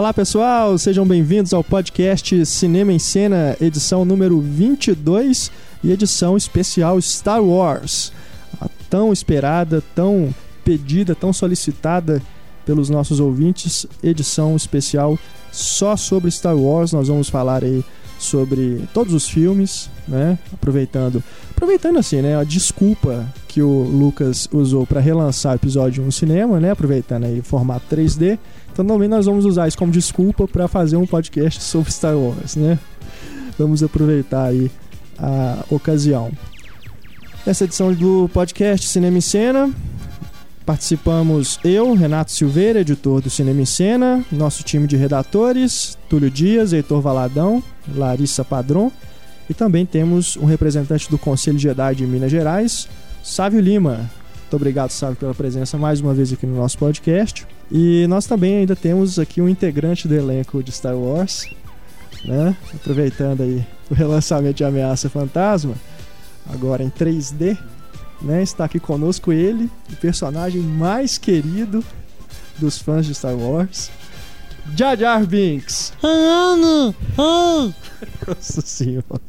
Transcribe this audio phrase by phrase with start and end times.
[0.00, 5.52] Olá pessoal, sejam bem-vindos ao podcast Cinema em Cena, edição número 22
[5.84, 8.10] e edição especial Star Wars.
[8.58, 10.34] A tão esperada, tão
[10.64, 12.22] pedida, tão solicitada
[12.64, 15.18] pelos nossos ouvintes, edição especial
[15.52, 16.92] só sobre Star Wars.
[16.92, 17.84] Nós vamos falar aí
[18.18, 20.38] sobre todos os filmes, né?
[20.50, 26.06] Aproveitando, aproveitando assim, né, a desculpa que o Lucas usou para relançar o episódio 1
[26.06, 26.70] no cinema, né?
[26.70, 28.38] Aproveitando aí o formato 3D.
[28.80, 32.56] Então também nós vamos usar isso como desculpa para fazer um podcast sobre Star Wars,
[32.56, 32.78] né?
[33.58, 34.70] Vamos aproveitar aí
[35.18, 36.32] a ocasião.
[37.44, 39.70] Nessa edição do podcast Cinema em Cena,
[40.64, 46.72] participamos eu, Renato Silveira, editor do Cinema em Cena, nosso time de redatores, Túlio Dias,
[46.72, 47.62] Heitor Valadão,
[47.94, 48.90] Larissa Padron,
[49.50, 52.88] e também temos um representante do Conselho de Jedi de Minas Gerais,
[53.22, 54.10] Sávio Lima.
[54.40, 57.46] Muito obrigado, Sávio, pela presença mais uma vez aqui no nosso podcast.
[57.70, 61.46] E nós também ainda temos aqui um integrante do elenco de Star Wars,
[62.24, 62.56] né?
[62.74, 65.74] Aproveitando aí o relançamento de Ameaça Fantasma,
[66.52, 67.56] agora em 3D,
[68.20, 68.42] né?
[68.42, 71.84] Está aqui conosco ele, o personagem mais querido
[72.58, 73.90] dos fãs de Star Wars,
[74.76, 75.92] Jar Jar Binks.
[78.26, 79.20] Nossa senhora.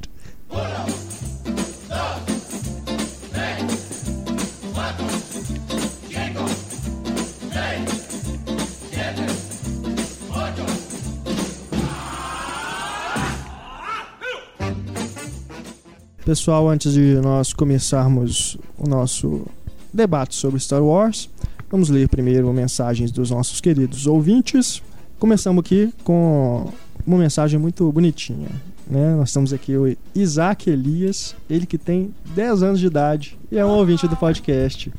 [16.26, 19.48] Pessoal, antes de nós começarmos o nosso
[19.92, 21.28] debate sobre Star Wars,
[21.70, 24.84] vamos ler primeiro mensagens dos nossos queridos ouvintes.
[25.18, 26.72] Começamos aqui com
[27.08, 28.50] uma mensagem muito bonitinha.
[28.86, 29.16] Né?
[29.16, 33.66] Nós estamos aqui o Isaac Elias, ele que tem 10 anos de idade e é
[33.66, 34.94] um ouvinte do podcast.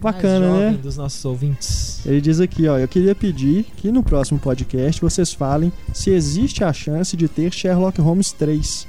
[0.00, 0.78] Bacana, né?
[0.82, 2.00] dos nossos ouvintes.
[2.06, 6.64] Ele diz aqui, ó, eu queria pedir que no próximo podcast vocês falem se existe
[6.64, 8.86] a chance de ter Sherlock Holmes 3.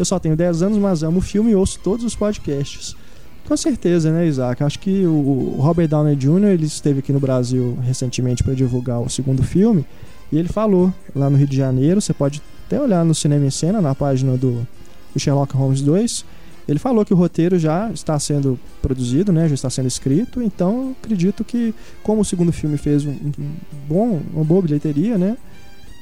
[0.00, 2.96] Eu só tenho 10 anos, mas amo o filme e ouço todos os podcasts.
[3.46, 4.64] Com certeza, né, Isaac?
[4.64, 6.46] Acho que o Robert Downey Jr.
[6.54, 9.84] ele esteve aqui no Brasil recentemente para divulgar o segundo filme
[10.32, 12.00] e ele falou lá no Rio de Janeiro.
[12.00, 14.66] Você pode até olhar no Cinema em Cena, na página do,
[15.18, 16.24] Sherlock Holmes 2.
[16.66, 19.48] Ele falou que o roteiro já está sendo produzido, né?
[19.48, 20.40] Já está sendo escrito.
[20.40, 23.52] Então, acredito que, como o segundo filme fez um, um
[23.86, 25.36] bom, uma boa bilheteria, né?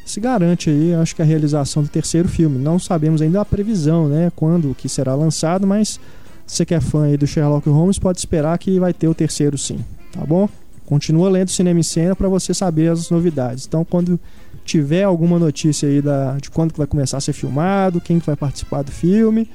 [0.08, 2.58] Se garante aí, acho que a realização do terceiro filme.
[2.58, 4.32] Não sabemos ainda a previsão, né?
[4.34, 6.00] Quando que será lançado, mas
[6.46, 9.58] você que é fã aí do Sherlock Holmes pode esperar que vai ter o terceiro
[9.58, 10.48] sim, tá bom?
[10.86, 13.66] Continua lendo Cinema em Cena para você saber as novidades.
[13.66, 14.18] Então, quando
[14.64, 18.24] tiver alguma notícia aí da, de quando que vai começar a ser filmado, quem que
[18.24, 19.47] vai participar do filme,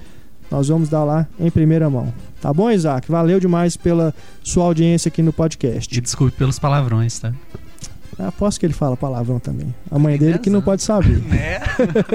[0.52, 2.13] nós vamos dar lá em primeira mão.
[2.40, 3.09] Tá bom, Isaac?
[3.09, 4.13] Valeu demais pela
[4.44, 5.97] sua audiência aqui no podcast.
[5.97, 7.34] E desculpe pelos palavrões, tá?
[8.19, 9.74] Aposto que ele fala palavrão também.
[9.90, 11.18] A mãe dele que não pode saber.
[11.24, 11.59] Né?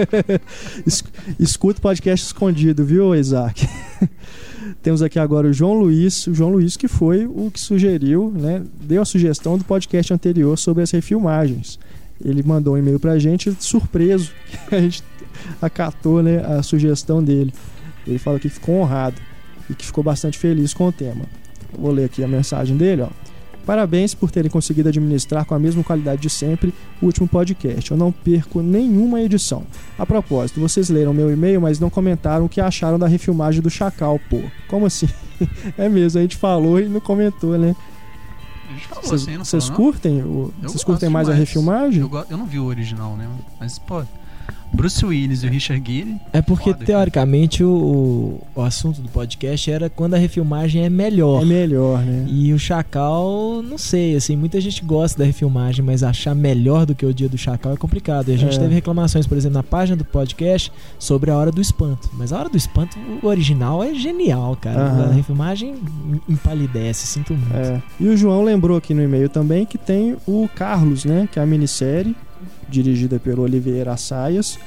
[0.87, 1.05] Es-
[1.39, 3.69] Escuta o podcast escondido, viu, Isaac?
[4.83, 8.63] Temos aqui agora o João Luiz, o João Luiz que foi o que sugeriu, né,
[8.83, 11.79] deu a sugestão do podcast anterior sobre as refilmagens.
[12.25, 14.31] Ele mandou um e-mail pra gente, surpreso,
[14.69, 15.03] que a gente
[15.61, 17.53] acatou, né, a sugestão dele.
[18.07, 19.17] Ele falou que ficou honrado
[19.71, 21.25] e que ficou bastante feliz com o tema.
[21.77, 23.09] Vou ler aqui a mensagem dele, ó.
[23.69, 27.91] Parabéns por terem conseguido administrar com a mesma qualidade de sempre o último podcast.
[27.91, 29.63] Eu não perco nenhuma edição.
[29.99, 33.69] A propósito, vocês leram meu e-mail, mas não comentaram o que acharam da refilmagem do
[33.69, 34.41] Chacal, pô.
[34.69, 35.07] Como assim?
[35.77, 37.77] é mesmo, a gente falou e não comentou, né?
[38.71, 40.23] A gente falou Vocês assim, não vocês curtem?
[40.63, 41.47] Vocês curtem mais a demais.
[41.47, 42.01] refilmagem?
[42.01, 43.29] Eu, eu não vi o original, né?
[43.61, 44.03] Mas, pô,
[44.73, 46.17] Bruce Willis e o Richard Gere.
[46.33, 51.43] É porque, Foda, teoricamente, o, o assunto do podcast era quando a refilmagem é melhor.
[51.43, 52.27] É melhor, né?
[52.29, 56.95] E o Chacal, não sei, assim, muita gente gosta da refilmagem, mas achar melhor do
[56.95, 58.29] que o dia do Chacal é complicado.
[58.29, 58.61] E a gente É.
[58.61, 62.09] teve reclamações, por exemplo, na página do podcast sobre a Hora do Espanto.
[62.15, 64.81] Mas a Hora do Espanto, o original é genial, cara.
[64.81, 65.05] Aham.
[65.11, 65.75] A refilmagem
[66.29, 67.55] empalidece, sinto muito.
[67.57, 67.83] É.
[68.01, 71.29] E o João lembrou aqui no e-mail também que tem o Carlos, né?
[71.31, 72.15] Que é a minissérie
[72.69, 74.59] dirigida pelo Oliveira Assayas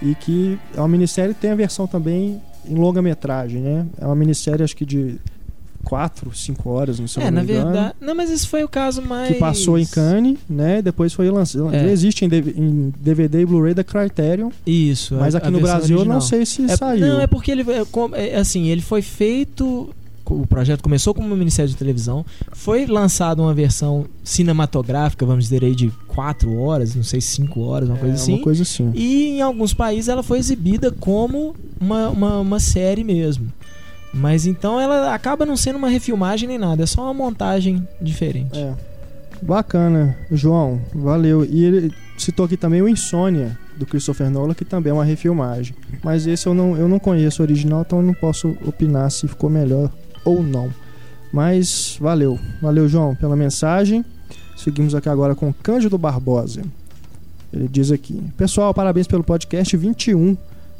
[0.00, 3.86] e que é uma minissérie tem a versão também em longa-metragem, né?
[4.00, 5.16] É uma minissérie acho que de
[5.84, 7.94] 4, 5 horas, não sei É, na verdade.
[8.00, 9.28] Não, mas esse foi o caso mais.
[9.28, 10.80] que passou em Cannes, né?
[10.80, 11.74] Depois foi lançado.
[11.74, 11.90] É.
[11.90, 15.16] Existe em DV em DVD e Blu-ray da Criterion, Isso.
[15.16, 16.20] mas aqui no Brasil eu não original.
[16.20, 17.04] sei se É- saiu.
[17.06, 17.82] Não, é porque ele é,
[18.14, 19.92] é, assim, ele foi feito.
[20.32, 25.64] O projeto começou como uma minissérie de televisão, foi lançado uma versão cinematográfica, vamos dizer
[25.64, 28.34] aí, de 4 horas, não sei, 5 horas, uma É, coisa assim.
[28.34, 28.90] uma coisa assim.
[28.94, 33.52] E em alguns países ela foi exibida como uma, uma, uma série mesmo.
[34.14, 38.58] Mas então ela acaba não sendo uma refilmagem nem nada, é só uma montagem diferente.
[38.58, 38.74] É.
[39.40, 41.44] Bacana, João, valeu.
[41.44, 45.74] E ele citou aqui também o Insônia, do Christopher Nolan, que também é uma refilmagem.
[46.04, 49.26] Mas esse eu não, eu não conheço o original, então eu não posso opinar se
[49.26, 49.90] ficou melhor
[50.24, 50.70] ou não.
[51.32, 54.04] Mas valeu, valeu, João, pela mensagem.
[54.56, 56.62] Seguimos aqui agora com Cândido Barbosa.
[57.52, 60.36] Ele diz aqui: Pessoal, parabéns pelo podcast 21.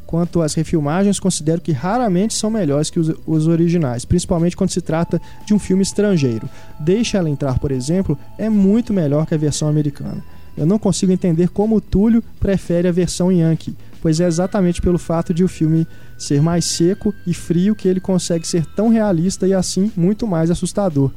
[0.06, 4.82] Quanto às refilmagens, considero que raramente são melhores que os, os, originais, principalmente quando se
[4.82, 6.46] trata de um filme estrangeiro.
[6.78, 10.22] Deixa ela entrar, por exemplo, é muito melhor que a versão americana.
[10.54, 14.98] Eu não consigo entender como o Túlio prefere a versão Yankee, pois é exatamente pelo
[14.98, 15.86] fato de o filme
[16.18, 20.50] ser mais seco e frio que ele consegue ser tão realista e assim muito mais
[20.50, 21.12] assustador.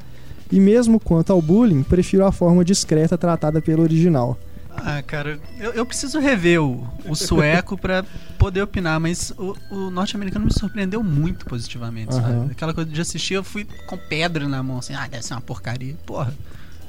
[0.51, 4.37] E mesmo quanto ao bullying, prefiro a forma discreta tratada pelo original.
[4.77, 8.05] Ah, cara, eu, eu preciso rever o, o sueco para
[8.37, 12.21] poder opinar, mas o, o norte-americano me surpreendeu muito positivamente, uhum.
[12.21, 12.51] sabe?
[12.51, 15.41] Aquela coisa de assistir, eu fui com pedra na mão, assim, ah, deve ser uma
[15.41, 15.95] porcaria.
[16.05, 16.31] Porra,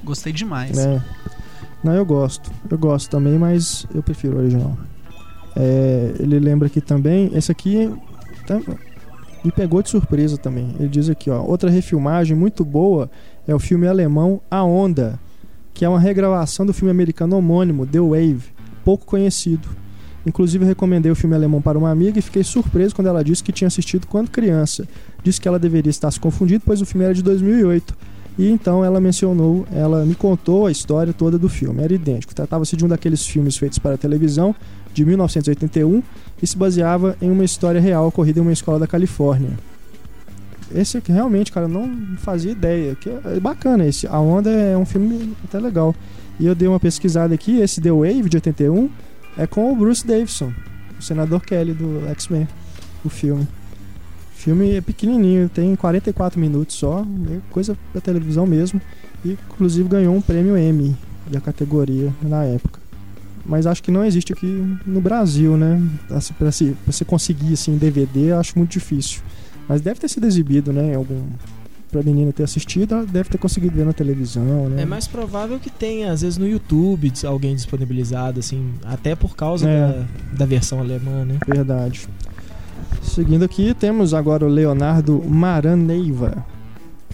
[0.05, 0.77] gostei demais.
[0.77, 1.03] É.
[1.83, 2.51] Não, eu gosto.
[2.69, 4.77] Eu gosto também, mas eu prefiro o original.
[5.57, 7.91] É, ele lembra aqui também, esse aqui
[8.47, 8.61] tá,
[9.43, 10.75] me pegou de surpresa também.
[10.79, 13.11] Ele diz aqui, ó, outra refilmagem muito boa
[13.49, 15.19] é o filme alemão A Onda,
[15.73, 18.43] que é uma regravação do filme americano homônimo The Wave,
[18.85, 19.67] pouco conhecido.
[20.27, 23.53] Inclusive, recomendei o filme alemão para uma amiga e fiquei surpreso quando ela disse que
[23.53, 24.87] tinha assistido quando criança.
[25.23, 27.97] Disse que ela deveria estar se confundindo, pois o filme era de 2008.
[28.37, 31.81] E então ela mencionou, ela me contou a história toda do filme.
[31.81, 32.35] Era idêntico.
[32.35, 34.55] Tratava-se de um daqueles filmes feitos para televisão
[34.97, 36.03] de 1981
[36.43, 39.51] e se baseava em uma história real ocorrida em uma escola da Califórnia.
[40.75, 42.95] Esse aqui, realmente, cara, eu não fazia ideia.
[42.97, 44.07] Que é bacana esse.
[44.07, 45.95] A Onda é um filme até legal.
[46.41, 48.91] E eu dei uma pesquisada aqui, esse The Wave de 81
[49.37, 50.53] é com o Bruce Davison,
[50.99, 52.49] o senador Kelly do X-Men,
[53.05, 53.47] o filme.
[54.35, 58.81] Filme é pequenininho, tem 44 minutos só, é coisa pra televisão mesmo.
[59.25, 60.95] E inclusive ganhou um prêmio Emmy
[61.31, 62.86] da categoria na época.
[63.49, 64.47] Mas acho que não existe aqui
[64.85, 65.81] no Brasil, né?
[66.09, 69.21] Pra, pra você conseguir assim DVD, acho muito difícil.
[69.69, 70.93] Mas deve ter sido exibido, né?
[70.93, 71.23] Em algum.
[71.91, 74.83] Pra menina ter assistido, ela deve ter conseguido ver na televisão, né?
[74.83, 79.69] É mais provável que tenha, às vezes, no YouTube alguém disponibilizado, assim, até por causa
[79.69, 79.89] é.
[79.89, 80.07] da,
[80.39, 81.39] da versão alemã, né?
[81.47, 82.09] Verdade.
[83.03, 86.45] Seguindo aqui, temos agora o Leonardo Maraneiva.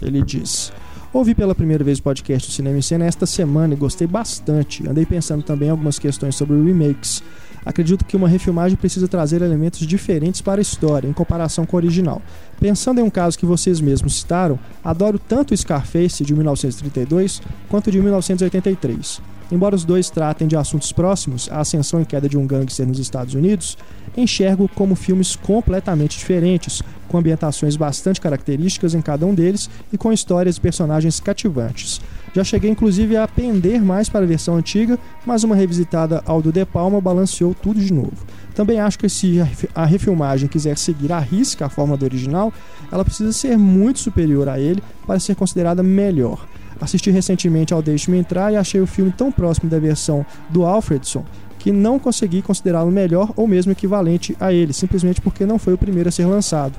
[0.00, 0.73] Ele diz:
[1.12, 4.88] Ouvi pela primeira vez o podcast do Cinema em Cena esta semana e gostei bastante.
[4.88, 7.23] Andei pensando também em algumas questões sobre remakes.
[7.67, 11.79] Acredito que uma refilmagem precisa trazer elementos diferentes para a história, em comparação com o
[11.79, 12.23] original.
[12.59, 18.00] Pensando em um caso que vocês mesmos citaram, adoro tanto Scarface de 1932 quanto de
[18.00, 19.20] 1983.
[19.52, 22.99] Embora os dois tratem de assuntos próximos, a ascensão e queda de um gangster nos
[22.99, 23.76] Estados Unidos,
[24.16, 30.10] enxergo como filmes completamente diferentes, com ambientações bastante características em cada um deles e com
[30.10, 32.00] histórias e personagens cativantes.
[32.34, 36.50] Já cheguei inclusive a pender mais para a versão antiga, mas uma revisitada ao do
[36.50, 38.25] De Palma balanceou tudo de novo.
[38.54, 39.37] Também acho que se
[39.75, 42.50] a refilmagem quiser seguir à risca a forma do original,
[42.90, 46.49] ela precisa ser muito superior a ele para ser considerada melhor.
[46.82, 51.24] Assisti recentemente ao Deixe-me Entrar e achei o filme tão próximo da versão do Alfredson
[51.56, 55.78] que não consegui considerá-lo melhor ou mesmo equivalente a ele, simplesmente porque não foi o
[55.78, 56.74] primeiro a ser lançado.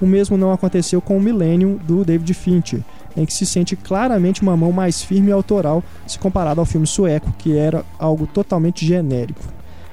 [0.00, 2.84] O mesmo não aconteceu com o Millennium do David Fincher,
[3.16, 6.86] em que se sente claramente uma mão mais firme e autoral se comparado ao filme
[6.86, 9.42] sueco, que era algo totalmente genérico.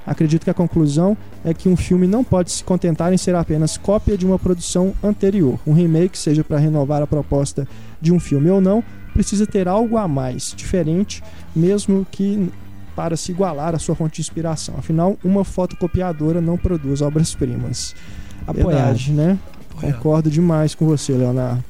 [0.05, 3.77] Acredito que a conclusão é que um filme não pode se contentar em ser apenas
[3.77, 5.57] cópia de uma produção anterior.
[5.65, 7.67] Um remake, seja para renovar a proposta
[8.00, 8.84] de um filme ou não,
[9.15, 11.24] precisa ter algo a mais, diferente,
[11.55, 12.51] mesmo que
[12.93, 14.75] para se igualar à sua fonte de inspiração.
[14.77, 17.95] Afinal, uma fotocopiadora não produz obras-primas.
[18.53, 19.39] Verdade, né?
[19.72, 19.95] Apoiado.
[19.95, 21.63] Concordo demais com você, Leonardo.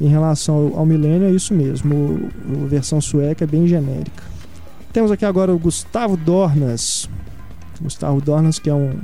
[0.00, 2.30] Em relação ao, ao Milênio, é isso mesmo.
[2.64, 4.24] a versão sueca é bem genérica.
[4.90, 7.08] Temos aqui agora o Gustavo Dornas.
[7.80, 8.98] Gustavo Dornas, que é um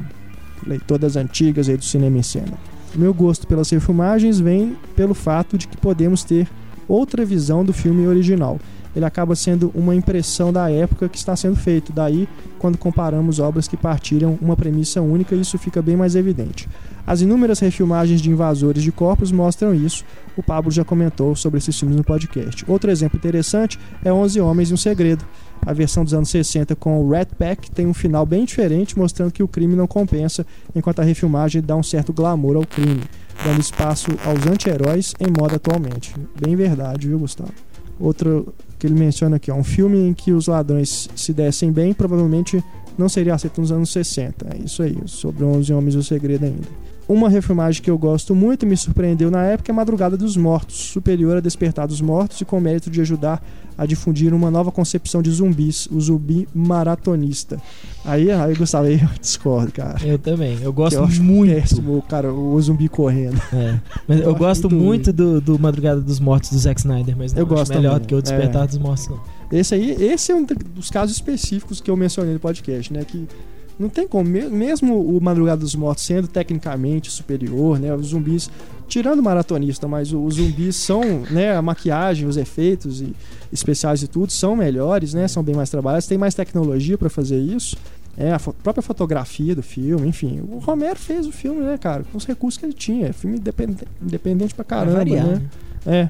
[0.66, 2.54] leitor das antigas aí do cinema em cena.
[2.95, 6.49] Meu gosto pelas refilmagens vem pelo fato de que podemos ter
[6.88, 8.59] outra visão do filme original.
[8.97, 11.93] Ele acaba sendo uma impressão da época que está sendo feito.
[11.93, 12.26] Daí,
[12.59, 16.66] quando comparamos obras que partiram uma premissa única, isso fica bem mais evidente.
[17.07, 20.02] As inúmeras refilmagens de invasores de corpos mostram isso.
[20.35, 22.64] O Pablo já comentou sobre esses filmes no podcast.
[22.66, 25.26] Outro exemplo interessante é 11 Homens e um Segredo.
[25.64, 29.31] A versão dos anos 60 com o Rat Pack tem um final bem diferente, mostrando
[29.31, 33.02] que o crime não compensa, enquanto a refilmagem dá um certo glamour ao crime,
[33.45, 36.14] dando espaço aos anti-heróis em moda atualmente.
[36.40, 37.52] Bem verdade, viu, Gustavo?
[37.99, 41.95] Outro que ele menciona aqui, ó, um filme em que os ladrões se dessem bem,
[41.95, 42.62] provavelmente
[42.99, 44.47] não seria aceito nos anos 60.
[44.55, 46.69] É isso aí, sobre 11 Homens o Segredo ainda.
[47.09, 50.77] Uma refilmagem que eu gosto muito e me surpreendeu na época é Madrugada dos Mortos,
[50.77, 53.43] superior a Despertar dos Mortos e com mérito de ajudar
[53.79, 57.61] a difundir uma nova concepção de zumbis, o zumbi maratonista.
[58.05, 59.99] Aí, aí Gustavo, aí eu discordo, cara.
[60.03, 60.59] Eu também.
[60.63, 61.55] Eu gosto Eu muito.
[61.55, 63.41] Péssimo, cara, o zumbi correndo.
[63.53, 63.79] É.
[64.09, 67.33] Mas eu, Eu gosto muito muito do, do Madrugada dos Mortos do Zack Snyder, mas
[67.33, 68.67] não Eu gosto melhor também, do que o Despertar é.
[68.67, 69.21] dos Mortos, não.
[69.53, 73.05] Esse aí, esse é um dos casos específicos que eu mencionei no podcast, né?
[73.05, 73.29] Que
[73.78, 77.95] não tem como, me- mesmo o Madrugada dos Mortos sendo tecnicamente superior, né?
[77.95, 78.50] Os zumbis,
[78.88, 81.54] tirando o maratonista, mas os zumbis são, né?
[81.56, 83.14] A maquiagem, os efeitos e
[83.52, 85.28] especiais e tudo são melhores, né?
[85.28, 87.76] São bem mais trabalhados, tem mais tecnologia pra fazer isso.
[88.18, 90.40] É, a fo- própria fotografia do filme, enfim.
[90.50, 92.02] O Romero fez o filme, né, cara?
[92.11, 93.09] Com os recursos que ele tinha.
[93.09, 95.42] É filme independente, independente pra caramba, variar, né?
[95.85, 96.09] É.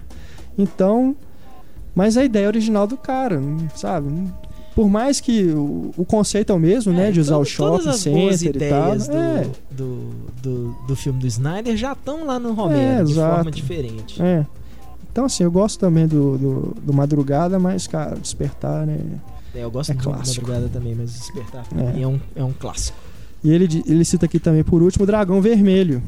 [0.56, 1.16] Então.
[1.94, 3.40] Mas a ideia original do cara,
[3.75, 4.08] sabe?
[4.76, 7.11] Por mais que o, o conceito é o mesmo, né?
[7.11, 7.92] De usar todo- o shopping
[8.37, 8.97] center e tal.
[8.97, 10.11] do, É, do,
[10.42, 13.35] do, do filme do Snyder já estão lá no Romero, É, de exato.
[13.37, 14.23] forma diferente.
[14.23, 14.47] é.
[15.11, 18.99] Então, assim, eu gosto também do, do, do Madrugada, mas, cara, Despertar, né?
[19.54, 20.47] É, eu gosto É muito clássico.
[20.47, 21.92] da Madrugada também, mas Despertar pra É.
[21.95, 22.99] mim é um, é um clássico.
[23.42, 26.02] E ele, ele cita aqui também, por último, o Dragão Vermelho.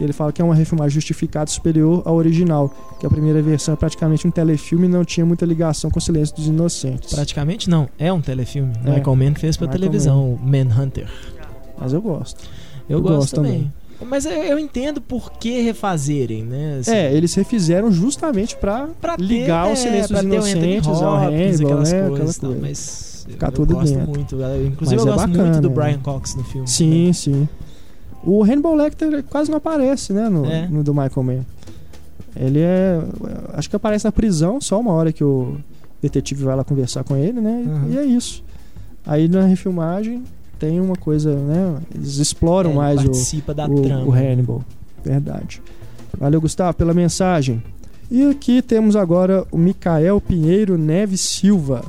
[0.00, 2.74] Que ele fala que é uma refilmagem justificada superior ao original.
[2.98, 6.00] Que a primeira versão é praticamente um telefilme e não tinha muita ligação com o
[6.00, 7.12] Silêncio dos Inocentes.
[7.12, 8.72] Praticamente não, é um telefilme.
[8.82, 8.94] É.
[8.96, 11.06] Michael Mann fez pra Michael televisão, o Manhunter.
[11.78, 12.40] Mas eu gosto.
[12.88, 13.70] Eu, Eu gosto, gosto também.
[14.08, 16.78] Mas eu, entendo por que refazerem, né?
[16.80, 20.34] Assim, É, eles refizeram justamente pra pra ter, ligar o é, Silêncio pra dos o
[20.34, 22.08] Inocentes ao Hannibal, aquelas né?
[22.08, 22.58] coisas, coisa.
[22.58, 24.06] mas Ficar eu, tudo gosto dentro.
[24.08, 24.34] muito.
[24.66, 25.68] Inclusive Mas eu é gosto bacana, muito do?
[25.68, 26.66] Brian Cox no filme.
[26.66, 27.46] Sim, sim.
[28.24, 30.28] O Hannibal Lecter quase não aparece, né?
[30.28, 30.66] No, É.
[30.68, 31.40] no do Michael Mann.
[32.36, 33.00] Ele é.
[33.54, 35.56] Acho que aparece na prisão só uma hora que o
[36.02, 37.64] detetive vai lá conversar com ele, né?
[37.64, 37.92] E- Uhum.
[37.92, 38.44] E é isso.
[39.06, 40.22] Aí na refilmagem
[40.58, 41.76] tem uma coisa, né?
[41.94, 44.04] Eles exploram É, mais o, participa da o, trama.
[44.06, 44.62] o Hannibal.
[45.04, 45.62] Verdade.
[46.18, 47.62] Valeu, Gustavo, pela mensagem.
[48.10, 51.82] E aqui temos agora o Micael Pinheiro Neves Silva.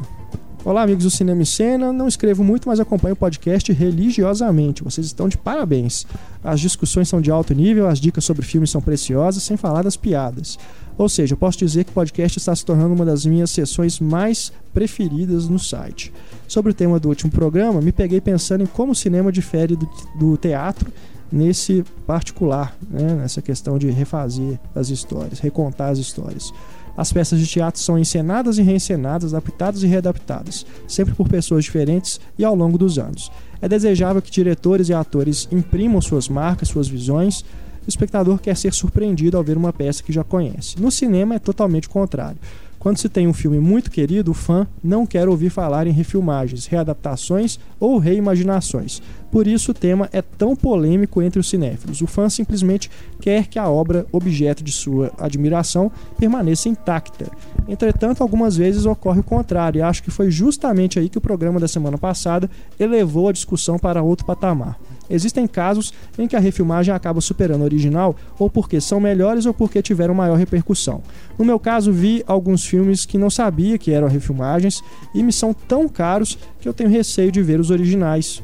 [0.64, 1.92] Olá, amigos do Cinema e Cena.
[1.92, 4.84] Não escrevo muito, mas acompanho o podcast religiosamente.
[4.84, 6.06] Vocês estão de parabéns.
[6.44, 9.98] As discussões são de alto nível, as dicas sobre filmes são preciosas, sem falar das
[9.98, 10.60] piadas.
[11.00, 14.54] Ou seja, posso dizer que o podcast está se tornando uma das minhas sessões mais
[14.72, 16.14] preferidas no site.
[16.48, 19.90] Sobre o tema do último programa, me peguei pensando em como o cinema difere do,
[20.20, 20.94] do teatro
[21.32, 23.16] nesse particular, né?
[23.16, 26.54] nessa questão de refazer as histórias, recontar as histórias.
[26.96, 32.20] As peças de teatro são encenadas e reencenadas, adaptadas e readaptadas, sempre por pessoas diferentes
[32.38, 33.32] e ao longo dos anos.
[33.62, 37.42] É desejável que diretores e atores imprimam suas marcas, suas visões.
[37.86, 40.80] O espectador quer ser surpreendido ao ver uma peça que já conhece.
[40.80, 42.38] No cinema é totalmente o contrário.
[42.82, 46.66] Quando se tem um filme muito querido, o fã não quer ouvir falar em refilmagens,
[46.66, 49.04] readaptações ou reimaginações.
[49.32, 52.02] Por isso o tema é tão polêmico entre os cinéfilos.
[52.02, 57.30] O fã simplesmente quer que a obra, objeto de sua admiração, permaneça intacta.
[57.68, 61.60] Entretanto, algumas vezes ocorre o contrário, e acho que foi justamente aí que o programa
[61.60, 64.80] da semana passada elevou a discussão para outro patamar.
[65.12, 69.54] Existem casos em que a refilmagem acaba superando a original, ou porque são melhores ou
[69.54, 71.02] porque tiveram maior repercussão.
[71.38, 74.82] No meu caso, vi alguns filmes que não sabia que eram refilmagens
[75.14, 78.42] e me são tão caros que eu tenho receio de ver os originais.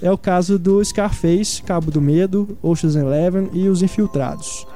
[0.00, 4.66] É o caso do Scarface, Cabo do Medo, Ocean's Eleven e Os Infiltrados.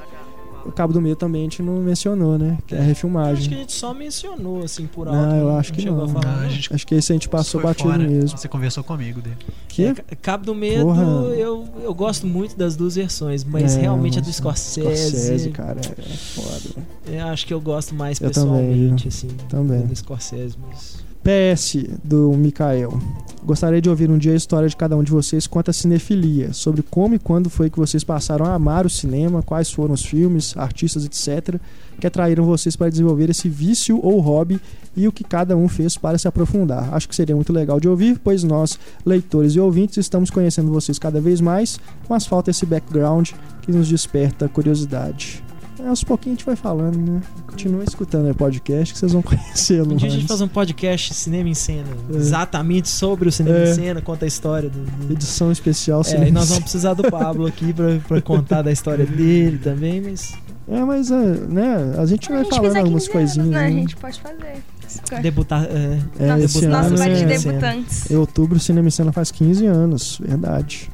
[0.65, 2.57] O Cabo do Medo também a gente não mencionou, né?
[2.67, 3.53] Que é a Acho que refilmagem.
[3.53, 5.19] a gente só mencionou, assim, por alto.
[5.19, 6.05] Não, eu acho que chegou não.
[6.05, 6.49] a falar, Não, a não.
[6.49, 8.03] gente Acho que esse a gente passou batido fora.
[8.07, 8.37] mesmo.
[8.37, 9.37] Você conversou comigo dele.
[9.67, 9.85] Que?
[9.85, 11.01] É, Cabo do Medo, Porra.
[11.03, 15.79] eu, eu gosto muito das duas versões, mas É, realmente a do Scorsese, Scorsese, cara,
[15.81, 16.83] é foda.
[17.07, 19.85] eu acho que eu gosto mais Eu também, pessoalmente, assim, Também.
[19.85, 21.01] do Scorsese, mas...
[21.23, 22.99] PS do Mikael.
[23.43, 26.53] Gostaria de ouvir um dia a história de cada um de vocês quanto à cinefilia,
[26.53, 30.05] sobre como e quando foi que vocês passaram a amar o cinema, quais foram os
[30.05, 31.59] filmes, artistas, etc.,
[31.99, 34.59] que atraíram vocês para desenvolver esse vício ou hobby
[34.95, 36.93] e o que cada um fez para se aprofundar.
[36.93, 40.99] Acho que seria muito legal de ouvir, pois nós, leitores e ouvintes, estamos conhecendo vocês
[40.99, 45.43] cada vez mais, mas falta esse background que nos desperta curiosidade.
[45.83, 47.21] É, aos pouquinhos a gente vai falando, né?
[47.47, 49.93] Continua escutando o podcast que vocês vão conhecê-lo.
[49.93, 52.17] Um dia a gente faz um podcast Cinema em Cena, É.
[52.17, 53.71] exatamente sobre o Cinema É.
[53.71, 54.79] em Cena, conta a história do...
[54.79, 56.27] do- Edição especial É, cinema.
[56.27, 60.33] e nós vamos precisar do Pablo aqui pra, pra contar da história dele também, mas
[60.67, 63.49] É, mas é, né, a gente A vai gente falando algumas 15 anos, coisinhas.
[63.49, 63.57] né?
[63.57, 63.71] A né?
[63.71, 65.21] gente pode fazer.
[65.21, 65.63] debutar...
[65.65, 68.11] É, É, nosso esse nosso ano de é- debutantes.
[68.11, 70.89] Em outubro, o Cinema em Cena faz 15 anos, verdade.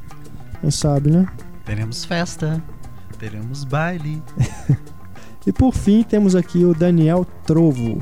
[0.60, 1.26] Quem sabe, né?
[1.64, 2.62] Teremos festa,
[3.18, 4.22] teremos baile.
[5.46, 7.98] E por fim, temos aqui o Daniel Trovo.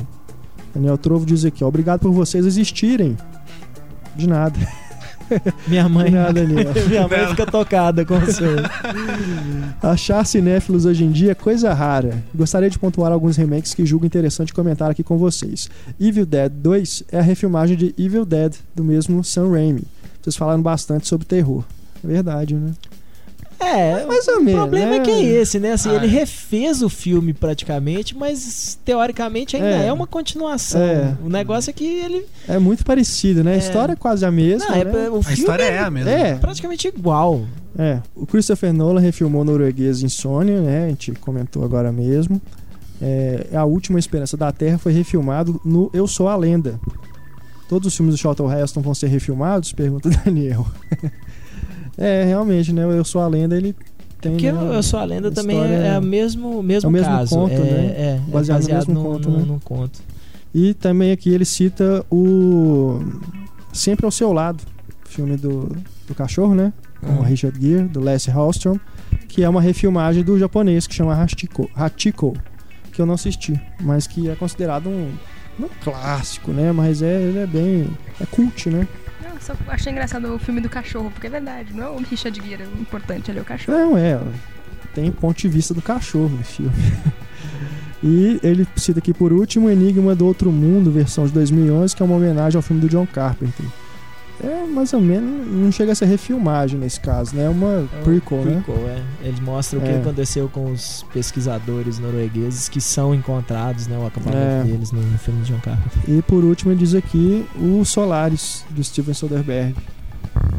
[0.75, 3.17] Daniel Trovo diz aqui, ó, obrigado por vocês existirem.
[4.17, 4.59] De nada.
[5.69, 6.11] Minha mãe.
[6.11, 6.73] Nada, Daniel.
[6.91, 8.57] Minha mãe fica tocada com o seu.
[9.81, 12.21] Achar cinéfilos hoje em dia é coisa rara.
[12.35, 15.71] Gostaria de pontuar alguns remakes que julgo interessante comentar aqui com vocês.
[16.01, 19.85] Evil Dead 2 é a refilmagem de Evil Dead, do mesmo Sam Raimi.
[20.21, 21.63] Vocês falaram bastante sobre terror.
[22.03, 22.73] É verdade, né?
[23.59, 24.61] É, mais ou o menos.
[24.61, 24.97] problema né?
[24.99, 25.73] é que é esse, né?
[25.73, 26.11] Assim, Ah, ele é.
[26.11, 29.87] refez o filme praticamente, mas teoricamente ainda É.
[29.87, 30.81] é, uma continuação.
[30.81, 31.17] É.
[31.25, 32.27] O negócio é que ele.
[32.49, 33.53] É muito parecido, né?
[33.53, 33.59] A É.
[33.59, 34.69] história é quase a mesma.
[34.69, 35.09] Não, é, né?
[35.11, 36.11] o A filme história é é a mesma.
[36.11, 36.35] É.
[36.37, 37.43] praticamente igual.
[37.79, 40.85] É, o Christopher Nolan refilmou norueguês Insônia, né?
[40.87, 42.41] A gente comentou agora mesmo.
[43.03, 46.81] É, a Última Esperança da Terra foi refilmado no Eu Sou a Lenda.
[47.69, 49.73] Todos os filmes do Charlton Heston vão ser refilmados?
[49.73, 50.67] Pergunta o Daniel.
[51.99, 52.87] É, realmente, né?
[52.87, 53.75] O Eu Sou a Lenda, ele
[54.21, 54.33] tem.
[54.33, 56.93] Porque né, Eu Sou a Lenda a também história é, o mesmo, mesmo, é o
[56.93, 57.35] mesmo caso.
[57.35, 57.95] conto, é, né?
[57.97, 59.45] É, é Baseado baseado, no mesmo no, conto, no- né?
[59.47, 60.01] no conto.
[60.55, 63.01] E também aqui ele cita o
[63.73, 64.63] Sempre ao Seu Lado,
[65.05, 65.69] filme do,
[66.07, 66.73] do cachorro, né?
[67.01, 67.23] Com o Uhum.
[67.23, 68.79] Richard Gere, do Leslie Hallstrom,
[69.29, 72.35] que é uma refilmagem do japonês que chama Hachiko, Hachiko
[72.93, 75.11] que eu não assisti, mas que é considerado um
[75.59, 76.73] não clássico, né?
[76.73, 77.87] Mas é, ele é bem
[78.19, 78.89] é cult, né?
[79.41, 82.65] Só achei engraçado o filme do cachorro, porque é verdade, não é o Richard Gere,
[82.65, 83.79] o importante ali é o cachorro.
[83.79, 84.21] Não é,
[84.95, 86.73] tem ponto de vista do cachorro no filme.
[88.03, 92.07] E ele cita aqui por último Enigma do Outro Mundo, versão de 2011, que é
[92.07, 93.65] uma homenagem ao filme do John Carpenter.
[94.43, 97.45] É mais ou menos, não chega a ser refilmagem nesse caso, né?
[97.47, 98.63] É uma É prequel, né?
[98.65, 99.03] prequel, é.
[99.27, 99.99] Ele mostra o que É.
[99.99, 103.97] aconteceu com os pesquisadores noruegueses que são encontrados, né?
[103.99, 104.63] O acampamento É.
[104.65, 106.03] deles no, no filme de John Carpenter.
[106.07, 109.75] E por último ele diz aqui o Solaris, do Steven Soderbergh.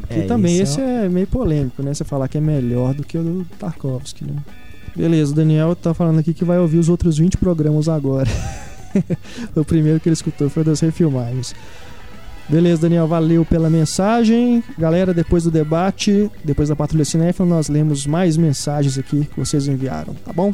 [0.10, 1.08] Que É, também esse esse é...
[1.08, 1.94] meio polêmico, né?
[1.94, 4.38] Você falar que é melhor do que o do Tarkovsky, né?
[4.96, 8.28] Beleza, o Daniel tá falando aqui que vai ouvir os outros 20 programas agora.
[9.56, 11.54] o primeiro que ele escutou foi das refilmagens.
[12.50, 14.64] Beleza, Daniel, valeu pela mensagem.
[14.78, 19.68] Galera, depois do debate, depois da Patrulha Cinéfila, nós lemos mais mensagens aqui que vocês
[19.68, 20.54] enviaram, tá bom?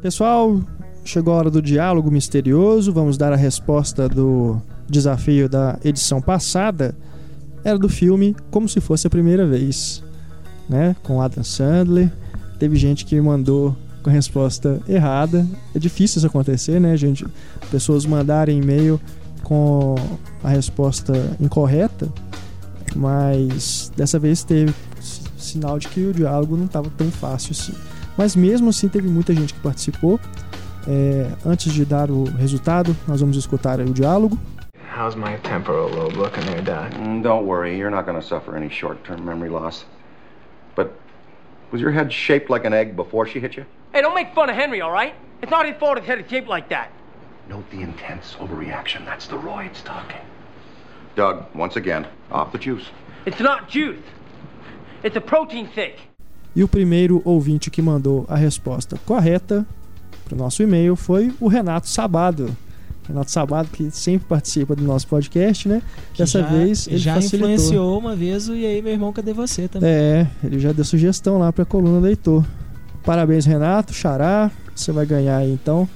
[0.00, 0.60] Pessoal,
[1.02, 2.92] chegou a hora do diálogo misterioso.
[2.92, 6.94] Vamos dar a resposta do desafio da edição passada.
[7.64, 10.03] Era do filme Como se fosse a primeira vez,
[10.68, 10.94] né?
[11.02, 12.10] Com Adam Sandler.
[12.58, 15.46] Teve gente que mandou com a resposta errada.
[15.74, 17.26] É difícil isso acontecer, né, gente?
[17.70, 19.00] Pessoas mandarem e-mail
[19.42, 19.94] com
[20.42, 22.08] a resposta incorreta,
[22.94, 24.74] mas dessa vez teve
[25.36, 27.74] sinal de que o diálogo não estava tão fácil assim.
[28.16, 30.18] Mas mesmo assim teve muita gente que participou.
[30.86, 34.38] É, antes de dar o resultado, nós vamos escutar aí o diálogo.
[34.96, 36.92] How's my temporal lobe looking there, Doc?
[36.94, 39.84] Mm, Don't worry, you're not going to suffer any short term memory loss.
[40.74, 40.92] But
[41.70, 43.64] was your head shaped like an egg before she hit you?
[43.92, 45.14] Hey, don't make fun of Henry, all right?
[45.42, 46.90] It's not his fault his head is shaped like that.
[47.48, 49.04] Note the intense overreaction.
[49.04, 50.20] That's the roids talking.
[51.14, 52.90] Doug, once again, off the juice.
[53.26, 54.02] It's not juice.
[55.02, 55.98] It's a protein thick.
[56.56, 59.66] E o primeiro ouvinte que mandou a resposta correta
[60.24, 62.56] para o nosso e-mail foi o Renato Sabado.
[63.06, 65.82] Renato Sabado, que sempre participa do nosso podcast, né?
[66.16, 67.50] Dessa já, vez ele já facilitou.
[67.50, 69.88] influenciou uma vez o E aí, meu irmão, cadê você também?
[69.88, 72.44] É, ele já deu sugestão lá para a coluna do Heitor.
[73.04, 74.50] Parabéns, Renato, Xará.
[74.74, 75.88] Você vai ganhar aí então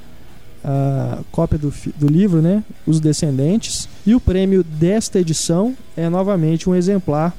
[0.63, 2.63] a cópia do, do livro, né?
[2.87, 3.89] Os Descendentes.
[4.07, 7.35] E o prêmio desta edição é novamente um exemplar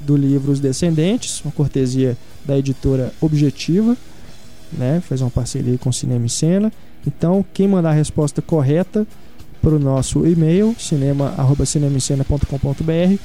[0.00, 3.96] do livro Os Descendentes, uma cortesia da editora Objetiva,
[4.72, 5.02] né?
[5.06, 6.72] Faz uma parceria com o Cinema e Cena.
[7.06, 9.06] Então, quem mandar a resposta correta
[9.62, 13.18] para o nosso e-mail, cinema@cinemicena.com.br,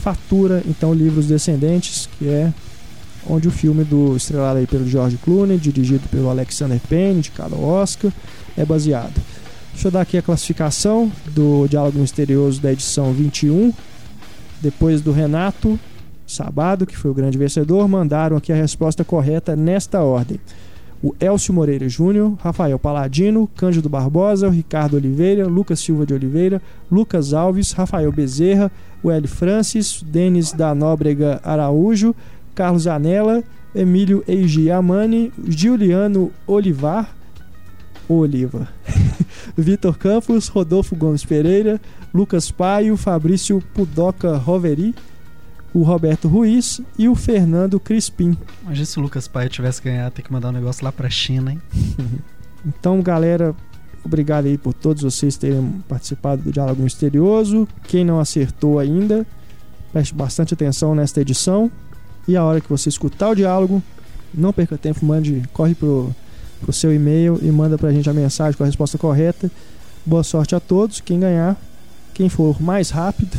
[0.00, 2.52] fatura então o livro Os Descendentes, que é
[3.26, 7.56] onde o filme do estrelado aí pelo George Clooney, dirigido pelo Alexander Payne, de cada
[7.56, 8.10] Oscar,
[8.56, 9.20] é baseado.
[9.72, 13.72] Deixa eu dar aqui a classificação do Diálogo Misterioso da edição 21.
[14.60, 15.78] Depois do Renato
[16.26, 20.40] Sabado, que foi o grande vencedor, mandaram aqui a resposta correta nesta ordem.
[21.02, 27.32] O Elcio Moreira Júnior, Rafael Paladino, Cândido Barbosa, Ricardo Oliveira, Lucas Silva de Oliveira, Lucas
[27.32, 28.70] Alves, Rafael Bezerra,
[29.02, 29.26] o L.
[29.28, 32.14] Francis, Denis da Nóbrega Araújo,
[32.54, 37.14] Carlos Anela, Emílio Eiji Amani, Giuliano Olivar,
[38.08, 38.68] Oliva,
[39.56, 41.80] Vitor Campos, Rodolfo Gomes Pereira,
[42.12, 44.94] Lucas Paio, Fabrício Pudoca Roveri,
[45.74, 48.36] o Roberto Ruiz e o Fernando Crispim.
[48.62, 51.52] Imagina se o Lucas Paia tivesse ganhado, ter que mandar um negócio lá pra China,
[51.52, 51.60] hein?
[52.66, 53.54] Então, galera,
[54.04, 57.68] obrigado aí por todos vocês terem participado do Diálogo Misterioso.
[57.84, 59.24] Quem não acertou ainda,
[59.92, 61.70] preste bastante atenção nesta edição.
[62.26, 63.80] E a hora que você escutar o diálogo,
[64.34, 66.14] Não perca tempo, mande, corre pro,
[66.60, 69.50] pro seu e-mail e manda pra gente a mensagem com a resposta correta.
[70.04, 71.00] Boa sorte a todos.
[71.00, 71.56] Quem ganhar,
[72.12, 73.36] quem for mais rápido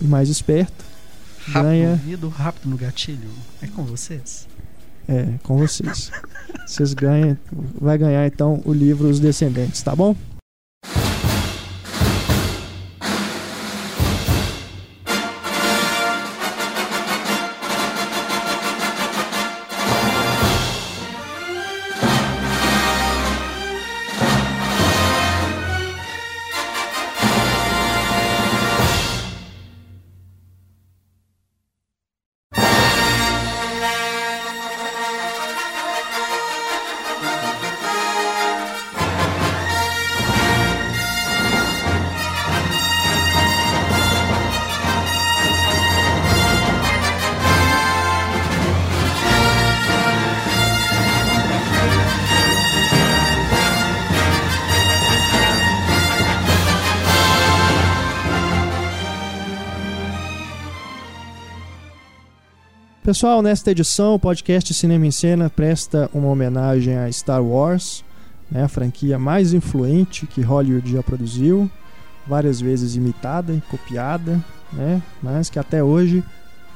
[0.00, 0.84] e mais esperto,
[1.48, 1.90] Rápido ganha.
[1.90, 3.28] ouvido, rápido no gatilho.
[3.62, 4.46] É com vocês?
[5.08, 6.10] É, com vocês.
[6.66, 7.36] Vocês ganham,
[7.80, 10.14] vai ganhar então o livro Os Descendentes, tá bom?
[63.08, 68.04] Pessoal, nesta edição, o podcast Cinema em Cena presta uma homenagem a Star Wars,
[68.50, 71.70] né, a franquia mais influente que Hollywood já produziu,
[72.26, 76.22] várias vezes imitada e copiada, né, mas que até hoje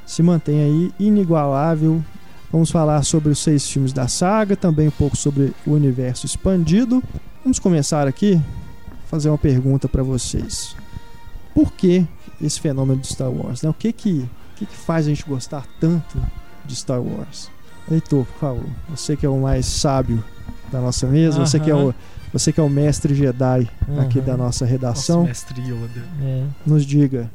[0.06, 2.02] se mantém aí inigualável.
[2.50, 7.02] Vamos falar sobre os seis filmes da saga, também um pouco sobre o universo expandido.
[7.44, 8.40] Vamos começar aqui
[9.04, 10.74] fazer uma pergunta para vocês.
[11.54, 12.06] Por que
[12.40, 13.60] esse fenômeno de Star Wars?
[13.60, 13.68] Né?
[13.68, 16.18] O que que o que, que faz a gente gostar tanto
[16.64, 17.50] de Star Wars?
[17.90, 20.22] Heitor, por favor, você que é o mais sábio
[20.70, 21.94] da nossa mesa, você que é o
[22.32, 23.68] você que é o mestre Jedi
[24.00, 26.02] aqui da nossa redação, Nosso mestre Yoda.
[26.22, 27.30] É, nos diga.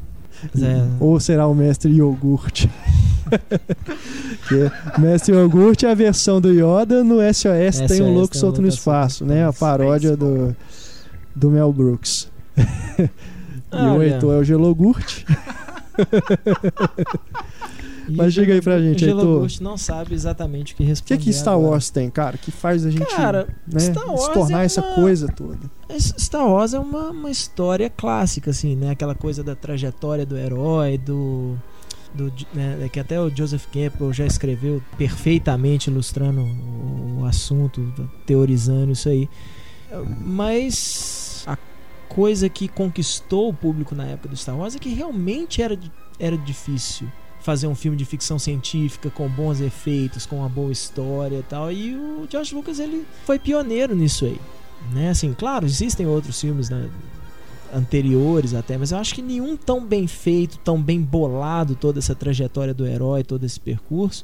[0.60, 0.88] é.
[0.99, 2.67] Ou será o mestre iogurte?
[4.49, 8.01] que mestre iogurte é a versão do Yoda no SOS, tem um SOS, louco tem
[8.01, 9.47] um solto no louco solto no espaço, né?
[9.47, 10.56] A paródia do,
[11.36, 12.32] do Mel Brooks.
[12.58, 14.13] e o Olha.
[14.13, 15.25] Heitor é o gelogurte.
[18.10, 19.39] Mas o diga aí pra gente, o Gelo Heitor.
[19.41, 21.17] Ghost não sabe exatamente o que O responder.
[21.17, 21.71] que, que Star agora.
[21.71, 22.38] Wars tem, cara?
[22.38, 23.91] Que faz a gente Cara, né, se
[24.33, 25.60] tornar é essa uma- coisa toda?
[25.99, 28.91] Star Wars é uma, uma história clássica, assim, né?
[28.91, 31.55] Aquela coisa da trajetória do herói, do.
[32.13, 37.93] do né, que até o Joseph Campbell já escreveu perfeitamente ilustrando o, o assunto,
[38.25, 39.27] teorizando isso aí.
[40.21, 41.26] Mas
[42.09, 45.77] coisa que conquistou o público na época do Star Wars é que realmente era,
[46.19, 47.07] era difícil
[47.41, 51.71] fazer um filme de ficção científica com bons efeitos, com uma boa história e tal.
[51.71, 54.39] E o George Lucas ele foi pioneiro nisso aí
[54.93, 55.09] né?
[55.09, 56.89] Assim, claro, existem outros filmes né,
[57.73, 62.15] anteriores até, mas eu acho que nenhum tão bem feito, tão bem bolado toda essa
[62.15, 64.23] trajetória do herói, todo esse percurso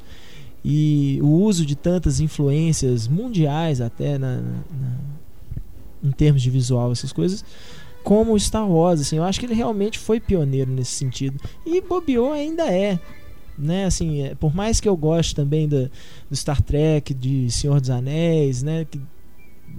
[0.63, 4.63] e o uso de tantas influências mundiais até na- na-
[6.03, 7.43] em termos de visual essas coisas
[8.03, 11.79] como o Star Wars assim eu acho que ele realmente foi pioneiro nesse sentido e
[11.81, 12.99] bobeou ainda é
[13.57, 15.89] né assim é, por mais que eu goste também da,
[16.29, 18.99] do Star Trek de Senhor dos Anéis né que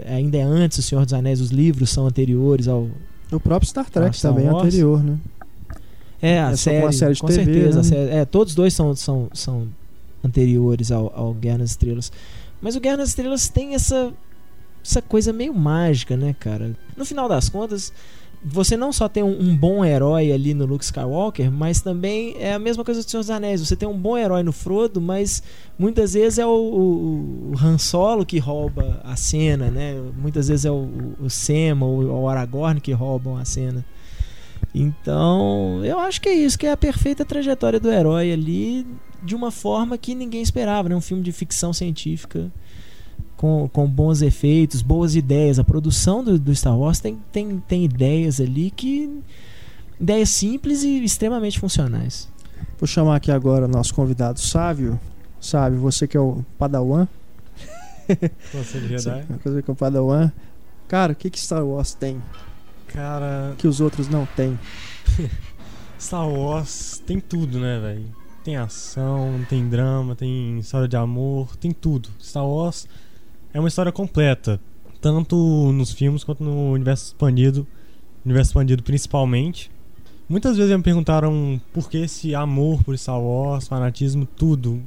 [0.07, 2.89] ainda é antes do Senhor dos Anéis, os livros são anteriores ao.
[3.31, 5.19] O próprio Star Trek Star também é anterior, né?
[6.21, 6.93] É, a É série.
[6.93, 7.77] série com TV, certeza.
[7.79, 7.83] né?
[7.85, 9.69] série- é, todos dois são, são, são
[10.25, 12.11] anteriores ao, ao Guerra nas Estrelas.
[12.61, 14.13] Mas o Guerra nas Estrelas tem essa,
[14.85, 16.77] essa coisa meio mágica, né, cara?
[16.97, 17.93] No final das contas,
[18.45, 22.53] você não só tem um, um bom herói ali no Luke Skywalker, mas também é
[22.53, 23.67] a mesma coisa do Senhor dos Anéis.
[23.67, 25.43] Você tem um bom herói no Frodo, mas
[25.79, 29.95] muitas vezes é o, o, o Han Solo que rouba a cena, né?
[30.15, 33.85] Muitas vezes é o, o Sam ou o Aragorn que roubam a cena.
[34.75, 38.87] Então, eu acho que é isso, que é a perfeita trajetória do herói ali,
[39.23, 40.95] de uma forma que ninguém esperava, né?
[40.95, 42.53] Um filme de ficção científica
[43.37, 45.59] com, com bons efeitos, boas ideias.
[45.59, 49.23] A produção do, do Star Wars tem, tem, tem ideias ali que.
[50.01, 52.29] ideias simples e extremamente funcionais.
[52.79, 54.99] Vou chamar aqui agora o nosso convidado Sávio.
[55.41, 57.07] Sávio, você que é o Padawan.
[58.53, 59.25] Conselho Jedi.
[59.45, 60.33] Você que é o Padawan.
[60.89, 62.21] Cara, o que, que Star Wars tem
[62.95, 64.57] Cara, que os outros não têm?
[65.99, 68.05] Star Wars tem tudo, né, velho?
[68.45, 72.09] Tem ação, tem drama, tem história de amor, tem tudo.
[72.21, 72.87] Star Wars
[73.55, 74.61] é uma história completa,
[75.01, 75.37] tanto
[75.73, 77.65] nos filmes quanto no universo expandido,
[78.25, 79.71] universo expandido principalmente.
[80.29, 84.83] Muitas vezes me perguntaram por que esse amor por Star Wars, fanatismo, tudo.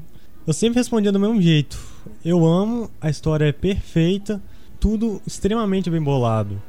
[0.45, 1.79] Eu sempre respondia do mesmo jeito.
[2.25, 4.43] Eu amo, a história é perfeita,
[4.81, 6.61] tudo extremamente bem bolado.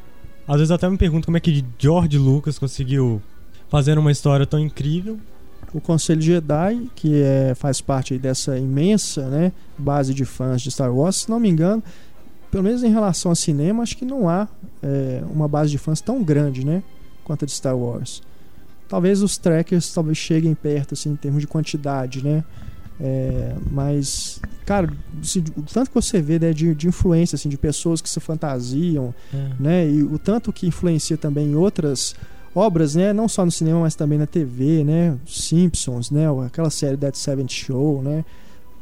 [0.46, 3.20] Às vezes até me pergunto como é que George Lucas conseguiu
[3.68, 5.18] fazer uma história tão incrível
[5.72, 10.94] o Conselho Jedi, que é, faz parte dessa imensa né, base de fãs de Star
[10.94, 11.82] Wars, se não me engano,
[12.50, 14.48] pelo menos em relação ao cinema, acho que não há
[14.82, 16.82] é, uma base de fãs tão grande né,
[17.24, 18.22] quanto a de Star Wars.
[18.88, 22.42] Talvez os trackers talvez cheguem perto assim, em termos de quantidade, né?
[23.00, 24.90] É, mas, cara,
[25.22, 28.18] assim, o tanto que você vê né, de, de influência assim, de pessoas que se
[28.18, 29.50] fantasiam, É.
[29.60, 29.88] né?
[29.90, 32.16] E o tanto que influencia também em outras
[32.54, 33.12] obras, né?
[33.12, 35.16] Não só no cinema, mas também na TV, né?
[35.26, 36.24] Simpsons, né?
[36.46, 38.24] Aquela série Dead Seventh Show, né?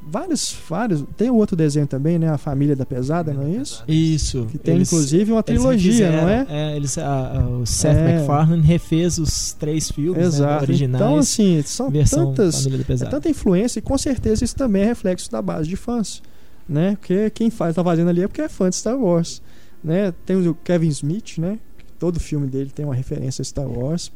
[0.09, 1.03] Vários, vários.
[1.17, 2.29] Tem o outro desenho também, né?
[2.31, 3.83] A Família da Pesada, não é isso?
[3.89, 4.47] Isso.
[4.53, 6.39] Que tem Eles- inclusive uma trilogia, não é?
[6.39, 8.15] refizeram, eles, a- a- o Seth É.
[8.19, 10.63] MacFarlane refez os três filmes né, Exato.
[10.63, 11.03] originais.
[11.05, 12.67] Então, assim, são tantas.
[13.03, 16.23] É tanta influência e com certeza isso também é reflexo da base de fãs,
[16.69, 16.97] né?
[17.01, 19.43] Porque quem faz, tá fazendo ali é porque é fã de Star Wars,
[19.83, 20.15] né?
[20.25, 21.59] Tem o Kevin Smith, né?
[21.99, 24.13] Todo filme dele tem uma referência a Star Wars,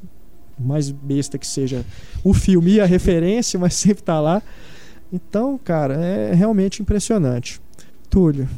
[0.59, 1.85] mais besta que seja
[2.23, 4.43] o filme e a referência, mas sempre tá lá.
[5.13, 7.61] Então, cara, é realmente impressionante.
[8.09, 8.49] Túlio,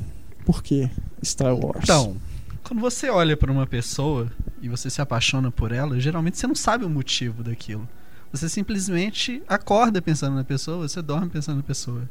[0.45, 0.91] por que
[1.25, 1.85] Star Wars?
[1.85, 2.17] Então,
[2.63, 4.31] quando você olha pra uma pessoa
[4.61, 7.89] e você se apaixona por ela, geralmente você não sabe o motivo daquilo.
[8.33, 12.09] Você simplesmente acorda pensando na pessoa, você dorme pensando na pessoa.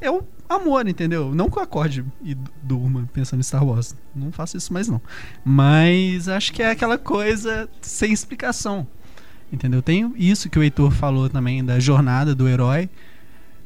[0.00, 1.34] É o amor, entendeu?
[1.34, 3.96] Não que eu acorde e du- durma pensando em Star Wars.
[4.14, 5.00] Não faço isso mais não.
[5.44, 8.86] Mas acho que é aquela coisa sem explicação.
[9.52, 9.80] Entendeu?
[9.80, 12.90] Tem isso que o Heitor falou também da jornada do herói.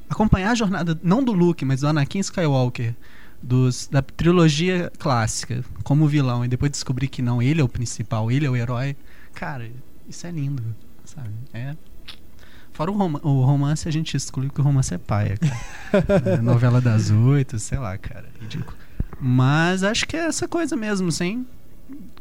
[0.08, 2.94] Acompanhar a jornada, não do Luke, mas do Anakin Skywalker,
[3.42, 8.30] dos, da trilogia clássica, como vilão, e depois descobrir que não, ele é o principal,
[8.30, 8.96] ele é o herói.
[9.34, 9.70] Cara,
[10.08, 10.62] isso é lindo,
[11.04, 11.30] sabe?
[11.54, 11.74] É.
[12.80, 16.32] Fora o, rom o romance, a gente exclui que o romance é paia, cara.
[16.38, 18.26] É novela das oito, sei lá, cara.
[18.40, 18.74] Ridículo.
[19.20, 21.46] Mas acho que é essa coisa mesmo, sem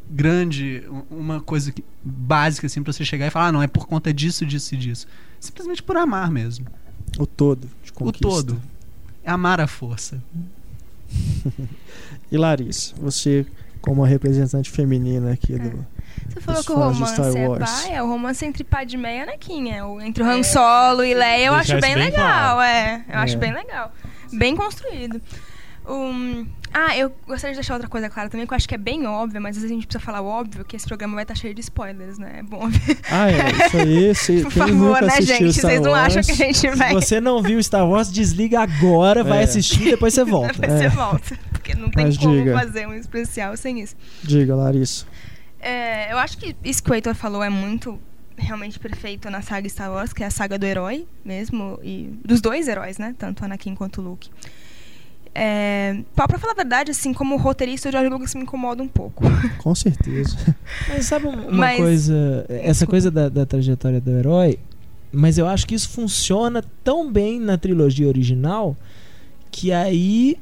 [0.09, 3.87] grande, uma coisa que- básica assim pra você chegar e falar, ah, não, é por
[3.87, 5.07] conta disso, disso e disso.
[5.39, 6.65] Simplesmente por amar mesmo.
[7.17, 8.61] O todo de O todo.
[9.23, 10.21] É amar a força.
[12.29, 13.45] E Larissa, você
[13.81, 15.85] como a representante feminina aqui do
[16.27, 17.71] Você falou Os que o romance é Wars.
[17.83, 21.13] pai, é o romance entre Padmé e Anakin, é o entre o Han Solo e
[21.13, 22.61] Leia, eu Deixar acho bem, bem legal, claro.
[22.61, 23.37] é, eu acho É.
[23.37, 23.91] bem legal,
[24.33, 25.21] bem construído.
[25.87, 28.77] Um, ah, eu gostaria de deixar outra coisa clara também, que eu acho que é
[28.77, 31.23] bem óbvio, mas às vezes a gente precisa falar o óbvio, que esse programa vai
[31.23, 32.35] estar cheio de spoilers, né?
[32.39, 32.69] É bom.
[33.09, 35.53] Ah, é, isso aí, se, Por quem favor, nunca né, gente?
[35.53, 36.93] Star Vocês não Wars, acham que a gente Se vai.
[36.93, 39.43] você não viu Star Wars, desliga agora, vai É.
[39.45, 40.53] assistir e depois você volta.
[40.53, 41.39] Depois você volta.
[41.53, 42.59] Porque não tem Mas como diga.
[42.59, 43.95] fazer um especial sem isso.
[44.23, 45.07] Diga, Larissa.
[45.59, 47.99] É, eu acho que isso que o Heitor falou é muito
[48.37, 52.39] realmente perfeito na saga Star Wars, que é a saga do herói mesmo, e dos
[52.39, 53.13] dois heróis, né?
[53.17, 54.29] Tanto Anakin quanto Luke.
[55.35, 59.23] É, pra falar a verdade, assim, como roteirista, o George Lucas me incomoda um pouco.
[59.59, 60.37] Com certeza.
[60.87, 64.57] Mas sabe um- uma Mas- coisa, essa coisa da, da trajetória do herói,
[65.11, 68.77] mas eu acho que isso funciona tão bem na trilogia original
[69.51, 70.37] que aí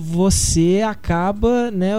[0.00, 1.92] você acaba né,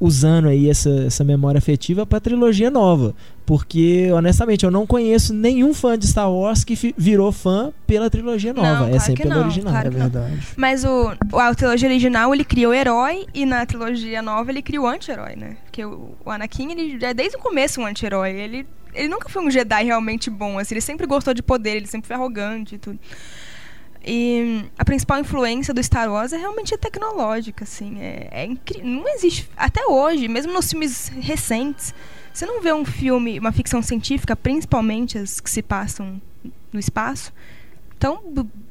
[0.00, 3.14] usando aí essa, essa memória afetiva pra trilogia nova.
[3.44, 8.54] Porque, honestamente, eu não conheço nenhum fã de Star Wars que virou fã pela trilogia
[8.54, 8.84] Não, nova.
[8.86, 9.72] é claro sempre que pela não, original.
[9.72, 9.98] claro É não.
[9.98, 10.48] verdade.
[10.56, 14.80] Mas o, a trilogia original, ele cria o herói, e na trilogia nova, ele cria
[14.80, 15.58] o anti-herói, né?
[15.64, 18.30] Porque o, o Anakin, ele é desde o começo um anti-herói.
[18.30, 20.72] Ele, ele nunca foi um Jedi realmente bom, assim.
[20.74, 22.98] Ele sempre gostou de poder, ele sempre foi arrogante e tudo.
[24.04, 28.00] E a principal influência do Star Wars é realmente tecnológica, assim.
[28.00, 28.86] É, é incrível.
[28.86, 29.48] Não existe.
[29.56, 31.94] Até hoje, mesmo nos filmes recentes,
[32.32, 36.20] você não vê um filme, uma ficção científica, principalmente as que se passam
[36.72, 37.32] no espaço,
[37.98, 38.20] tão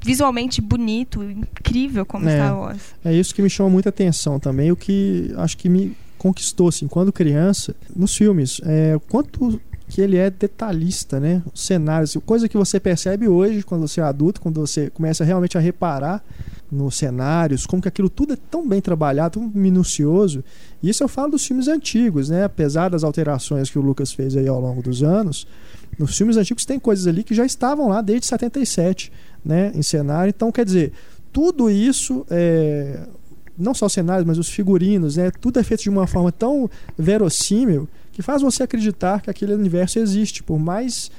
[0.03, 2.35] visualmente bonito, incrível como É.
[2.35, 2.81] Star Wars.
[3.05, 6.87] É isso que me chama muita atenção também, o que acho que me conquistou, assim,
[6.87, 9.59] quando criança, nos filmes, é, quanto
[9.91, 11.43] que ele é detalhista, né?
[11.53, 15.57] Os cenários, coisa que você percebe hoje, quando você é adulto, quando você começa realmente
[15.57, 16.23] a reparar
[16.71, 20.45] nos cenários, como que aquilo tudo é tão bem trabalhado, tão minucioso.
[20.81, 22.45] Isso eu falo dos filmes antigos, né?
[22.45, 25.45] Apesar das alterações que o Lucas fez aí ao longo dos anos,
[25.99, 29.11] nos filmes antigos tem coisas ali que já estavam lá desde 77,
[29.43, 29.73] né?
[29.75, 30.29] Em cenário.
[30.29, 30.93] Então, quer dizer,
[31.33, 32.97] tudo isso é,
[33.57, 35.31] não só os cenários, mas os figurinos, né?
[35.31, 39.99] Tudo é feito de uma forma tão verossímil que faz você acreditar que aquele universo
[39.99, 41.09] existe, por mais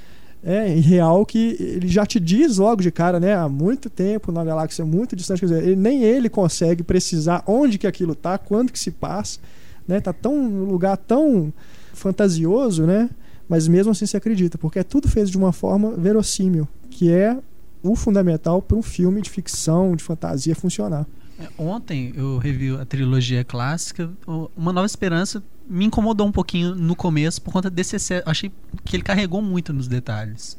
[0.45, 3.35] é, irreal que ele já te diz logo de cara, né?
[3.35, 7.79] Há muito tempo, na galáxia muito distante, quer dizer, ele- nem ele consegue precisar onde
[7.79, 9.39] que aquilo tá, quando que se passa,
[9.87, 10.01] né?
[10.01, 11.53] Tá tão um lugar tão
[11.93, 13.09] fantasioso, né?
[13.49, 17.37] Mas mesmo assim se acredita, porque é tudo feito de uma forma verossímil, que é
[17.83, 21.07] o fundamental para um filme de ficção, de fantasia funcionar.
[21.39, 24.11] É, Ontem eu revi a trilogia clássica.
[24.57, 28.23] Uma Nova Esperança me incomodou um pouquinho no começo por conta desse excesso.
[28.29, 28.51] Achei
[28.85, 30.57] que ele carregou muito nos detalhes.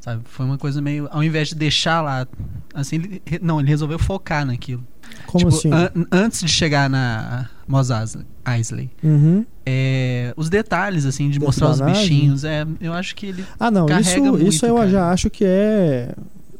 [0.00, 0.22] Sabe?
[0.24, 1.08] Foi uma coisa meio.
[1.10, 2.26] Ao invés de deixar lá.
[2.74, 4.86] Assim, ele, não, ele resolveu focar naquilo.
[5.26, 5.70] Como Tipo, assim?
[5.72, 7.88] an- antes de chegar na Mos
[8.46, 8.90] Eisley-.
[9.02, 9.44] Uhum.
[9.64, 11.92] é, os detalhes, assim, de mostrar os nave?
[11.92, 12.44] bichinhos.
[12.44, 13.44] É, eu acho que ele.
[13.58, 14.88] Ah, não, Carrega isso, muito, isso eu cara.
[14.90, 16.14] já acho que é.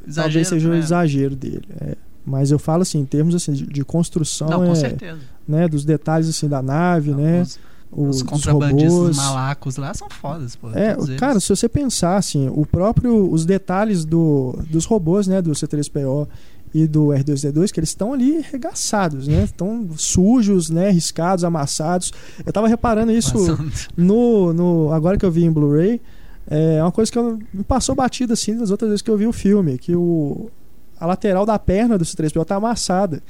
[0.07, 0.79] Exagero, talvez seja o né?
[0.79, 1.68] exagero dele.
[1.81, 1.96] é.
[2.29, 5.20] Mas eu falo assim, em termos assim, de, de construção, Não, com é, certeza.
[5.46, 7.57] né, dos detalhes assim da nave, né, Os,
[7.90, 9.16] os, os contrabandistas robôs.
[9.16, 10.70] malacos lá são fodas, pô.
[10.72, 11.18] É, eles.
[11.18, 16.29] cara, se você pensar assim, o próprio os detalhes do, dos robôs, né, do C3PO
[16.75, 19.44] e do R2D2, que eles estão ali regaçados, né?
[19.44, 22.12] Estão sujos, né, riscados, amassados.
[22.44, 23.72] Eu tava reparando isso Passando.
[23.96, 26.01] no, no agora que eu vi em Blu-ray,
[26.49, 29.27] é uma coisa que eu, me passou batida assim nas outras vezes que eu vi
[29.27, 30.51] o filme, que o
[30.99, 33.22] a lateral da perna do C3PO tá amassada.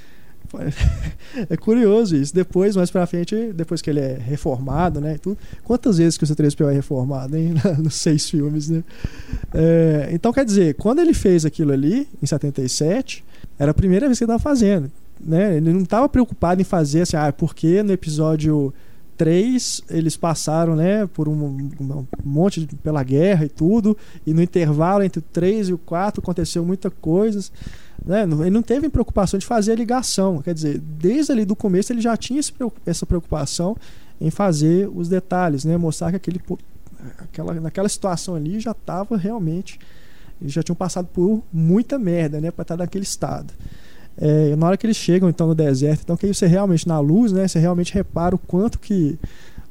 [1.50, 2.34] É curioso isso.
[2.34, 5.18] Depois, mais pra frente, depois que ele é reformado, né?
[5.18, 7.54] tudo, quantas vezes que o C3PO é reformado, hein?
[7.78, 8.82] Nos seis filmes, né?
[9.52, 13.22] É, então, quer dizer, quando ele fez aquilo ali, em 77,
[13.58, 14.90] era a primeira vez que ele tava fazendo.
[15.20, 15.56] Né?
[15.56, 18.72] Ele não estava preocupado em fazer assim, ah, porque no episódio
[19.16, 24.42] 3 eles passaram né, por um, um monte de, pela guerra e tudo, e no
[24.42, 27.40] intervalo entre o 3 e o 4 aconteceu muita coisa.
[28.04, 28.22] Né?
[28.22, 30.40] Ele não teve preocupação de fazer a ligação.
[30.42, 32.40] Quer dizer, desde ali do começo ele já tinha
[32.84, 33.76] essa preocupação
[34.20, 35.76] em fazer os detalhes, né?
[35.76, 36.40] mostrar que aquele,
[37.18, 39.78] aquela, naquela situação ali já estava realmente.
[40.40, 43.54] Eles já tinham passado por muita merda né, para estar naquele estado.
[44.18, 47.32] É, na hora que eles chegam então no deserto, então que você realmente na luz,
[47.32, 49.18] né, você realmente repara o quanto que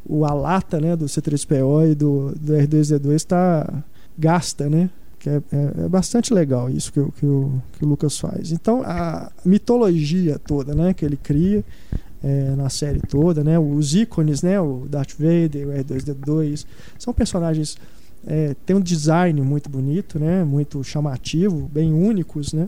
[0.06, 3.84] o a lata, né, do C3PO e do, do R2D2 está
[4.18, 4.90] gasta, né?
[5.26, 8.52] Que é, é- é bastante legal isso que, que, o, que o Lucas faz.
[8.52, 11.66] Então a mitologia toda, né, que ele cria
[12.24, 16.66] é, na série toda, né, os ícones, né, o Darth Vader, o R2D2,
[17.00, 17.76] são personagens
[18.28, 22.68] é, tem um design muito bonito, né, muito chamativo, bem únicos, né?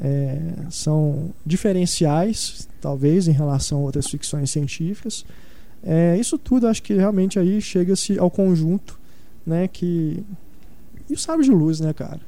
[0.00, 0.36] é,
[0.70, 5.24] são diferenciais, talvez, em relação a outras ficções científicas.
[5.82, 8.98] É, isso tudo acho que realmente aí chega-se ao conjunto,
[9.46, 9.68] né?
[9.68, 10.24] Que.
[11.08, 12.20] E o Sábio de Luz, né, cara?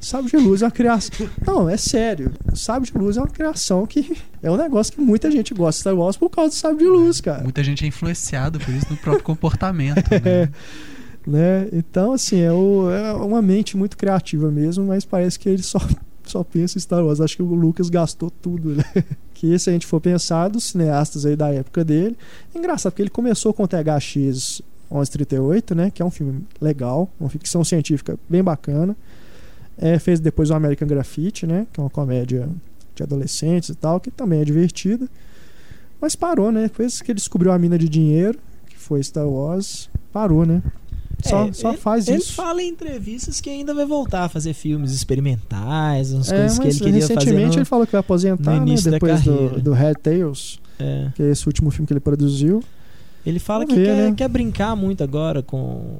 [0.00, 1.28] Sábio de Luz é uma criação.
[1.46, 2.32] Não, é sério.
[2.50, 5.76] O Sábio de Luz é uma criação que é um negócio que muita gente gosta
[5.78, 7.42] de Star Wars por causa do Sábio de Luz, cara.
[7.42, 10.02] Muita gente é influenciada por isso no próprio comportamento.
[10.24, 10.52] É, né?
[11.26, 11.68] né?
[11.72, 15.78] Então, assim, é, o- é uma mente muito criativa mesmo, mas parece que ele só,
[16.24, 17.20] só pensa em Star Wars.
[17.20, 18.84] Acho que o Lucas gastou tudo, né?
[19.34, 22.16] Que se a gente for pensar dos cineastas aí da época dele,
[22.54, 25.90] é engraçado, porque ele começou com o THX 1138, né?
[25.90, 28.96] Que é um filme legal, uma ficção científica bem bacana.
[29.78, 31.66] É, fez depois o American Graffiti, né?
[31.72, 32.48] Que é uma comédia
[32.94, 35.08] de adolescentes e tal, que também é divertida.
[36.00, 36.64] Mas parou, né?
[36.64, 40.62] Depois que ele descobriu a mina de dinheiro, que foi Star Wars, parou, né?
[41.22, 42.32] Só, É, só ele- faz ele isso.
[42.34, 46.66] fala em entrevistas que ainda vai voltar a fazer filmes experimentais, umas É, coisas que
[46.66, 47.14] ele queria fazer.
[47.14, 48.74] recentemente ele falou que vai aposentar, né?
[48.74, 51.10] Depois do, do Red Tails, É.
[51.14, 52.62] que é esse último filme que ele produziu.
[53.24, 54.14] Ele fala Vamos que ver, quer, né?
[54.16, 55.98] quer brincar muito agora com,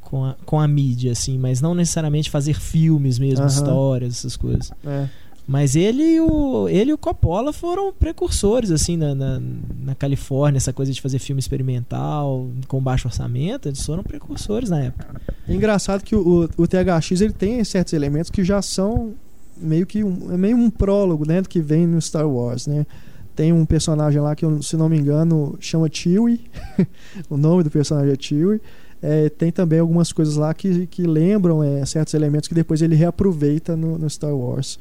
[0.00, 3.52] com, a, com a mídia, assim, mas não necessariamente fazer filmes mesmo, Aham.
[3.52, 4.70] histórias, essas coisas.
[4.86, 5.08] É.
[5.46, 9.40] Mas ele e o, ele e o Coppola foram precursores, assim, na, na,
[9.82, 14.84] na Califórnia, essa coisa de fazer filme experimental, com baixo orçamento, eles foram precursores na
[14.84, 15.20] época.
[15.48, 19.14] É engraçado que o, o, o THX ele tem certos elementos que já são
[19.56, 22.86] meio que um, é meio um prólogo, né, do que vem no Star Wars, né?
[23.34, 26.40] Tem um personagem lá que, se não me engano, chama Chewie.
[27.30, 28.60] o nome do personagem é Chewie.
[29.02, 32.94] É, tem também algumas coisas lá que, que lembram é, certos elementos que depois ele
[32.94, 34.78] reaproveita no, no Star Wars.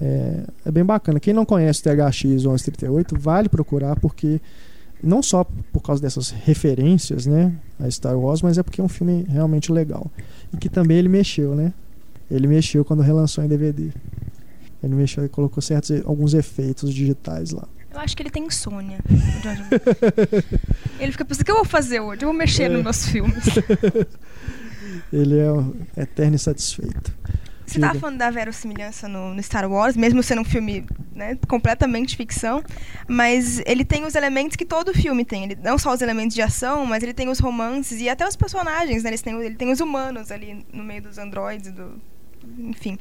[0.00, 1.20] É, é bem bacana.
[1.20, 4.40] Quem não conhece o THX 1138, vale procurar, porque
[5.02, 8.88] não só por causa dessas referências né, a Star Wars, mas é porque é um
[8.88, 10.10] filme realmente legal.
[10.52, 11.72] E que também ele mexeu, né?
[12.30, 13.90] Ele mexeu quando relançou em DVD.
[14.82, 17.68] Ele mexeu e colocou certos alguns efeitos digitais lá.
[17.92, 18.98] Eu acho que ele tem insônia.
[20.98, 22.22] ele fica pensando, o que eu vou fazer hoje?
[22.22, 22.68] Eu vou mexer É.
[22.68, 23.44] nos meus filmes.
[25.12, 27.14] Ele é um eterno insatisfeito.
[27.66, 28.00] Você tava Diga.
[28.00, 30.84] falando da verossimilhança no, no Star Wars, mesmo sendo um filme
[31.14, 32.62] né, completamente ficção,
[33.08, 35.44] mas ele tem os elementos que todo filme tem.
[35.44, 38.36] Ele, não só os elementos de ação, mas ele tem os romances e até os
[38.36, 39.10] personagens, né?
[39.10, 41.98] Eles têm, ele tem os humanos ali no meio dos androides, do,
[42.58, 42.98] enfim.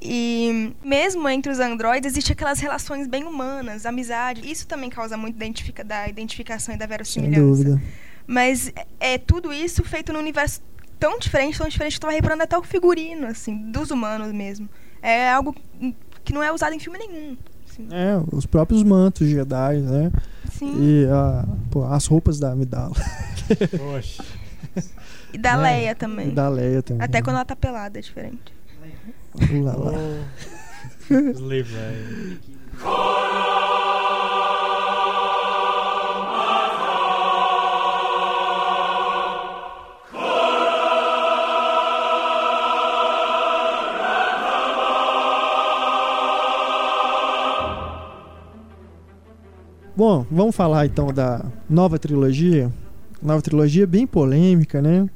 [0.00, 4.48] E mesmo entre os androides existe aquelas relações bem humanas, amizade.
[4.50, 7.40] Isso também causa muito identifica, da identificação e da Sem verossimilhança.
[7.40, 7.82] dúvida.
[8.26, 10.60] Mas é é tudo isso feito num universo
[10.98, 14.68] tão diferente, tão diferente que eu tava reparando até o figurino, assim, dos humanos mesmo.
[15.00, 15.54] É algo
[16.24, 17.36] que não é usado em filme nenhum.
[17.68, 17.88] assim.
[17.90, 20.10] É, os próprios mantos Jedi, né?
[20.52, 20.74] Sim.
[20.80, 22.94] E a, pô, as roupas da Amidala.
[23.76, 24.24] Poxa.
[25.32, 25.56] E da É.
[25.56, 26.28] Leia também.
[26.28, 27.04] E da Leia também.
[27.04, 28.57] Até quando ela tá pelada, é diferente.
[29.62, 29.92] Lá, lá.
[31.10, 32.38] Slave Ryan.
[49.98, 52.72] Bom, vamos falar então da nova trilogia.
[53.20, 55.08] Nova trilogia bem polêmica, né?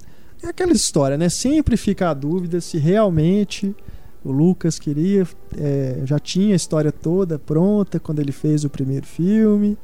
[0.43, 1.29] É aquela história, né?
[1.29, 3.77] Sempre fica a dúvida se realmente
[4.25, 9.07] o Lucas queria, é, já tinha a história toda pronta quando ele fez o primeiro
[9.07, 9.77] filme,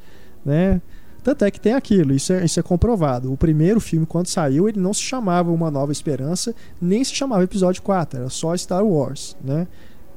[0.45, 0.81] né?
[1.21, 3.31] Tanto é que tem aquilo, isso é, isso é comprovado.
[3.31, 7.43] O primeiro filme, quando saiu, ele não se chamava Uma Nova Esperança, nem se chamava
[7.43, 9.67] Episódio 4, era só Star Wars, né?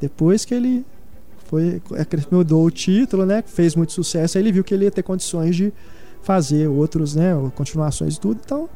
[0.01, 0.87] Depois que ele
[1.45, 3.43] foi é, mudou o título, né?
[3.45, 5.73] Fez muito sucesso, aí ele viu que ele ia ter condições de
[6.23, 7.33] fazer outros, né?
[7.55, 8.41] Continuações e tudo.
[8.43, 8.69] Então,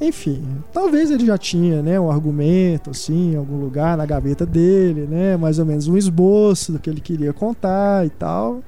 [0.00, 0.42] enfim,
[0.72, 1.98] talvez ele já tinha, né?
[1.98, 5.36] Um argumento, assim, em algum lugar na gaveta dele, né?
[5.36, 8.62] Mais ou menos um esboço do que ele queria contar e tal.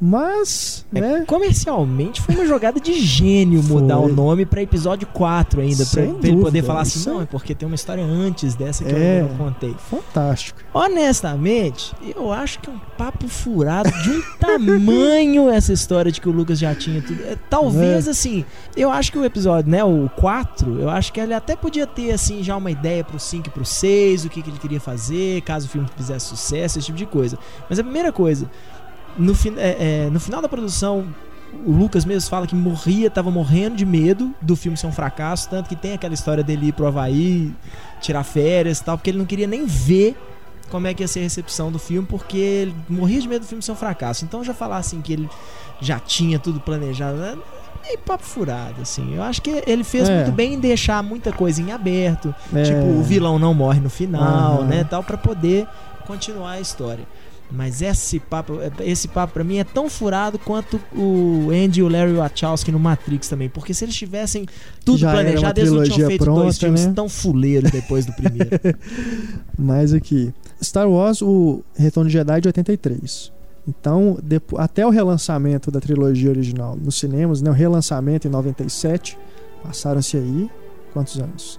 [0.00, 1.24] Mas, É, né?
[1.26, 4.10] comercialmente foi uma jogada de gênio mudar Foi.
[4.10, 5.84] o nome pra episódio 4 ainda.
[5.86, 8.84] Pra ele poder falar assim, isso não, é- é porque tem uma história antes dessa
[8.84, 9.20] que É.
[9.22, 9.74] eu não contei.
[9.90, 10.60] Fantástico.
[10.72, 16.28] Honestamente, eu acho que é um papo furado de um tamanho essa história de que
[16.28, 17.22] o Lucas já tinha tudo.
[17.22, 18.10] É, Talvez, É.
[18.10, 18.44] assim,
[18.76, 22.10] eu acho que o episódio, né, o 4, eu acho que ele até podia ter,
[22.12, 25.40] assim, já uma ideia pro 5 e pro 6, o que, que ele queria fazer,
[25.42, 27.38] caso o filme fizesse sucesso, esse tipo de coisa.
[27.68, 28.50] Mas a primeira coisa,
[29.18, 31.06] no, fin é, é, no final da produção,
[31.66, 35.48] o Lucas mesmo fala que morria, tava morrendo de medo do filme ser um fracasso,
[35.48, 37.52] tanto que tem aquela história dele ir pro Havaí,
[38.00, 40.16] tirar férias e tal, porque ele não queria nem ver
[40.70, 43.46] como é que ia ser a recepção do filme, porque ele morria de medo do
[43.46, 44.24] filme ser um fracasso.
[44.24, 45.28] Então já falar assim que ele
[45.80, 47.36] já tinha tudo planejado, é
[47.84, 49.14] meio papo furado, assim.
[49.14, 50.16] Eu acho que ele fez É.
[50.16, 52.62] muito bem em deixar muita coisa em aberto, É.
[52.62, 54.64] tipo, o vilão não morre no final, Aham.
[54.64, 55.66] né, tal, pra poder
[56.06, 57.04] continuar a história.
[57.54, 62.14] Mas esse papo, esse papo pra mim é tão furado quanto o Andy, o Larry
[62.14, 63.48] Wachowski no Matrix também.
[63.48, 64.46] Porque se eles tivessem
[64.84, 66.92] tudo Já planejado, eles não tinham feito dois pronta, filmes né?
[66.94, 68.50] tão fuleiros depois do primeiro.
[69.58, 70.32] Mas aqui,
[70.62, 73.32] Star Wars, o Retorno de Jedi de 83.
[73.66, 79.16] Então, depo- até o relançamento da trilogia original nos cinemas, né, o relançamento em 97,
[79.62, 80.50] passaram-se aí
[80.92, 81.58] quantos anos?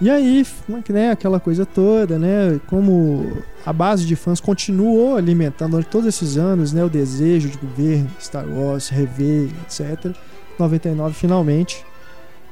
[0.00, 0.46] E aí,
[0.88, 6.36] né, aquela coisa toda, né, como a base de fãs continuou alimentando durante todos esses
[6.36, 10.14] anos, né, o desejo de ver Star Wars, rever, etc.
[10.58, 11.84] 99 finalmente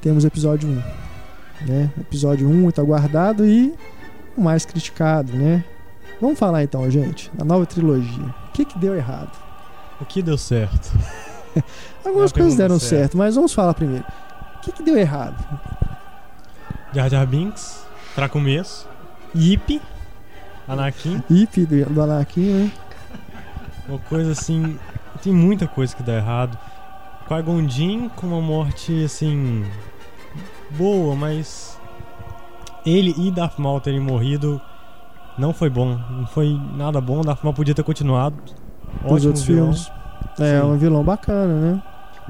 [0.01, 0.83] temos episódio 1,
[1.67, 1.91] né?
[2.01, 3.73] Episódio 1 muito aguardado e
[4.37, 5.65] o mais criticado, né?
[6.21, 8.25] Vamos falar então, gente, da nova trilogia.
[8.49, 9.31] O que que deu errado?
[10.01, 10.93] O que deu certo?
[12.05, 12.97] Algumas É coisas deram certa.
[12.97, 14.05] certo, mas vamos falar primeiro.
[14.57, 15.43] O que que deu errado?
[16.97, 18.89] Jar Jar Binks, pra começo.
[19.37, 19.83] Yip,
[20.67, 21.23] Anakin.
[21.29, 22.73] Ip do, do Anakin, né?
[23.87, 24.79] Uma coisa assim.
[25.23, 26.57] Tem muita coisa que dá errado.
[27.29, 29.67] Qui-Gon Jinn com uma morte assim.
[30.71, 31.79] boa, mas.
[32.87, 34.59] Ele e Darth Maul terem morrido
[35.37, 35.99] não foi bom.
[36.11, 37.21] Não foi nada bom.
[37.21, 38.37] Darth Maul podia ter continuado.
[39.05, 39.75] Ótimo outros vilão.
[39.75, 39.93] filmes.
[40.39, 40.67] É, Sim.
[40.67, 41.83] um vilão bacana, né?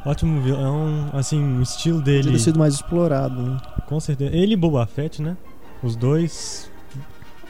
[0.06, 1.10] Ótimo vilão.
[1.12, 2.32] Assim, o estilo Podia dele.
[2.32, 3.58] ter sido mais explorado, né?
[3.86, 4.34] Com certeza.
[4.34, 5.36] Ele e Boba Fett, né?
[5.82, 6.70] Os dois.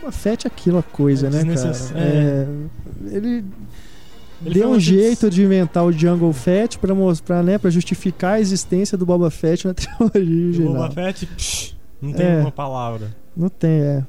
[0.02, 1.52] Uma Fett é aquilo a coisa, É né, cara?
[1.54, 2.46] desnecess- É,
[3.12, 3.44] ele
[4.44, 8.40] Ele deu um jeito de inventar o Jungle Fett pra mostrar, né, para justificar a
[8.40, 10.72] existência do Boba Fett na trilogia o original.
[10.74, 12.40] Boba Fett, psh, não tem É.
[12.40, 13.16] uma palavra.
[13.36, 14.04] Não tem, é.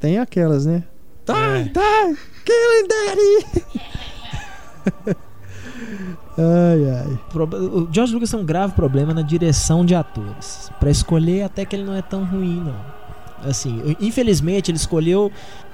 [0.00, 0.82] Tem aquelas, né?
[1.26, 1.64] Tá, É.
[1.66, 2.14] tá,
[2.44, 3.66] killing daddy!
[6.36, 7.18] ai, ai.
[7.50, 10.70] O George Lucas tem um grave problema na direção de atores.
[10.78, 12.98] Pra escolher, até que ele não é tão ruim, não.
[13.48, 15.30] Assim, infelizmente, ele escolheu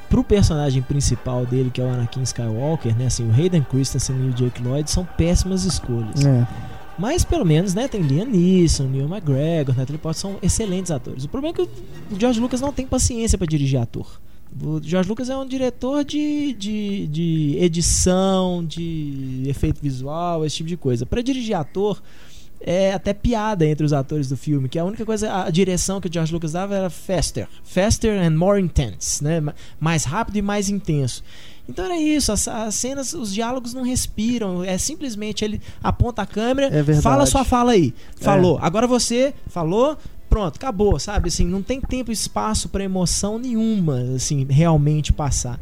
[0.09, 3.07] pro personagem principal dele, que é o Anakin Skywalker, né?
[3.07, 6.25] Assim, o Hayden Christensen e o Jake Lloyd são péssimas escolhas.
[6.25, 6.47] É.
[6.99, 11.25] Mas pelo menos, né, tem Liam Neeson, Neil McGregor, Natalie Portman, são excelentes atores.
[11.25, 11.63] O problema é que
[12.15, 14.21] o George Lucas não tem paciência pra dirigir ator.
[14.63, 20.69] O George Lucas é um diretor de, de, de edição, de efeito visual, esse tipo
[20.69, 21.05] de coisa.
[21.05, 22.01] Pra dirigir ator,
[22.61, 26.09] é até piada entre os atores do filme, que a única coisa, a direção que
[26.09, 27.49] o George Lucas dava era faster.
[27.65, 29.41] Faster and more intense, né?
[29.41, 31.23] Ma- Mais rápido e mais intenso.
[31.69, 36.27] Então era isso, as, as cenas, os diálogos não respiram, é simplesmente ele aponta a
[36.27, 37.93] câmera, É fala sua fala aí.
[38.21, 38.59] Falou.
[38.63, 39.97] Agora você falou,
[40.35, 41.29] pronto, acabou, sabe?
[41.29, 45.61] Assim, não tem tempo e espaço pra emoção nenhuma, assim, realmente passar.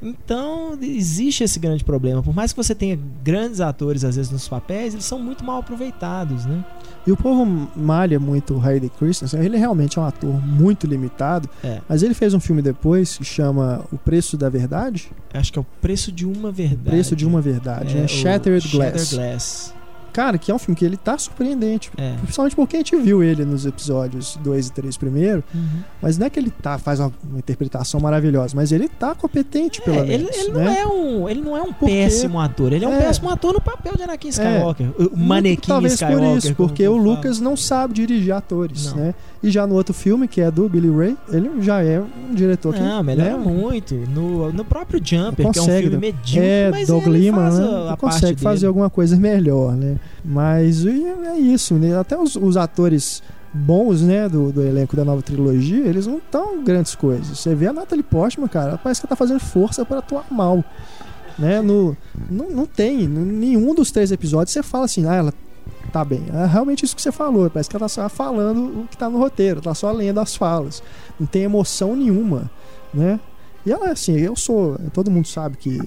[0.00, 2.22] Então, existe esse grande problema.
[2.22, 5.58] Por mais que você tenha grandes atores, às vezes, nos papéis, eles são muito mal
[5.58, 6.64] aproveitados, né?
[7.04, 7.44] E o povo
[7.74, 9.40] malha muito o Hayden Christensen.
[9.42, 11.48] Ele realmente é um ator muito limitado.
[11.64, 11.80] É.
[11.88, 15.10] Mas ele fez um filme depois que chama O Preço da Verdade.
[15.32, 16.88] Acho que é o preço de uma verdade.
[16.88, 18.06] O Preço de uma Verdade, É, né?
[18.06, 19.08] Shattered Glass.
[19.08, 19.74] Shattered Glass.
[20.14, 21.90] Cara, que é um filme que ele tá surpreendente.
[21.98, 22.14] É.
[22.22, 25.44] Principalmente porque a gente viu ele nos episódios 2 e 3 primeiro.
[25.54, 25.62] Uhum.
[26.00, 29.82] Mas não é que ele tá, faz uma, uma interpretação maravilhosa, mas ele tá competente,
[29.82, 30.36] pelo É, ele, menos.
[30.38, 30.64] ele né?
[30.64, 32.72] não é um, ele não é um Porque- péssimo ator.
[32.72, 33.00] Ele é um É.
[33.02, 34.86] péssimo ator no papel de Anakin Skywalker.
[35.12, 36.28] O manequim Talvez Skywalker.
[36.30, 36.96] por isso, porque o.
[36.96, 38.96] Lucas não sabe dirigir atores, Não.
[38.96, 39.14] né?
[39.42, 42.72] E já no outro filme, que é do Billy Ray, ele já é um diretor
[42.72, 42.80] que.
[42.80, 43.94] Não, melhora né, muito.
[43.94, 47.40] No, no próprio Jumper, que é um Consegue, filme medíocre, É, mas Doug ele Liman,
[47.42, 47.64] faz né?
[47.64, 49.96] a, a Ele consegue fazer alguma coisa melhor, né?
[50.24, 51.98] Mas é isso, né?
[51.98, 53.22] Até os, os atores
[53.54, 57.38] bons, né, do, do elenco da nova trilogia, eles não estão grandes coisas.
[57.38, 60.64] Você vê a Natalie Portman, cara, parece que ela tá fazendo força para atuar mal.
[61.38, 61.62] Né?
[61.62, 61.96] No,
[62.28, 65.34] não, não tem, em nenhum dos três episódios você fala assim, ah, ela
[65.92, 66.24] tá bem.
[66.32, 69.08] É realmente isso que você falou, parece que ela tá só falando o que tá
[69.08, 70.82] no roteiro, tá só lendo as falas.
[71.18, 72.50] Não tem emoção nenhuma,
[72.92, 73.20] né?
[73.64, 75.78] E ela, assim, eu sou, todo mundo sabe que,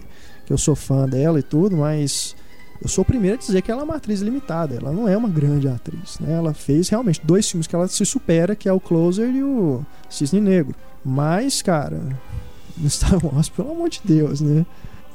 [0.45, 2.35] que eu sou fã dela e tudo, mas
[2.81, 4.75] eu sou o primeiro a dizer que ela é uma atriz limitada.
[4.75, 6.33] Ela não é uma grande atriz, né?
[6.33, 9.81] Ela fez realmente dois filmes que ela se supera, que é o Closer e o
[10.09, 10.75] Cisne Negro.
[11.03, 12.01] Mas, cara,
[12.77, 14.65] no Star Wars, pelo amor de Deus, né?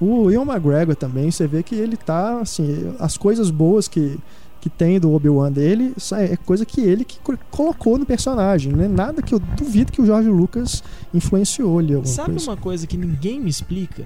[0.00, 4.18] O Ian McGregor também, você vê que ele tá, assim, as coisas boas que,
[4.60, 8.88] que tem do Obi-Wan dele é coisa que ele que co- colocou no personagem, né?
[8.88, 10.82] Nada que eu duvido que o Jorge Lucas
[11.14, 12.50] influenciou ali Sabe coisa.
[12.50, 14.04] uma coisa que ninguém me explica?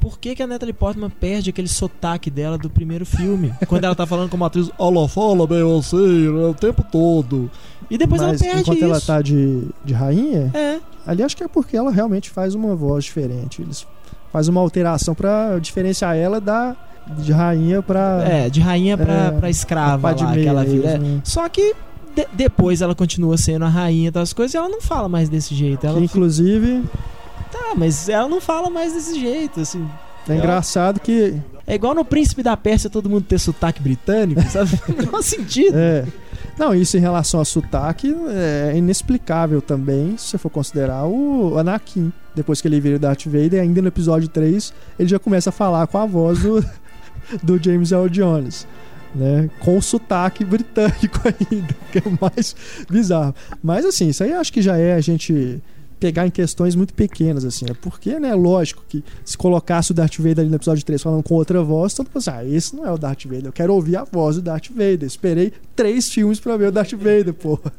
[0.00, 3.52] Por que, que a Natalie Portman perde aquele sotaque dela do primeiro filme?
[3.66, 7.50] quando ela tá falando como atriz, ela fala bem assim, né, o tempo todo.
[7.90, 8.84] E depois Mas ela perde enquanto isso.
[8.86, 12.74] ela tá de, de rainha, É, ali acho que é porque ela realmente faz uma
[12.76, 13.62] voz diferente.
[13.62, 13.86] Eles
[14.32, 16.76] fazem uma alteração pra diferenciar ela da
[17.16, 20.90] de rainha pra é, de rainha pra, É, pra escrava lá, que ela vira.
[20.90, 20.98] É.
[20.98, 21.22] mesmo.
[21.24, 21.74] Só que
[22.14, 25.54] de- depois ela continua sendo a rainha das coisas e ela não fala mais desse
[25.54, 25.86] jeito.
[25.86, 26.84] Ela Que, inclusive
[27.50, 29.86] tá, mas ela não fala mais desse jeito, assim.
[30.28, 31.34] é engraçado que
[31.66, 34.70] É igual no Príncipe da Pérsia todo mundo ter sotaque britânico, sabe?
[34.96, 35.76] Não faz sentido.
[35.76, 36.04] É.
[36.58, 42.12] Não, isso em relação ao sotaque é inexplicável também, se você for considerar o Anakin.
[42.34, 45.52] Depois que ele vira o Darth Vader, ainda no episódio 3, ele já começa a
[45.52, 46.64] falar com a voz do,
[47.42, 48.66] do James Earl Jones.
[49.14, 52.54] Né, com o sotaque britânico ainda, que é mais
[52.90, 53.34] bizarro.
[53.62, 55.62] Mas assim, isso aí acho que já é a gente
[55.98, 57.66] pegar em questões muito pequenas, assim.
[57.68, 61.22] É porque, né, lógico que se colocasse o Darth Vader ali no episódio 3 falando
[61.22, 63.74] com outra voz, todo mundo pensa, ah, esse não é o Darth Vader, eu quero
[63.74, 65.04] ouvir a voz do Darth Vader.
[65.04, 67.72] Esperei três filmes pra ver o Darth Vader, porra.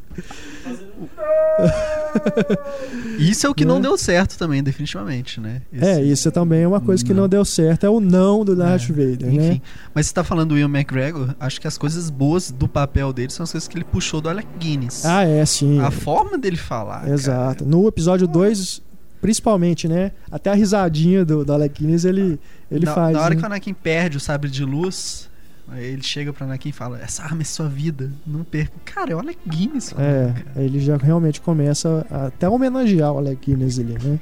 [3.18, 3.84] Isso é o que não Né?
[3.84, 5.62] deu certo também, definitivamente, né?
[5.74, 7.30] É, isso também é uma coisa que não, Não.
[7.30, 9.38] deu certo, é o não do Darth É, Vader, Enfim.
[9.38, 9.62] né?
[9.94, 13.32] Mas você tá falando do Ian McGregor, acho que as coisas boas do papel dele
[13.32, 15.06] são as coisas que ele puxou do Alec Guinness.
[15.06, 15.80] Ah, é, sim.
[15.80, 17.08] A forma dele falar.
[17.10, 17.66] Exato.
[17.66, 18.82] No episódio 2,
[19.22, 20.12] principalmente, né?
[20.32, 22.40] Até a risadinha do, do Alec Guinness ele,
[22.72, 23.14] ele na, faz.
[23.14, 23.36] Na hora né?
[23.36, 25.29] que o Anakin perde o sabre de luz,
[25.72, 28.74] aí ele chega pro Anakin e fala: Essa arma é sua vida, não perca.
[28.86, 29.92] Cara, é o Alec Guinness.
[29.92, 30.64] falando, É, cara.
[30.64, 34.20] ele já realmente começa a até homenagear o Alec Guinness ali, né?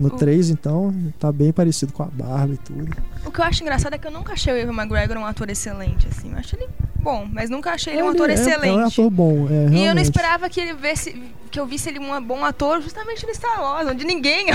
[0.00, 2.88] No O- 3, então, tá bem parecido com a barba e tudo.
[3.24, 5.48] O que eu acho engraçado é que eu nunca achei o Evan McGregor um ator
[5.50, 6.32] excelente, assim.
[6.32, 6.66] Eu acho ele
[7.00, 8.68] bom, mas nunca achei ele um ator é, excelente.
[8.80, 11.14] É um ator bom, é, E eu não esperava que ele visse,
[11.52, 14.54] que eu visse ele um bom ator justamente no Star Wars, onde ninguém é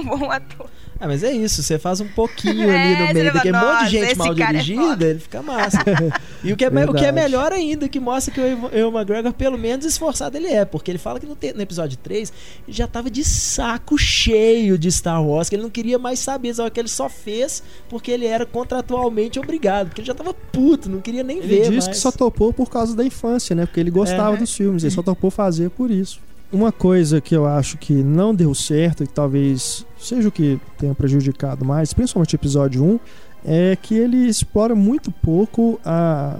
[0.00, 0.68] um bom ator.
[1.00, 3.64] Ah, mas é isso, você faz um pouquinho É, ali no você meio daquele monte
[3.64, 5.78] "Nossa, de gente mal é dirigida, foda." ele fica massa.
[6.44, 8.44] e o que, é, o que é melhor ainda, que mostra que o
[8.76, 11.96] Ewan- McGregor, pelo menos esforçado ele é, porque ele fala que no, te- no episódio
[11.96, 12.30] 3
[12.68, 16.54] ele já tava de saco cheio de Star Wars, que ele não queria mais saber,
[16.54, 20.90] só que ele só fez porque ele era contratualmente obrigado, porque ele já tava puto,
[20.90, 21.88] não queria nem Ele ver diz mais.
[21.88, 23.64] que só topou por causa da infância, né?
[23.64, 24.38] Porque ele gostava É.
[24.38, 26.20] dos filmes, ele só topou fazer por isso.
[26.52, 30.94] Uma coisa que eu acho que não deu certo, e talvez seja o que tenha
[30.94, 33.00] prejudicado mais, principalmente o episódio 1,
[33.44, 36.36] é que ele explora muito pouco a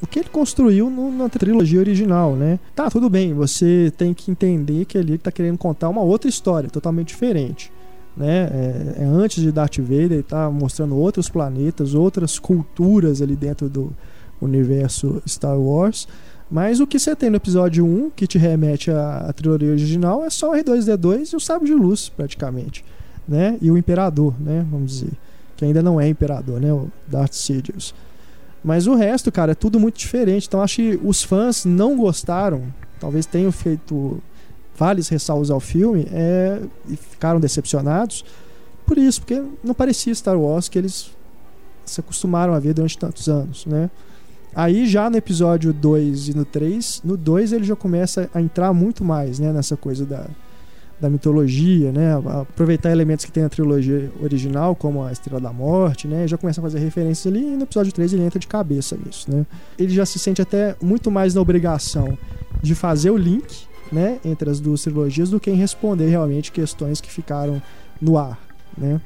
[0.00, 2.60] o que ele construiu no- na trilogia original, né?
[2.72, 6.70] Tá, tudo bem, você tem que entender que ele tá querendo contar uma outra história,
[6.70, 7.72] totalmente diferente.
[8.16, 8.48] Né?
[8.52, 13.68] É, é antes de Darth Vader, ele tá mostrando outros planetas, outras culturas ali dentro
[13.68, 13.92] do
[14.40, 16.06] universo Star Wars.
[16.50, 20.24] Mas o que você tem no episódio 1, que te remete à, à trilogia original,
[20.24, 22.84] é só o R2D2 e o Sábio de Luz, praticamente.
[23.26, 23.58] Né?
[23.60, 24.66] E o Imperador, né?
[24.70, 25.12] Vamos dizer.
[25.56, 26.72] Que ainda não é Imperador, né?
[26.72, 27.94] O Darth Sidious.
[28.64, 30.46] Mas o resto, cara, é tudo muito diferente.
[30.48, 32.62] Então acho que os fãs não gostaram.
[32.98, 34.22] Talvez tenham feito
[34.76, 38.24] várias ressalvas ao filme é, e ficaram decepcionados
[38.88, 41.10] por isso, porque não parecia Star Wars que eles
[41.84, 43.90] se acostumaram a ver durante tantos anos, né?
[44.58, 48.72] Aí já no episódio 2 e no 3, no 2 ele já começa a entrar
[48.72, 50.26] muito mais, né, nessa coisa da,
[51.00, 56.08] da mitologia, né, aproveitar elementos que tem na trilogia original, como a Estrela da Morte,
[56.08, 58.96] né, já começa a fazer referências ali e no episódio 3 ele entra de cabeça
[58.96, 59.46] nisso, né.
[59.78, 62.18] Ele já se sente até muito mais na obrigação
[62.60, 67.00] de fazer o link, né, entre as duas trilogias do que em responder realmente questões
[67.00, 67.62] que ficaram
[68.02, 68.36] no ar,
[68.76, 69.00] né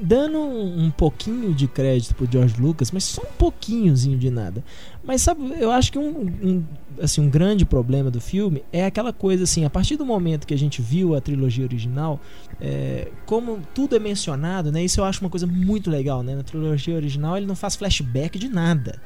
[0.00, 4.64] dando um, pouquinho de crédito pro George Lucas, mas só um pouquinhozinho de nada.
[5.04, 6.64] Mas sabe, eu acho que um, um,
[7.00, 10.54] assim, um grande problema do filme é aquela coisa assim, a partir do momento que
[10.54, 12.20] a gente viu a trilogia original,
[12.60, 14.82] é, como tudo é mencionado, né?
[14.82, 16.34] Isso eu acho uma coisa muito legal, né?
[16.34, 19.00] Na trilogia original ele não faz flashback de nada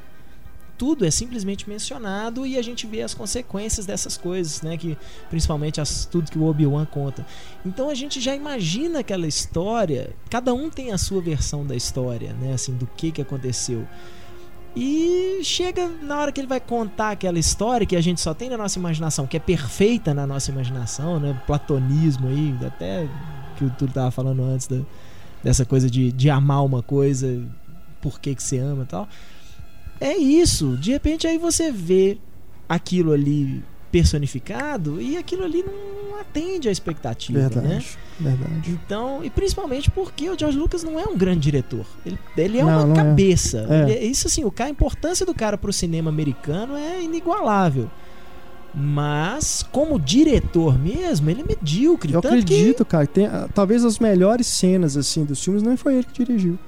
[0.77, 4.77] tudo é simplesmente mencionado e a gente vê as consequências dessas coisas, né?
[4.77, 4.97] Que
[5.31, 7.25] principalmente as, tudo que o Obi-Wan conta.
[7.65, 10.11] Então a gente já imagina aquela história.
[10.29, 12.53] Cada um tem a sua versão da história, né?
[12.55, 13.87] Assim do que que aconteceu.
[14.77, 18.51] E chega na hora que ele vai contar aquela história que a gente só tem
[18.51, 21.41] na nossa imaginação, que é perfeita na nossa imaginação, né?
[21.47, 23.09] Platonismo aí, até
[23.57, 24.81] que o Túlio tava falando antes da,
[25.45, 27.41] dessa coisa de, de amar uma coisa,
[28.01, 29.09] por que, que você ama e tal
[30.05, 30.77] é isso.
[30.77, 32.19] De repente aí você vê
[32.69, 37.85] aquilo ali personificado e aquilo ali não atende à expectativa, verdade, né?
[38.19, 38.71] Verdade.
[38.71, 41.87] Então, e principalmente porque o George Lucas não é um grande diretor.
[42.05, 42.97] Ele, ele é não, uma não é.
[42.97, 43.67] cabeça.
[43.71, 43.93] É.
[43.93, 47.89] Ele, isso assim, o, a importância do cara pro cinema americano é inigualável.
[48.75, 52.13] Mas, como diretor mesmo, ele é medíocre.
[52.13, 52.91] Eu acredito, que...
[52.91, 56.59] cara, tem, talvez as melhores cenas assim dos filmes não foi ele que dirigiu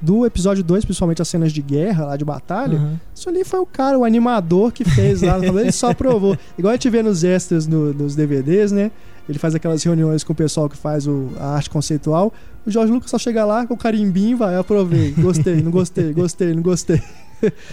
[0.00, 2.96] do episódio 2, principalmente as cenas de guerra lá de batalha, Uhum.
[3.14, 5.38] isso ali foi o cara, o animador que fez lá.
[5.60, 6.36] ele só provou.
[6.56, 8.90] Igual a gente vê nos extras no- nos DVDs, né?
[9.28, 12.32] Ele faz aquelas reuniões com o pessoal que faz o- a arte conceitual.
[12.64, 16.54] O Jorge Lucas só chega lá com o carimbinho, vai, aprovei, gostei, não gostei, gostei,
[16.54, 17.02] não gostei.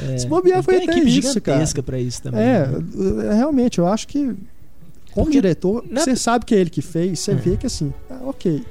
[0.07, 1.65] É, Se bobear, foi até isso, cara.
[1.83, 2.39] pra isso também.
[2.41, 2.79] É, né?
[3.31, 4.19] é, realmente, eu acho que
[5.13, 7.35] como Porque diretor, na- você sabe que é ele que fez, você É.
[7.35, 8.63] vê que assim, ah, ok.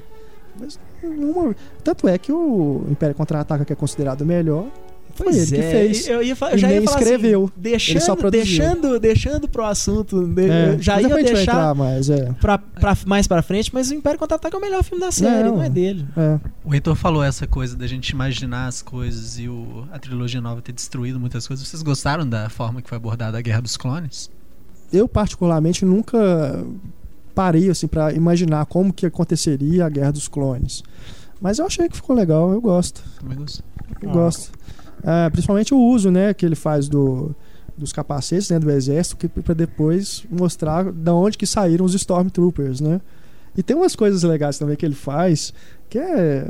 [0.61, 0.79] Mas
[1.09, 4.67] nenhuma- tanto é que o Império Contra-Ataca, que é considerado o melhor,
[5.15, 6.09] foi Pois ele é, que fez.
[6.09, 7.45] Eu, ia, fa- eu já ia nem falar escreveu.
[7.45, 8.31] assim, Ele só deixando, produziu.
[8.59, 12.33] deixando, deixando pro assunto, de- É, já mas ia vai deixar entrar mais, é.
[12.41, 15.49] pra, pra- mais pra frente, mas o Império Contra-Ataca é o melhor filme da série,
[15.49, 15.63] não, Não.
[15.63, 16.05] é dele.
[16.17, 16.41] É.
[16.65, 20.61] O Heitor falou essa coisa da gente imaginar as coisas e o, a trilogia nova
[20.61, 21.65] ter destruído muitas coisas.
[21.69, 24.29] Vocês gostaram da forma que foi abordada a Guerra dos Clones?
[24.93, 26.65] Eu, particularmente, nunca
[27.35, 30.83] parei assim para imaginar como que aconteceria a Guerra dos Clones.
[31.41, 33.03] Mas eu achei que ficou legal, eu gosto.
[33.21, 33.65] Também gostei.
[34.03, 34.13] Eu Ah.
[34.13, 34.53] gosto.
[35.03, 37.35] Ah, principalmente o uso, né, que ele faz do,
[37.77, 42.81] dos capacetes, né, do exército, que para depois mostrar da onde que saíram os Stormtroopers,
[42.81, 43.01] né?
[43.57, 45.53] E tem umas coisas legais também que ele faz,
[45.91, 46.47] que é,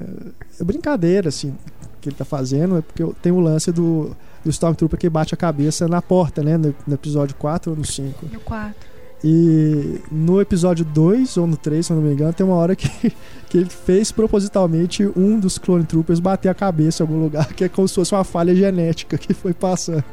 [0.61, 1.55] é brincadeira, assim,
[2.01, 5.37] que ele tá fazendo, é porque tem o lance do, do Stormtrooper que bate a
[5.37, 8.26] cabeça na porta, né, no, no episódio 4 ou no 5.
[8.32, 8.93] No 4.
[9.27, 12.77] E no episódio 2 ou no 3, se eu não me engano, tem uma hora
[12.77, 12.91] que,
[13.49, 17.64] que ele fez propositalmente um dos Clone Troopers bater a cabeça em algum lugar, que
[17.64, 20.05] é como se fosse uma falha genética que foi passando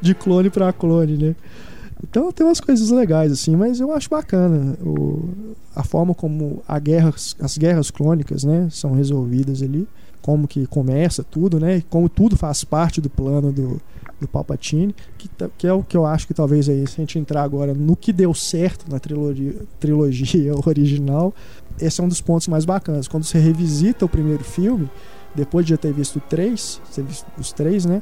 [0.00, 1.36] de clone pra clone, né?
[2.00, 5.30] Então tem umas coisas legais assim, mas eu acho bacana o,
[5.74, 9.88] a forma como a guerra, as guerras clônicas, né, são resolvidas ali,
[10.24, 13.78] como que começa tudo, né, como tudo faz parte do plano do,
[14.18, 17.18] do Palpatine, que, que é o que eu acho que talvez aí, se a gente
[17.18, 21.34] entrar agora no que deu certo na trilogia, trilogia original,
[21.78, 23.06] esse é um dos pontos mais bacanas.
[23.06, 24.88] Quando você revisita o primeiro filme,
[25.34, 28.00] depois de já ter visto três, visto os três, né?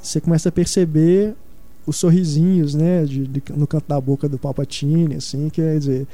[0.00, 1.34] Você começa a perceber
[1.84, 6.06] os sorrisinhos, né, de, de- no canto da boca do Palpatine, assim, quer dizer,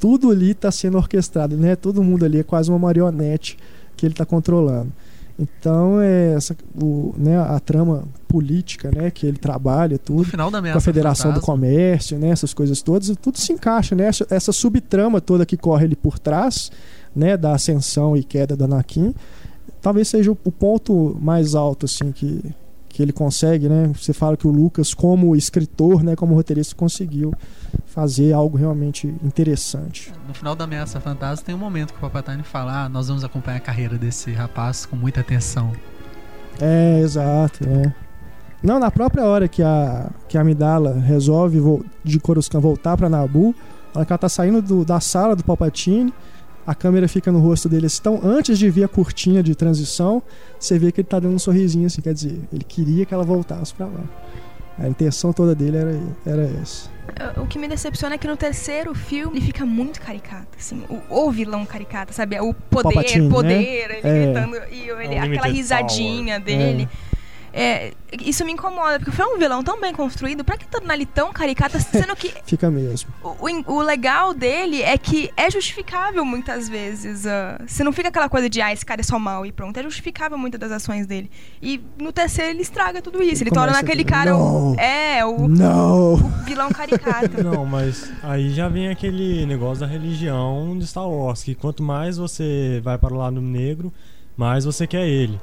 [0.00, 1.76] tudo ali está sendo orquestrado, né?
[1.76, 3.56] Todo mundo ali é quase uma marionete
[3.96, 4.92] que ele está controlando.
[5.38, 10.60] Então, é essa, o, né, a trama política, né, que ele trabalha, tudo, final da
[10.60, 14.06] com a Federação do Comércio, né, essas coisas todas, tudo se encaixa, né?
[14.06, 16.70] Essa, essa subtrama toda que corre ali por trás,
[17.14, 19.14] né, da ascensão e queda do Anakin,
[19.80, 22.54] talvez seja o, o ponto mais alto assim que
[22.92, 23.90] que ele consegue, né?
[23.98, 27.32] Você fala que o Lucas, como escritor, né, como roteirista, conseguiu
[27.86, 30.12] fazer algo realmente interessante.
[30.28, 33.24] No final da ameaça fantasma tem um momento que o Palpatine fala: ah, nós vamos
[33.24, 35.72] acompanhar a carreira desse rapaz com muita atenção.
[36.60, 37.92] É, exato, é.
[38.62, 41.60] Não, na própria hora que a, que a Amidala resolve
[42.04, 43.54] de Coruscant voltar pra Nabu,
[43.92, 46.14] na hora que ela tá saindo do- da sala do Palpatine,
[46.66, 47.86] a câmera fica no rosto dele.
[47.86, 47.98] assim.
[48.00, 50.22] Então, antes de vir a cortina de transição,
[50.58, 53.24] você vê que ele tá dando um sorrisinho assim, quer dizer, ele queria que ela
[53.24, 54.04] voltasse pra lá.
[54.78, 56.90] A intenção toda dele era, era essa.
[57.36, 61.26] O que me decepciona é que no terceiro filme ele fica muito caricato, assim, o,
[61.26, 62.40] o vilão caricato, sabe?
[62.40, 63.62] O poder, Palpatine, poder, né?
[63.62, 64.24] ele É.
[64.32, 66.88] gritando, e ele, aquela risadinha dele.
[66.90, 67.11] É,
[68.20, 71.32] isso me incomoda, porque foi um vilão tão bem construído, pra que tornar ele tão
[71.32, 73.10] caricato, sendo que Fica mesmo.
[73.22, 77.26] o, o- o legal dele é que é justificável muitas vezes.
[77.26, 79.76] ah, você não fica aquela coisa de, ah, esse cara é só mal e pronto.
[79.78, 81.30] É justificável muitas das ações dele.
[81.60, 83.42] E no terceiro ele estraga tudo isso.
[83.42, 84.36] Ele Ele, torna aquele cara.
[84.36, 86.14] o- é, o, Não!
[86.14, 87.40] o vilão caricato.
[87.44, 92.16] Não, mas aí já vem aquele negócio da religião de Star Wars, que quanto mais
[92.16, 93.92] você vai para o lado negro,
[94.36, 95.40] mais você quer ele.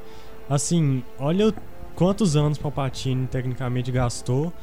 [0.49, 1.53] Assim, olha o-
[1.99, 4.53] quantos anos Palpatine tecnicamente gastou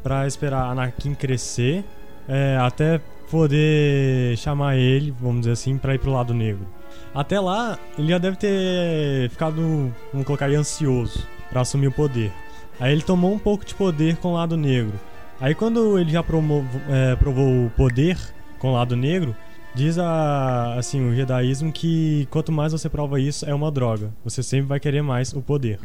[0.00, 1.84] pra esperar Anakin crescer,
[2.28, 6.64] é, até poder chamar ele, vamos dizer assim, pra ir pro lado negro.
[7.12, 12.30] Até lá, ele já deve ter ficado, vamos colocar aí, ansioso pra assumir o poder.
[12.78, 14.94] Aí ele tomou um pouco de poder com o lado negro.
[15.40, 18.16] Aí quando ele já promo- é, provou o poder
[18.60, 19.34] com o lado negro,
[19.74, 24.12] diz a, assim, o jedaísmo que quanto mais você prova isso, é uma droga.
[24.22, 25.80] Você sempre vai querer mais o poder.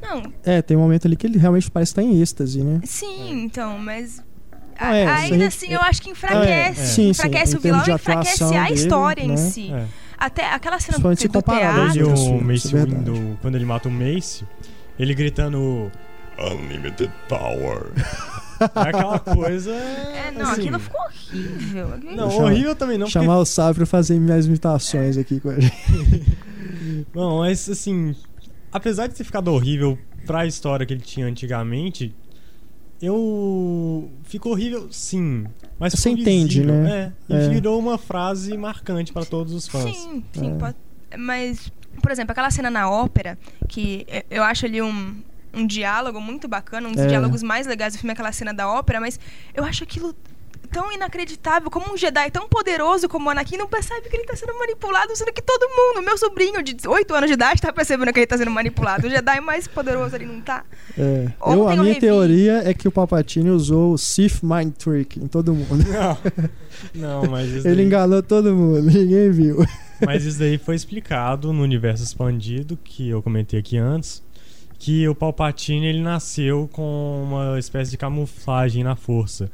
[0.00, 2.80] Não, É, tem um momento ali que ele realmente parece estar em êxtase, né?
[2.84, 4.22] sim, então, mas.
[4.78, 6.80] Ah, é, a- isso ainda aí- assim, eu acho que enfraquece.
[6.80, 9.36] É, sim, sim, enfraquece em o vilão e enfraquece a dele, história em né?
[9.38, 9.72] si.
[9.72, 9.86] É.
[10.18, 11.98] Até aquela cena do comparar teatro.
[11.98, 12.84] E o Mace é.
[12.84, 14.44] Windu, quando ele mata o Mace,
[14.98, 15.90] ele gritando
[16.38, 17.86] Unlimited Power.
[18.60, 19.70] é aquela coisa.
[19.72, 21.88] É, não, assim, aquilo ficou horrível.
[22.14, 25.50] Não, Chama- horrível também não, porque Chamar o Sábio pra fazer minhas imitações aqui com
[25.50, 26.36] a gente.
[27.14, 28.14] Não, mas assim,
[28.76, 32.14] apesar de ter ficado horrível pra história que ele tinha antigamente,
[33.00, 34.10] eu.
[34.24, 35.46] Ficou horrível, sim.
[35.78, 37.12] Mas Você entende, visível, né?
[37.28, 37.48] É, e É.
[37.48, 39.94] virou uma frase marcante pra todos os fãs.
[39.96, 40.58] Sim, sim, É.
[40.58, 40.76] pode-
[41.18, 41.70] mas,
[42.02, 45.16] por exemplo, aquela cena na ópera, que eu- eu acho ali um,
[45.52, 47.06] um diálogo muito bacana, um dos É.
[47.06, 49.20] diálogos mais legais do filme é aquela cena da ópera, mas
[49.54, 50.14] eu acho aquilo
[50.66, 54.36] tão inacreditável, como um Jedi tão poderoso como o Anakin não percebe que ele tá
[54.36, 58.12] sendo manipulado, sendo que todo mundo, meu sobrinho de 8 anos de idade tá percebendo
[58.12, 59.06] que ele tá sendo manipulado.
[59.06, 60.64] O Jedi mais poderoso ele não tá.
[60.98, 61.28] É.
[61.46, 62.00] Eu, a minha revi.
[62.00, 65.84] teoria é que o Palpatine usou o Sith Mind Trick em todo mundo.
[66.94, 69.64] Não, mas isso, Ele daí, enganou todo mundo, ninguém viu.
[70.04, 74.24] mas isso daí foi explicado no universo expandido, que eu comentei aqui antes.
[74.78, 79.50] Que o Palpatine ele nasceu com uma espécie de camuflagem na força.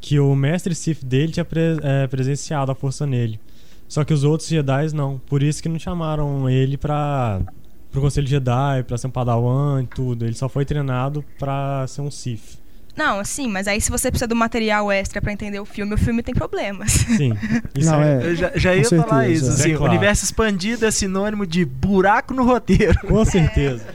[0.00, 3.40] Que o mestre Sith dele tinha pre- é, presenciado a força nele.
[3.88, 5.18] Só que os outros Jedi não.
[5.26, 7.40] Por isso que não chamaram ele pra,
[7.90, 10.24] pro Conselho Jedi, pra ser um Padawan e tudo.
[10.24, 12.58] Ele só foi treinado pra ser um Sith.
[12.96, 15.98] Não, sim, mas aí se você precisa do material extra pra entender o filme, o
[15.98, 16.90] filme tem problemas.
[16.90, 17.32] Sim.
[17.74, 18.26] Isso Não, é, é.
[18.26, 19.32] Eu já, já ia Com falar certeza.
[19.32, 19.60] isso.
[19.60, 19.92] Assim, É claro.
[19.92, 22.98] Universo expandido é sinônimo de buraco no roteiro.
[23.06, 23.86] Com certeza.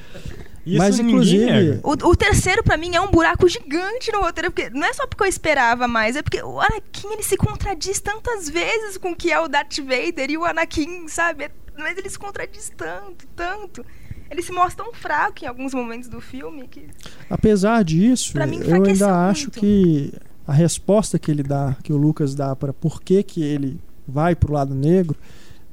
[0.66, 1.80] Isso Mas, inclusive.
[1.84, 5.06] O, o terceiro, pra mim, é um buraco gigante no roteiro, porque não é só
[5.06, 9.16] porque eu esperava mais, é porque o Anakin ele se contradiz tantas vezes com o
[9.16, 11.50] que é o Darth Vader e o Anakin, sabe?
[11.78, 13.86] Mas ele se contradiz tanto, tanto.
[14.32, 16.88] Ele se mostra tão fraco em alguns momentos do filme que.
[17.30, 19.60] Apesar disso, Pra mim, eu ainda acho muito.
[19.60, 20.14] que
[20.48, 24.36] a resposta que ele dá, que o Lucas dá para por que, que ele vai
[24.36, 25.16] pro lado negro,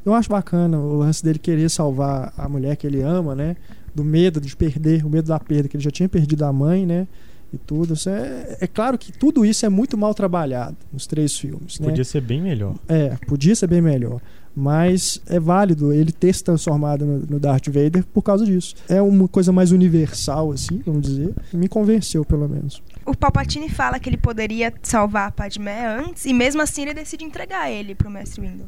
[0.04, 3.56] eu acho bacana o lance dele querer salvar a mulher que ele ama, né?
[3.94, 6.86] Do medo de perder, o medo da perda, que ele já tinha perdido a mãe,
[6.86, 7.06] né?
[7.52, 7.94] E tudo.
[7.94, 11.88] Isso é, é claro que tudo isso é muito mal trabalhado nos três filmes, né?
[11.88, 12.74] Podia ser bem melhor.
[12.88, 14.20] É, podia ser bem melhor.
[14.54, 18.74] Mas é válido ele ter se transformado no, no Darth Vader por causa disso.
[18.88, 21.34] É uma coisa mais universal, assim, vamos dizer.
[21.52, 22.82] Me convenceu, pelo menos.
[23.06, 27.24] O Palpatine fala que ele poderia salvar a Padmé antes, e mesmo assim ele decide
[27.24, 28.64] entregar ele pro Mestre Windu.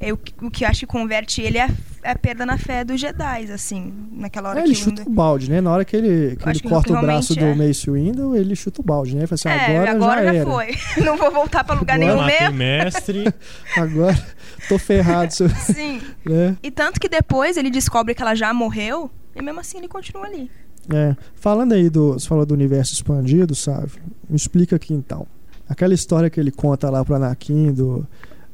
[0.00, 3.00] É, o, que- eu acho que converte ele é a, a perda na fé dos
[3.00, 5.60] Jedi, assim, naquela hora É, que ele chuta Windu- o balde, né?
[5.60, 8.54] Na hora que ele, que ele que corta o braço do realmente Mace Windu, ele
[8.54, 9.22] chuta o balde, né?
[9.22, 10.44] Ele fala assim, É, agora, agora já, já, era.
[10.50, 10.76] foi.
[11.04, 12.56] Não vou voltar pra lugar Agora nenhum mesmo.
[12.56, 13.24] mestre.
[13.76, 14.16] Agora
[14.68, 16.00] tô ferrado, Sim.
[16.24, 16.56] né?
[16.62, 20.26] E tanto que depois ele descobre que ela já morreu, e mesmo assim ele continua
[20.26, 20.48] ali.
[20.94, 21.16] É.
[21.34, 22.12] Falando aí do.
[22.14, 23.90] Você falou do universo expandido, sabe?
[24.30, 25.26] Me explica aqui então.
[25.68, 28.06] Aquela história que ele conta lá pro Anakin do,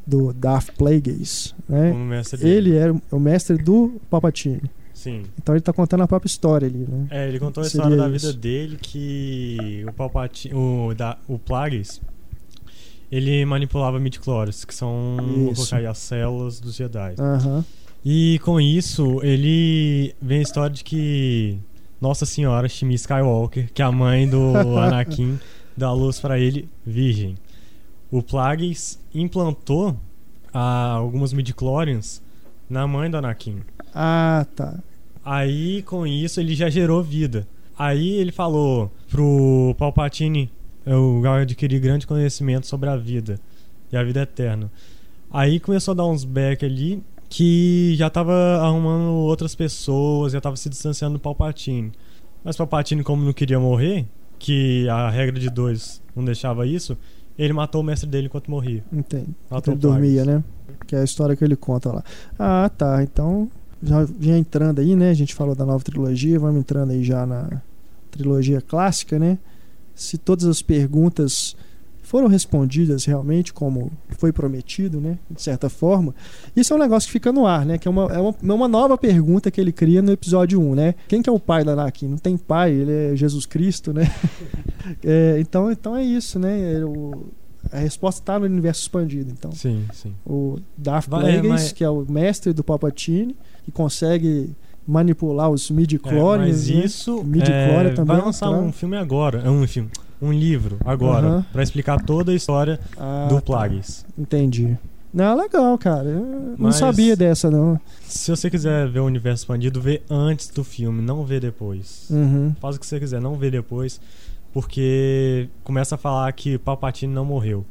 [0.06, 1.92] do Darth Plagueis, né?
[2.40, 4.62] Ele era o mestre do Palpatine.
[4.92, 5.24] Sim.
[5.36, 7.06] Então ele tá contando a própria história ali, né?
[7.10, 8.26] É, ele contou a Seria história da isso.
[8.28, 12.00] vida dele que o Palpatine, o, da, o Plagueis,
[13.10, 15.16] ele manipulava midichlorians, que são
[15.54, 17.14] colocar as células dos Jedi.
[17.18, 17.64] Aham.
[18.04, 21.58] E com isso, ele vem a história de que
[22.00, 25.38] Nossa Senhora Shmi Skywalker, que é a mãe do Anakin,
[25.76, 27.34] dá luz pra ele virgem.
[28.14, 29.96] O Plagueis implantou
[30.52, 32.22] ah, algumas midichlorians
[32.70, 33.62] na mãe do Anakin.
[33.92, 34.78] Ah, tá.
[35.24, 37.44] Aí, com isso, ele já gerou vida.
[37.76, 40.48] Aí ele falou pro Palpatine
[40.86, 43.40] eu adquiri grande conhecimento sobre a vida
[43.90, 44.70] e a vida eterna.
[45.28, 50.54] Aí começou a dar uns back ali que já tava arrumando outras pessoas, já tava
[50.54, 51.90] se distanciando do Palpatine.
[52.44, 54.06] Mas Palpatine, como não queria morrer,
[54.38, 56.96] que a regra de dois não deixava isso,
[57.38, 58.84] ele matou o mestre dele enquanto morria.
[58.92, 59.28] Entende.
[59.50, 60.44] Matou ele dormia, né?
[60.86, 62.04] Que é a história que ele conta lá.
[62.38, 63.02] Ah, tá.
[63.02, 63.50] Então,
[63.82, 65.10] já vinha entrando aí, né?
[65.10, 67.62] A gente falou da nova trilogia, vamos entrando aí já na
[68.10, 69.38] trilogia clássica, né?
[69.94, 71.56] Se todas as perguntas
[72.14, 75.18] foram respondidas realmente como foi prometido, né?
[75.28, 76.14] De certa forma.
[76.54, 77.76] Isso é um negócio que fica no ar, né?
[77.76, 80.74] Que é uma, é uma, é uma nova pergunta que ele cria no episódio 1,
[80.76, 80.94] né?
[81.08, 82.06] Quem que é o pai da Anakin?
[82.06, 84.04] Não tem pai, ele é Jesus Cristo, né?
[85.02, 86.74] É, então, então é isso, né?
[86.74, 87.26] É o-
[87.72, 89.50] a resposta está no universo expandido, então.
[89.50, 90.14] Sim, sim.
[90.24, 93.34] O Darth Plagueis, é, mas- que é o mestre do Palpatine,
[93.64, 94.50] que consegue
[94.86, 96.84] manipular os É, midi-chlorians, mas né?
[96.84, 99.88] isso Midi-chlorian é, também vai é um lançar um filme agora, é um filme,
[100.24, 101.46] um livro agora, Aham.
[101.52, 103.42] pra explicar toda a história Ah, do tá.
[103.42, 104.04] Plagueis.
[104.18, 104.76] Entendi.
[105.12, 106.08] Não, legal, cara.
[106.08, 107.78] Eu não Mas- sabia dessa, não.
[108.02, 112.08] Se você quiser ver o universo expandido, vê antes do filme, não vê depois.
[112.10, 112.52] Uhum.
[112.60, 114.00] Faz o que você quiser, não vê depois,
[114.52, 117.64] porque começa a falar que Palpatine não morreu.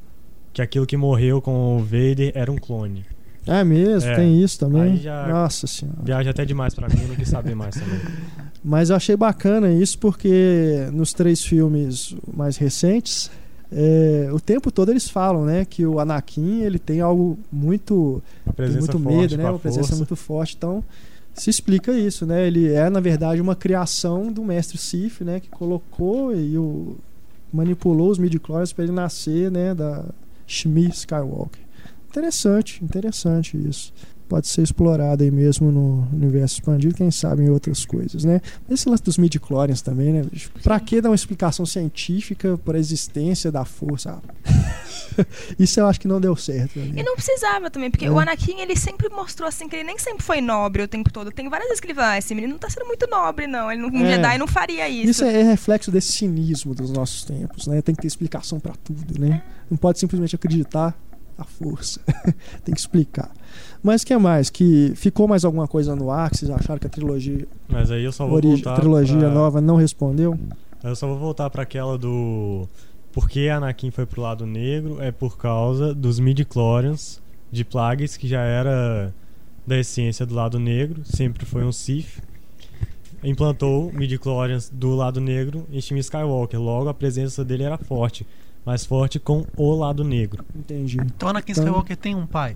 [0.54, 3.06] Que aquilo que morreu com o Vader era um clone.
[3.48, 4.10] Ah, mesmo?
[4.10, 4.16] É.
[4.16, 4.82] Tem isso também?
[4.84, 5.98] Aí já- Nossa senhora.
[6.02, 8.00] Viaja até demais pra mim, não quis saber mais também.
[8.64, 13.30] Mas eu achei bacana isso porque nos três filmes mais recentes,
[13.72, 18.54] é, o tempo todo eles falam, né, que o Anakin ele tem algo muito tem
[18.54, 19.96] presença muito forte medo, né, uma presença força.
[19.98, 20.56] muito forte.
[20.56, 20.84] Então
[21.34, 22.46] se explica isso, né?
[22.46, 26.96] Ele é na verdade uma criação do mestre Sif, né, que colocou e o
[27.52, 30.06] manipulou os midi-chlorians para ele nascer, né, da
[30.48, 31.62] Shmi Skywalker.
[32.10, 33.92] Interessante, interessante isso.
[34.34, 38.42] Pode ser explorado aí mesmo no universo expandido, quem sabe em outras coisas, né?
[38.68, 40.26] Esse lance dos midi-chlorians também, né?
[40.64, 44.20] Pra que dar uma explicação científica para a existência da força?
[45.60, 46.80] Isso eu acho que não deu certo.
[46.80, 46.94] né?
[47.00, 48.10] E não precisava também, porque É.
[48.10, 51.32] o Anakin, ele sempre mostrou assim que ele nem sempre foi nobre o tempo todo.
[51.32, 53.72] Tem várias vezes que ele fala, ah, esse menino não tá sendo muito nobre, não.
[53.72, 54.16] Ele não, um É.
[54.16, 55.12] Jedi não faria isso.
[55.12, 57.84] Isso é reflexo desse cinismo dos nossos tempos, né?
[57.84, 59.44] Tem que ter explicação pra tudo, né?
[59.70, 60.98] Não pode simplesmente acreditar
[61.38, 62.00] a força.
[62.64, 63.32] Tem que explicar.
[63.82, 64.50] Mas o que mais?
[64.50, 68.04] Que ficou mais alguma coisa no ar que vocês acharam que a trilogia, Mas aí
[68.04, 69.30] eu só vou voltar trilogia pra...
[69.30, 70.40] nova não respondeu?
[70.84, 72.68] Eu só vou voltar pra aquela do
[73.12, 77.22] por que Anakin foi pro lado negro é por causa dos midi-chlorians
[77.52, 79.14] de Plagueis que já era
[79.66, 82.22] da essência do lado negro, sempre foi um Sith.
[83.24, 86.60] Implantou midi-chlorians do lado negro em Shmi Skywalker.
[86.60, 88.28] Logo a presença dele era forte,
[88.66, 90.44] mais forte com o lado negro.
[90.56, 90.98] Entendi.
[91.02, 92.56] Então Anakin Então- Skywalker tem um pai.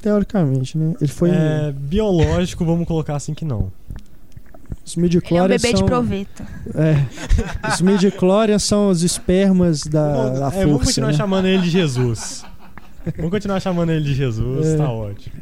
[0.00, 0.94] Teoricamente, né?
[1.00, 1.30] Ele foi.
[1.30, 3.72] É, biológico, vamos colocar assim que não.
[4.84, 5.86] Os Ele é um midi-chlorians bebê de são.
[5.86, 6.46] proveta.
[6.74, 10.84] É, os midi-chlorians são os espermas da, da É, vamos força.
[10.86, 11.16] continuar né?
[11.16, 12.44] chamando ele de Jesus.
[13.16, 14.76] Vamos continuar chamando ele de Jesus, É.
[14.76, 15.34] tá ótimo.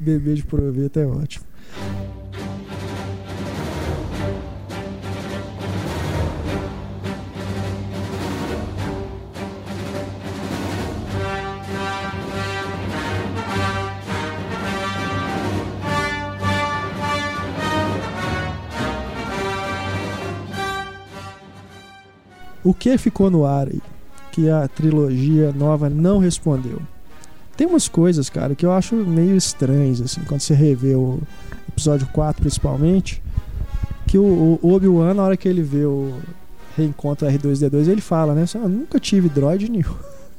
[0.00, 1.44] Bebê de proveta é ótimo.
[22.64, 23.80] O que ficou no ar aí?
[24.32, 26.80] Que a trilogia nova não respondeu.
[27.56, 31.20] Tem umas coisas, cara, que eu acho meio estranhas, assim, quando você revê o
[31.70, 33.22] episódio 4, principalmente.
[34.08, 36.14] Que o, o Obi-Wan, na hora que ele vê o
[36.76, 38.42] reencontro R2D2, ele fala, né?
[38.42, 39.94] assim, "Ah, Eu nunca tive droid nenhum.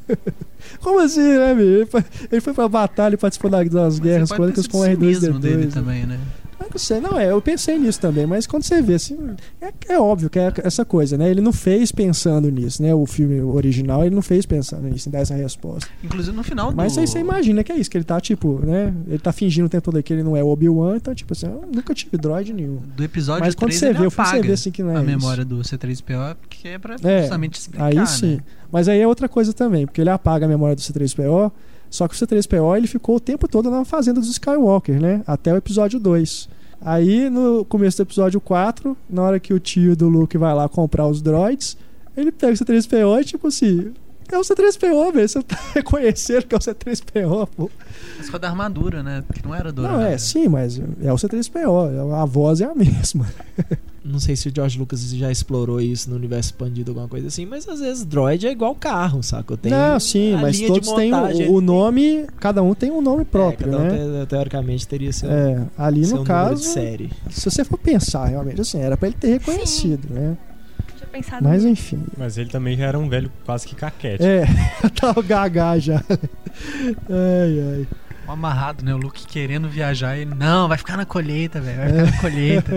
[0.81, 1.65] Como assim, né, meu?
[1.65, 5.33] Ele foi, ele foi pra batalha e participou da- das guerras crônicas com o cinismo
[5.35, 5.39] R2D2.
[5.39, 5.71] dele né?
[5.73, 6.19] também, né?
[6.65, 9.17] Eu não sei, não é, eu pensei nisso também, mas quando você vê assim,
[9.61, 11.29] é, é óbvio que é essa coisa, né?
[11.29, 12.93] Ele não fez pensando nisso, né?
[12.93, 15.89] O filme original, ele não fez pensando nisso, em dar essa resposta.
[16.03, 16.75] Inclusive no final do...
[16.77, 18.93] Mas aí você imagina que é isso, que ele tá tipo, né?
[19.07, 21.45] Ele tá fingindo o tempo todo que ele não é o Obi-Wan, então tipo assim,
[21.45, 22.79] eu nunca tive droid nenhum.
[22.95, 24.95] Do episódio Mas quando 3, você vê, eu fui você ver assim que não é
[24.97, 25.05] a isso.
[25.05, 28.35] memória do C3PO, que é pra É, justamente explicar, Aí sim.
[28.37, 28.43] né?
[28.71, 31.51] Mas aí é outra coisa também, porque ele apaga a memória do C3PO,
[31.89, 35.21] só que o C3PO ele ficou o tempo todo na fazenda dos Skywalker, né?
[35.25, 36.49] Até o episódio 2.
[36.85, 40.69] Aí no começo do episódio 4, na hora que o tio do Luke vai lá
[40.69, 41.75] comprar os droids,
[42.15, 43.91] ele pega o C3PO e tipo assim.
[44.31, 45.27] É o C3PO, velho.
[45.27, 47.71] Você tá reconhecendo que é o C3PO, pô.
[48.17, 49.23] Mas foi da armadura, né?
[49.33, 49.97] Que não era dourada.
[49.97, 52.13] Não, é, sim, mas é o C3PO.
[52.15, 53.25] A voz é a mesma.
[54.03, 57.45] Não sei se o George Lucas já explorou isso no universo expandido, alguma coisa assim,
[57.45, 59.57] mas às vezes droid é igual carro, saca?
[59.57, 62.25] Tem Não, sim, a mas todos têm o, o nome.
[62.39, 64.23] Cada um tem um nome próprio, é, cada um né?
[64.23, 66.61] te- teoricamente teria seu, É, ali seu no número caso.
[66.61, 67.11] de série.
[67.31, 70.37] Se você for pensar realmente, assim, era pra ele ter reconhecido, né?
[70.99, 72.03] Já pensado Mas enfim.
[72.15, 74.23] Mas ele também já era um velho quase que caquete.
[74.23, 74.45] É,
[74.95, 76.03] tá o gaga já.
[77.09, 77.87] Ai, ai.
[78.27, 78.93] Um amarrado, né?
[78.93, 80.17] O Luke querendo viajar.
[80.17, 81.77] Ele, não, vai ficar na colheita, velho.
[81.77, 82.71] Vai ficar na colheita.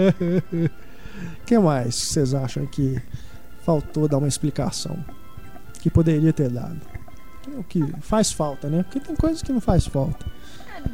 [1.43, 3.01] O que mais vocês acham que
[3.65, 5.03] faltou dar uma explicação?
[5.81, 6.81] Que poderia ter dado?
[7.57, 8.83] O que faz falta, né?
[8.83, 10.27] Porque tem coisas que não faz falta.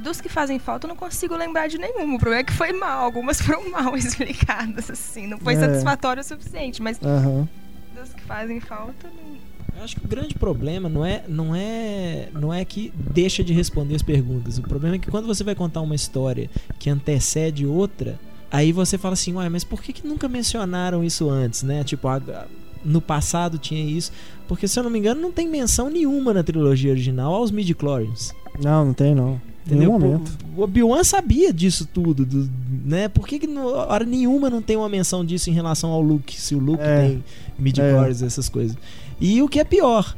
[0.03, 2.15] Dos que fazem falta, eu não consigo lembrar de nenhum.
[2.15, 3.05] O problema é que foi mal.
[3.05, 5.27] Algumas foram mal explicadas, assim.
[5.27, 5.59] Não foi É.
[5.61, 6.81] satisfatório o suficiente.
[6.81, 7.49] Mas Aham.
[7.95, 9.54] dos que fazem falta, não.
[9.77, 13.53] Eu acho que o grande problema não é, não é, não é que deixa de
[13.53, 14.59] responder as perguntas.
[14.59, 16.49] O problema é que quando você vai contar uma história
[16.79, 18.19] que antecede outra,
[18.51, 21.83] aí você fala assim, uai, mas por que, que nunca mencionaram isso antes, né?
[21.85, 22.47] Tipo, a- a-
[22.85, 24.13] no passado tinha isso.
[24.47, 28.33] Porque, se eu não me engano, não tem menção nenhuma na trilogia original aos midi-chlorians.
[28.63, 29.41] Não, não tem não.
[29.67, 29.89] Entendeu?
[29.89, 30.31] nenhum momento.
[30.55, 32.51] O Obi-Wan sabia disso tudo, do-
[32.85, 33.09] né?
[33.09, 36.39] Por que, que no- hora nenhuma não tem uma menção disso em relação ao Luke?
[36.39, 37.09] Se o Luke É.
[37.09, 37.25] tem
[37.59, 38.77] midi-chlorians, essas coisas.
[39.21, 40.17] E o que é pior,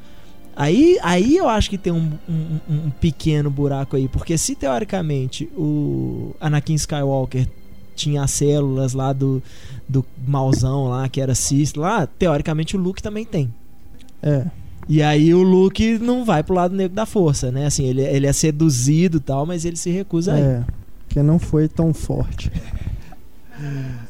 [0.55, 5.47] aí, aí eu acho que tem um, um- um pequeno buraco aí, porque se teoricamente
[5.57, 7.47] o Anakin Skywalker
[7.95, 9.43] tinha as células lá do,
[9.89, 13.53] do mauzão lá, que era Cis lá, teoricamente o Luke também tem.
[14.23, 14.45] É.
[14.89, 17.67] E aí o Luke não vai pro lado negro da força, né?
[17.67, 20.43] Assim, ele, ele é seduzido e tal, mas ele se recusa aí.
[20.43, 20.65] É.
[21.09, 22.51] Porque não foi tão forte.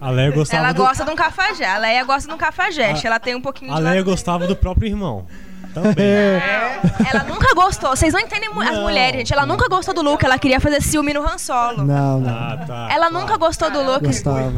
[0.00, 0.82] A Leia gostava Ela do...
[0.82, 1.66] gosta de um cafajé.
[1.66, 3.06] A Leia gosta de um cafajeste.
[3.06, 3.82] Ela tem um pouquinho A de.
[3.82, 5.26] Leia lado- gostava do próprio irmão.
[5.74, 5.94] Também.
[6.04, 6.80] É.
[7.12, 7.90] Ela nunca gostou.
[7.90, 8.82] Vocês não entendem mu- as Não.
[8.82, 9.32] mulheres, gente.
[9.32, 10.24] Ela nunca gostou do Luke.
[10.24, 11.84] Ela queria fazer ciúme no Han Solo.
[11.84, 12.28] Não, não.
[12.30, 12.88] Ah, tá.
[12.90, 14.06] Ela nunca gostou do Luke.
[14.06, 14.52] Gostava.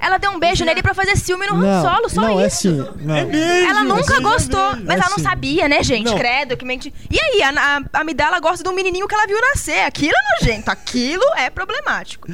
[0.00, 2.46] Ela deu um beijo nele pra fazer ciúme no Han Não, Solo, só não, é
[2.46, 2.68] isso.
[2.68, 3.04] assim.
[3.06, 3.14] Não.
[3.16, 5.22] Ela nunca gostou, mas É ela não sim.
[5.22, 6.06] sabia, né, gente?
[6.10, 6.18] Não.
[6.18, 6.92] Credo, que mente.
[7.10, 9.84] E aí, a, a, a Amidala gosta de um menininho que ela viu nascer.
[9.84, 12.28] Aquilo é nojento, aquilo é problemático.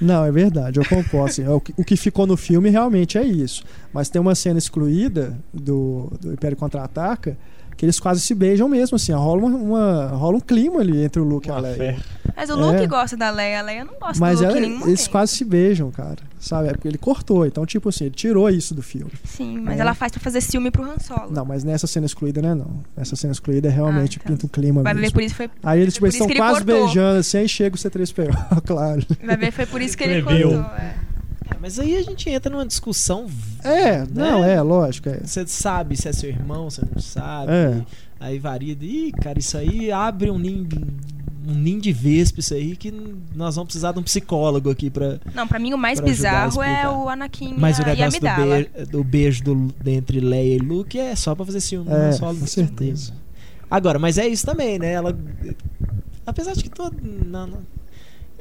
[0.00, 1.30] Não, é verdade, eu concordo.
[1.30, 3.64] assim, o, que, o que ficou no filme realmente é isso.
[3.92, 7.36] Mas tem uma cena excluída do, do Império Contra-Ataca
[7.76, 9.12] que eles quase se beijam mesmo, assim.
[9.12, 11.76] Rola, uma, uma- rola um clima ali entre o Luke e a Uma Leia.
[11.76, 11.96] fé.
[12.34, 12.86] Mas o Luke É.
[12.86, 15.90] gosta da Leia, a Leia não gosta Mas do Luke ela- eles quase se beijam,
[15.90, 16.16] cara.
[16.38, 16.68] Sabe?
[16.68, 17.46] É porque ele cortou.
[17.46, 19.10] Então, tipo assim, ele tirou isso do filme.
[19.24, 19.80] Sim, mas É.
[19.82, 21.30] ela faz pra fazer ciúme pro Han Solo.
[21.32, 22.80] Não, mas nessa cena excluída não é não.
[22.96, 24.36] Nessa cena excluída é realmente Ah, então.
[24.36, 25.14] pinta um clima Vai ver mesmo.
[25.14, 25.50] por isso foi.
[25.62, 26.84] Aí eles, tipo, estão quase cortou.
[26.84, 29.02] beijando assim, aí chega o C3PO, claro.
[29.24, 30.60] Vai ver foi por isso que ele cortou.
[30.78, 30.94] é.
[31.48, 33.26] É, mas aí a gente entra numa discussão.
[33.62, 34.06] É, né?
[34.12, 35.08] não, é, lógico.
[35.08, 35.20] É.
[35.24, 37.52] Você sabe se é seu irmão, você não sabe.
[37.52, 37.82] É.
[38.18, 38.74] Aí varia.
[38.74, 40.66] de- Ih, cara, isso aí abre um ninho,
[41.46, 42.92] um ninho de vespa, isso aí, que
[43.34, 45.18] nós vamos precisar de um psicólogo aqui pra.
[45.34, 48.84] Não, pra mim o mais bizarro é o Anakin Mas o e negócio do, be-
[48.86, 51.88] do beijo do, entre Leia e Luke é só pra fazer ciúme.
[51.90, 53.12] não É, só com certeza.
[53.70, 54.92] Agora, mas é isso também, né?
[54.92, 55.16] Ela.
[56.26, 56.96] Apesar de que todo.
[57.02, 57.76] Não, não-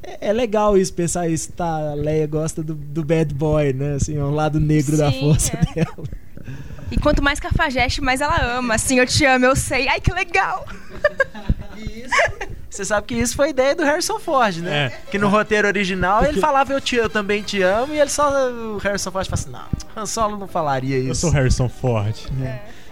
[0.04, 1.92] é, é legal isso, pensar isso, tá?
[1.92, 3.96] A Leia gosta do, do bad boy, né?
[3.96, 5.74] Assim, é um lado negro da Sim, força é.
[5.84, 5.98] dela.
[6.92, 8.76] E quanto mais cafajeste, mais ela ama.
[8.76, 9.88] Assim, eu te amo, eu sei.
[9.88, 10.64] Ai, que legal.
[12.76, 14.86] Você sabe que isso foi ideia do Harrison Ford, né?
[14.88, 14.90] É.
[15.10, 18.30] Que no roteiro original ele falava eu te eu também te amo e ele só
[18.52, 21.10] o Harrison Ford fala assim, não, Han Solo não falaria isso.
[21.10, 22.16] Eu sou Harrison Ford.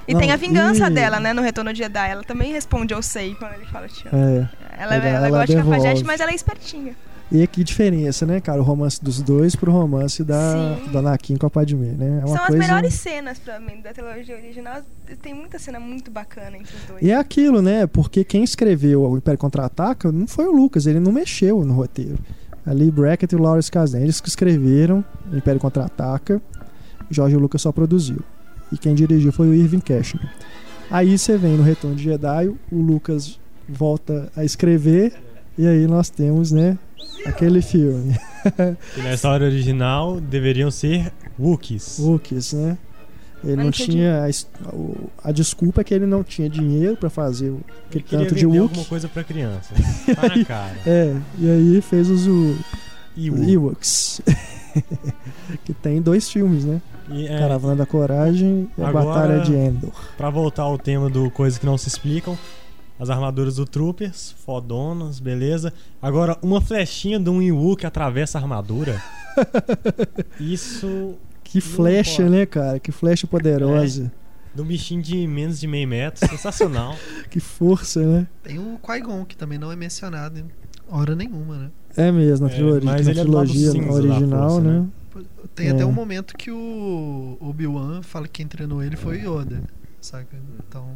[0.08, 2.10] E Não, tem a vingança e- dela, né, no Retorno de Jedi.
[2.10, 4.18] Ela também responde eu sei quando ele fala te amo.
[4.18, 4.50] É.
[4.82, 6.94] Ela, Ela- ela, ela gosta de cafajeste, mas ela é espertinha.
[7.34, 8.62] E que diferença, né, cara?
[8.62, 10.92] O romance dos dois pro romance da, Sim.
[10.92, 12.22] do Anakin com a Padmé, né?
[12.22, 12.64] É uma São coisa...
[12.64, 14.84] as melhores cenas pra mim da trilogia original.
[15.20, 17.02] Tem muita cena muito bacana entre os dois.
[17.02, 17.88] E é aquilo, né?
[17.88, 22.20] Porque quem escreveu o Império Contra-Ataca não foi o Lucas, ele não mexeu no roteiro.
[22.64, 26.40] Ali Brackett e o Lawrence Kasdan, eles que escreveram o Império Contra-Ataca,
[27.10, 28.20] Jorge Lucas só produziu.
[28.72, 30.30] E quem dirigiu foi o Irving Cashman.
[30.90, 35.14] Aí você vem no Retorno de Jedi, o Lucas volta a escrever,
[35.58, 36.78] e aí nós temos, né,
[37.26, 38.16] aquele filme.
[38.98, 41.98] E na história original deveriam ser Wookiees.
[42.00, 42.78] Wookiees, né?
[43.44, 44.26] Ele Mas não tinha.
[44.26, 47.60] A, a desculpa é que ele não tinha dinheiro pra fazer o-
[48.10, 48.62] tanto de Wookiee.
[48.62, 49.74] alguma coisa pra criança.
[50.16, 50.76] Tá na cara.
[50.86, 52.26] É, e aí fez os
[53.18, 54.22] Ewoks.
[55.66, 56.82] que tem dois filmes, né?
[57.12, 59.92] e, é, Caravana da Coragem e a Agora- Batalha de Endor.
[60.18, 62.38] Pra voltar ao tema do Coisas que não se explicam,
[63.00, 65.74] as armaduras do Troopers, fodonas, beleza.
[66.02, 69.02] Agora, uma flechinha de um Ewok atravessa a armadura.
[70.40, 72.80] Isso Que flecha, né, cara?
[72.80, 74.12] Que flecha poderosa.
[74.56, 76.28] de um bichinho de menos de meio metro.
[76.28, 76.96] Sensacional.
[77.30, 78.28] Que força, né?
[78.44, 80.46] Tem o Qui-Gon, que também não é mencionado em
[80.88, 81.72] hora nenhuma, né?
[81.98, 84.80] É mesmo, na, É, trilogia, mas na é do trilogia da original, força, né?
[85.16, 85.24] né?
[85.56, 85.72] Tem É.
[85.72, 89.62] até um momento que o Obi-Wan fala que quem treinou ele foi Yoda,
[90.02, 90.36] saca?
[90.68, 90.96] Então,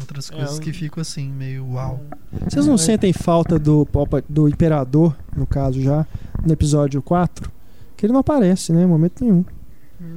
[0.00, 2.00] outras É, coisas um- que ficam assim, meio uau.
[2.48, 3.86] Vocês não sentem falta do,
[4.28, 6.06] do Imperador, no caso já,
[6.44, 7.50] no episódio 4?
[7.96, 8.82] Que ele não aparece, né?
[8.82, 9.44] Em momento nenhum.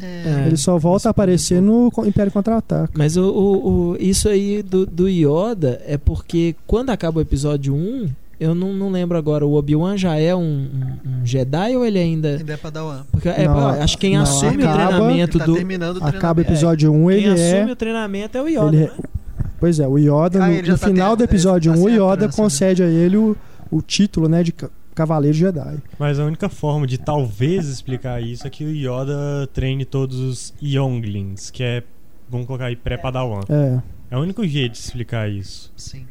[0.02, 0.46] É.
[0.48, 2.92] Ele só volta a aparecer no Império Contra-Ataca.
[2.98, 7.76] Mas o, o- o- isso aí do, do Yoda é porque quando acaba o episódio
[7.76, 8.08] 1,
[8.40, 12.00] eu não, não lembro agora, o Obi-Wan já é um, um- um Jedi ou ele
[12.00, 12.38] ainda.
[12.38, 13.04] Ainda é Padawan.
[13.12, 15.52] Porque, é, Não, acho que quem não, assume o acaba- treinamento Ele tá do.
[15.52, 16.42] o Acaba o treinamento.
[16.52, 17.72] episódio 1, Quem ele assume é.
[17.72, 18.68] o treinamento é o Yoda.
[18.76, 18.94] Ele é- né?
[19.60, 21.94] Pois é, o Yoda, Ah, no, no tá final do episódio tá 1, o sem
[21.94, 22.34] a Yoda né?
[22.36, 23.36] concede a ele o,
[23.72, 25.78] o título né, de ca- Cavaleiro Jedi.
[26.00, 30.54] Mas a única forma de talvez explicar isso é que o Yoda treine todos os
[30.62, 31.84] Younglings, que é,
[32.30, 33.42] vamos colocar aí, pré-padawan.
[33.50, 33.82] É.
[34.12, 35.72] É o único jeito de explicar isso.
[35.76, 36.06] Sim.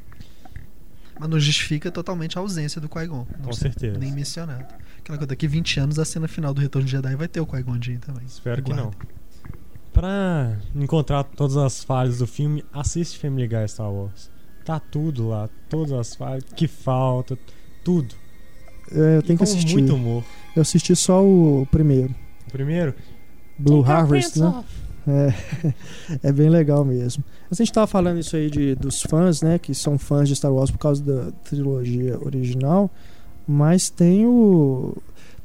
[1.18, 3.26] Mas não justifica totalmente a ausência do Qui-Gon.
[3.38, 3.98] Não Com certeza.
[3.98, 4.64] Nem mencionado.
[4.98, 7.46] Aquela coisa, daqui 20 anos, a cena final do Retorno de Jedi vai ter o
[7.46, 8.24] Qui-Gon Jinn também.
[8.26, 8.90] Espero que não.
[9.94, 14.28] Pra encontrar todas as falhas do filme, assiste Family Guy Star Wars.
[14.64, 17.38] Tá tudo lá, todas as falhas, que falta,
[17.84, 18.12] tudo.
[18.90, 19.74] É, eu tenho que com assistir.
[19.74, 20.24] muito humor.
[20.56, 22.12] Eu assisti só o primeiro,
[22.48, 22.92] O primeiro,
[23.56, 24.46] Blue Take our Harvest, né?
[24.46, 24.84] off.
[25.06, 25.34] É,
[26.28, 27.22] é bem legal mesmo.
[27.48, 29.60] A gente tava falando isso aí de, dos fãs, né?
[29.60, 32.90] Que são fãs de Star Wars por causa da trilogia original.
[33.46, 34.96] Mas tem o.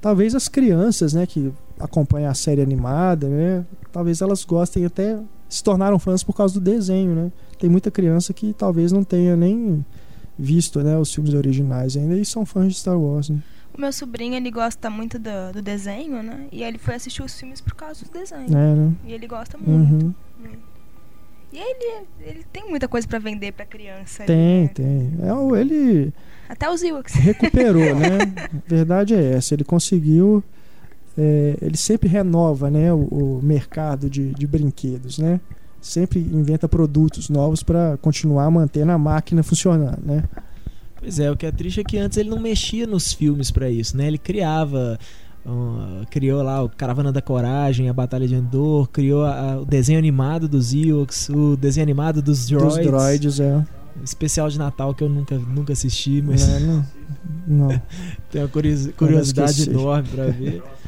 [0.01, 1.27] Talvez as crianças, né?
[1.27, 3.65] Que acompanham a série animada, né?
[3.91, 5.17] Talvez elas gostem até.
[5.47, 7.31] Se tornaram fãs por causa do desenho, né?
[7.57, 9.83] Tem muita criança que talvez não tenha nem
[10.37, 13.39] visto né, os filmes originais ainda e são fãs de Star Wars, né?
[13.77, 16.47] O meu sobrinho, ele gosta muito do, do desenho, né?
[16.51, 18.45] E ele foi assistir os filmes por causa do desenho.
[18.49, 18.93] É, né?
[19.05, 20.05] E ele gosta muito.
[20.05, 20.13] Uhum.
[21.51, 24.23] E ele, ele tem muita coisa pra vender pra criança.
[24.25, 24.67] Tem, né?
[24.67, 25.13] tem.
[25.23, 26.13] É, o- ele
[26.47, 27.13] Até os Ewoks.
[27.15, 28.19] recuperou, né?
[28.67, 29.55] Verdade é essa.
[29.55, 30.43] Ele conseguiu.
[31.21, 35.39] É, ele sempre renova, né, o, o mercado de, de brinquedos, né?
[35.81, 40.23] Sempre inventa produtos novos para continuar mantendo a máquina funcionando, né?
[40.99, 43.69] Pois é, o que é triste é que antes ele não mexia nos filmes pra
[43.69, 44.07] isso, né?
[44.07, 44.97] Ele criava.
[46.11, 49.97] criou lá o Caravana da Coragem, a Batalha de Endor, criou a- a- o desenho
[49.97, 52.75] animado dos Ewoks, o desenho animado dos droids.
[52.77, 53.65] Dos droids, é.
[54.03, 56.85] Especial de Natal que eu nunca, nunca assisti, mas É, não,
[57.47, 57.81] não.
[58.29, 60.61] tenho uma curios- curiosidade enorme pra ver.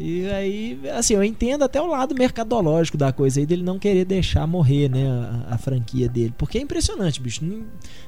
[0.00, 4.04] E aí, assim, eu entendo até o lado mercadológico da coisa aí dele não querer
[4.04, 5.08] deixar morrer, né,
[5.48, 6.32] a, a franquia dele.
[6.38, 7.44] Porque é impressionante, bicho.
[7.44, 7.64] Não,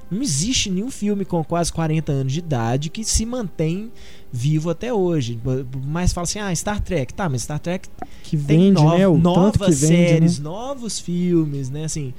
[0.09, 3.91] não existe nenhum filme com quase 40 anos de idade que se mantém
[4.33, 5.37] vivo até hoje.
[5.85, 7.13] Mas fala assim, ah, Star Trek.
[7.13, 7.89] Tá, mas Star Trek
[8.23, 9.09] Que vende, no- né?
[9.09, 10.45] O novas tanto que vende, séries, né?
[10.45, 12.15] novos filmes, né, assim...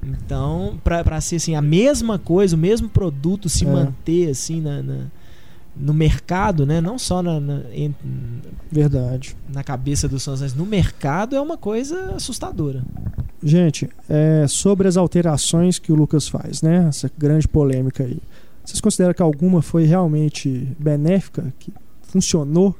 [0.00, 3.68] Então, pra, pra ser assim, a mesma coisa, o mesmo produto se É.
[3.68, 5.06] manter assim na, na-
[5.78, 6.80] no mercado, né?
[6.80, 7.94] Não só na, na, em-
[8.70, 9.36] Verdade.
[9.52, 12.82] na cabeça dos fãs, mas no mercado é uma coisa assustadora.
[13.42, 16.86] Gente, é, sobre as alterações que o Lucas faz, né?
[16.88, 18.18] Essa grande polêmica aí.
[18.64, 21.52] Vocês consideram que alguma foi realmente benéfica?
[21.58, 21.72] Que
[22.02, 22.76] funcionou?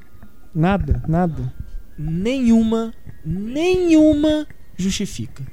[0.53, 1.01] Nada?
[1.07, 1.51] Nada?
[1.97, 2.93] Nenhuma,
[3.25, 4.45] nenhuma
[4.77, 5.43] justifica.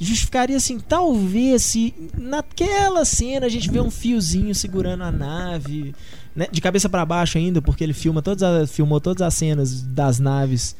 [0.00, 5.94] Justificaria assim, talvez se naquela cena a gente vê um fiozinho segurando a nave,
[6.36, 9.82] né, de cabeça pra baixo ainda, porque ele filma todas as, filmou todas as cenas
[9.82, 10.76] das naves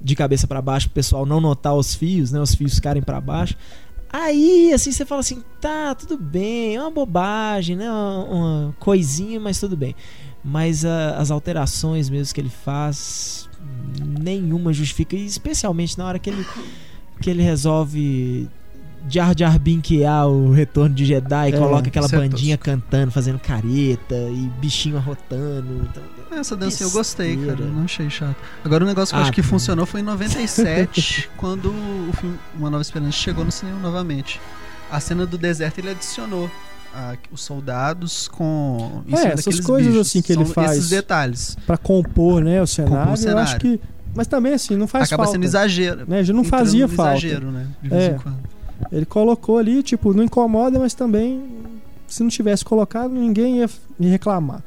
[0.00, 3.20] de cabeça pra baixo, pro pessoal não notar os fios, né, os fios ficarem pra
[3.20, 3.56] baixo.
[4.08, 9.38] Aí, assim, você fala assim, tá, tudo bem, é uma bobagem, né, uma, uma coisinha,
[9.38, 9.94] mas tudo bem.
[10.42, 13.48] Mas ah, as alterações mesmo que ele faz,
[14.20, 16.46] nenhuma justifica, especialmente na hora que ele,
[17.20, 18.48] que ele resolve
[19.08, 24.14] Jar Jar Binkear o retorno de Jedi, É, coloca aquela é bandinha cantando, fazendo careta
[24.14, 25.88] e bichinho arrotando.
[25.90, 27.60] Então, Essa dança eu gostei, cara.
[27.60, 28.36] Eu não achei chato.
[28.64, 29.48] Agora o negócio que eu Ah, acho que tá.
[29.48, 34.40] funcionou foi em 97, quando o filme Uma Nova Esperança chegou no cinema novamente.
[34.90, 36.50] A cena do deserto ele adicionou
[36.94, 40.06] ah, os soldados com É, essas coisas bichos.
[40.08, 40.72] assim que ele São faz.
[40.78, 41.56] Esses detalhes.
[41.66, 43.40] Pra compor, né, o cenário, eu cenário.
[43.42, 43.80] acho que.
[44.16, 45.32] Mas também assim, não faz Acaba falta.
[45.36, 46.04] sendo exagero.
[46.08, 46.24] né?
[46.24, 47.12] Já não entrando fazia falta.
[47.12, 47.66] exagero, né?
[47.82, 48.06] De vez É.
[48.14, 48.38] em quando.
[48.92, 51.42] Ele colocou ali, tipo, não incomoda, mas também
[52.08, 54.62] se não tivesse colocado, ninguém ia me reclamar.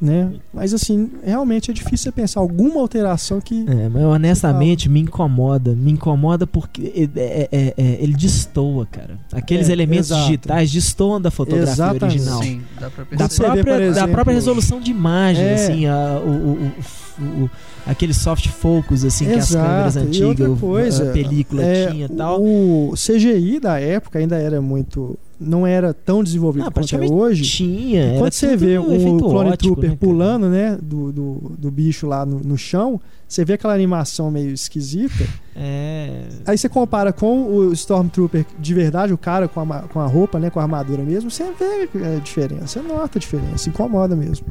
[0.00, 0.30] Né?
[0.54, 3.64] Mas assim, realmente é difícil você pensar alguma alteração que.
[3.68, 5.74] É, mas honestamente me incomoda.
[5.74, 9.18] Me incomoda porque é, é, é, é, ele destoa, cara.
[9.32, 10.22] Aqueles É, elementos exato.
[10.26, 12.04] digitais destoam da fotografia Exatamente.
[12.04, 12.42] original.
[12.44, 13.54] Sim, dá pra Da perceber.
[13.56, 15.54] vê, própria, da própria resolução de imagem, É.
[15.54, 16.72] assim, a, o, o,
[17.18, 17.50] o, o-
[17.88, 20.06] aquele soft focus, assim, que as câmeras Exato.
[20.06, 22.42] Antigas, coisa, a película é, tinha e tal.
[22.42, 25.18] O CGI da época ainda era muito.
[25.40, 27.44] Não era tão desenvolvido Ah, quanto é hoje.
[27.44, 28.16] Tinha.
[28.18, 32.26] Quando você vê um Clone ótico, Trooper né, pulando, né, do, do, do bicho lá
[32.26, 35.24] no, no chão, você vê aquela animação meio esquisita.
[35.54, 36.24] É.
[36.44, 40.40] Aí você compara com o Stormtrooper de verdade, o cara com a, com a roupa,
[40.40, 44.46] né, com a armadura mesmo, você vê a diferença, você nota a diferença, incomoda mesmo.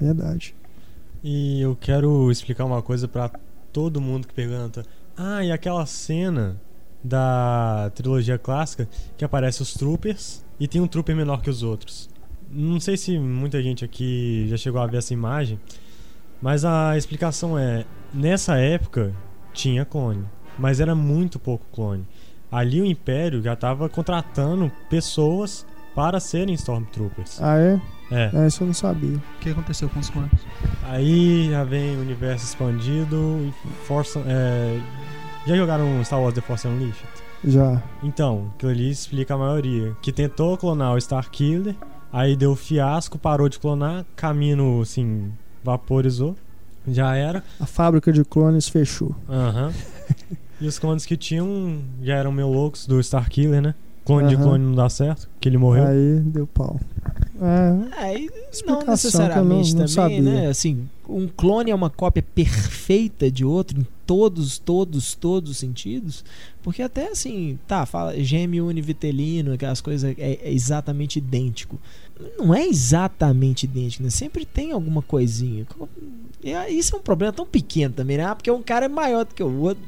[0.00, 0.54] Verdade.
[1.22, 3.30] E eu quero explicar uma coisa pra
[3.72, 4.84] todo mundo que pergunta:
[5.16, 6.60] Ah, e aquela cena
[7.02, 12.08] da trilogia clássica que aparece os troopers e tem um trooper menor que os outros.
[12.50, 15.58] Não sei se muita gente aqui já chegou a ver essa imagem,
[16.40, 19.14] mas a explicação é: nessa época
[19.52, 20.24] tinha clone,
[20.58, 22.06] mas era muito pouco clone.
[22.50, 27.40] Ali o Império já estava contratando pessoas para serem Stormtroopers.
[27.40, 27.80] Ah, é?
[28.12, 28.30] É.
[28.32, 29.16] É, isso eu não sabia.
[29.16, 30.40] O que aconteceu com os clones?
[30.84, 33.52] Aí já vem o universo expandido
[33.84, 34.18] Force.
[34.26, 34.78] É...
[35.46, 37.08] Já jogaram Star Wars The Force Unleashed?
[37.44, 37.82] Já.
[38.02, 39.96] Então, aquilo ali explica a maioria.
[40.00, 41.74] Que tentou clonar o Starkiller,
[42.12, 45.32] aí deu fiasco, parou de clonar, caminho assim,
[45.64, 46.36] vaporizou.
[46.86, 47.42] Já era.
[47.60, 49.14] A fábrica de clones fechou.
[49.28, 49.72] Aham.
[50.60, 53.74] e os clones que tinham já eram meio loucos do Starkiller, né?
[54.04, 54.44] Clone de Aham.
[54.44, 55.86] clone não dá certo, que ele morreu.
[55.86, 56.78] Aí deu pau.
[57.44, 58.26] É, É,
[58.66, 60.22] não necessariamente não- não também, sabia.
[60.22, 60.46] né?
[60.46, 66.24] Assim, um clone é uma cópia perfeita de outro em todos, todos, todos os sentidos.
[66.62, 71.80] Porque até assim, tá, fala gêmeo univitelino, aquelas coisas é, é exatamente idêntico.
[72.38, 74.10] Não é exatamente idêntico, né?
[74.10, 75.66] Sempre tem alguma coisinha.
[76.44, 78.24] E isso é um problema tão pequeno também, né?
[78.26, 79.82] Ah, porque um cara é maior do que o outro.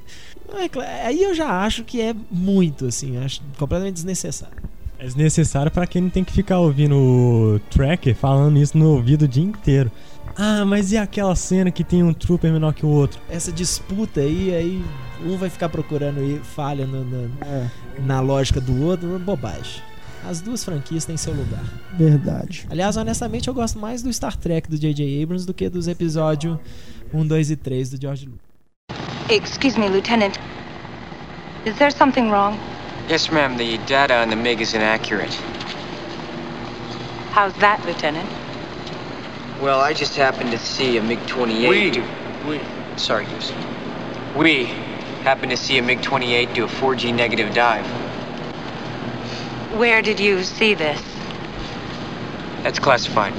[0.53, 4.57] É Aí eu já acho que é muito, assim, acho completamente desnecessário.
[5.05, 9.27] É desnecessário pra quem não tem que ficar ouvindo o tracker falando isso no ouvido
[9.27, 9.93] o dia inteiro.
[10.35, 13.21] Ah, mas e aquela cena que tem um trooper menor que o outro?
[13.29, 14.85] essa disputa aí, aí
[15.23, 17.69] um vai ficar procurando aí falha no- no- é,
[18.07, 19.83] na lógica do outro, bobagem.
[20.27, 21.63] As duas franquias têm seu lugar.
[21.99, 22.67] verdade.
[22.71, 25.23] Aliás, honestamente, eu gosto mais do Star Trek do J.J.
[25.23, 26.57] Abrams do que dos episódios
[27.13, 28.41] 1, 2 e 3 do George Lucas.
[29.29, 30.37] Excuse me, Lieutenant.
[31.67, 32.57] Is there something wrong?
[33.09, 33.57] Yes, ma'am.
[33.57, 35.35] The data on the MiG is inaccurate.
[37.33, 38.29] How's that, Lieutenant?
[39.61, 41.69] Well, I just happened to see a MiG 28.
[41.69, 42.05] We- do-
[42.49, 42.61] We...
[42.97, 43.53] Sorry, Goose.
[44.37, 44.65] We
[45.25, 47.85] happened to see a MiG 28 do a 4G negative dive.
[49.79, 51.01] Where did you see this?
[52.63, 53.33] That's classified.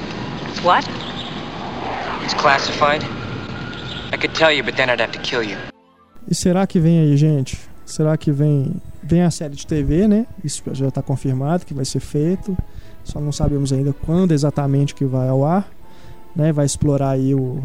[0.62, 0.86] What?
[2.24, 3.02] It's classified.
[4.12, 5.56] I could tell you, but then I'd have to kill you.
[6.28, 7.56] E será que vem aí, gente?
[7.84, 10.26] Será que vem vem a série de TV, né?
[10.44, 12.56] Isso já está confirmado que vai ser feito.
[13.04, 15.68] Só não sabemos ainda quando exatamente que vai ao ar,
[16.34, 16.52] né?
[16.52, 17.62] Vai explorar aí o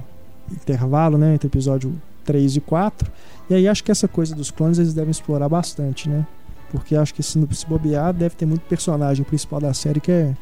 [0.51, 1.93] intervalo, né, entre episódio
[2.26, 3.09] 3 e 4.
[3.49, 6.26] E aí acho que essa coisa dos clones eles devem explorar bastante, né?
[6.72, 10.11] Porque acho que se, não- se bobear, deve ter muito personagem principal da série que
[10.11, 10.35] é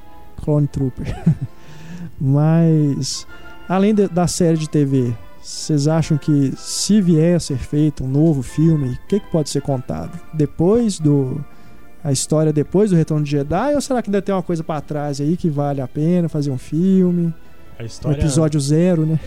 [0.43, 1.15] Clone Trooper.
[2.19, 3.26] Mas
[3.67, 8.07] além de- da série de TV, vocês acham que se vier a ser feito um
[8.07, 10.20] novo filme, o que, que pode ser contado?
[10.34, 11.44] Depois do.
[12.02, 13.76] A história depois do Retorno de Jedi?
[13.76, 16.49] Ou será que ainda tem uma coisa pra trás aí que vale a pena fazer
[16.49, 17.34] um filme?
[17.78, 19.20] A Um história, episódio zero, né?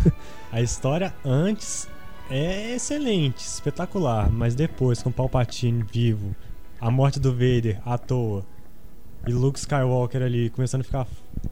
[0.50, 1.86] a história antes
[2.30, 6.34] é excelente, espetacular, mas depois com Palpatine vivo,
[6.80, 8.44] a morte do Vader à toa
[9.26, 11.06] e Luke Skywalker ali começando a ficar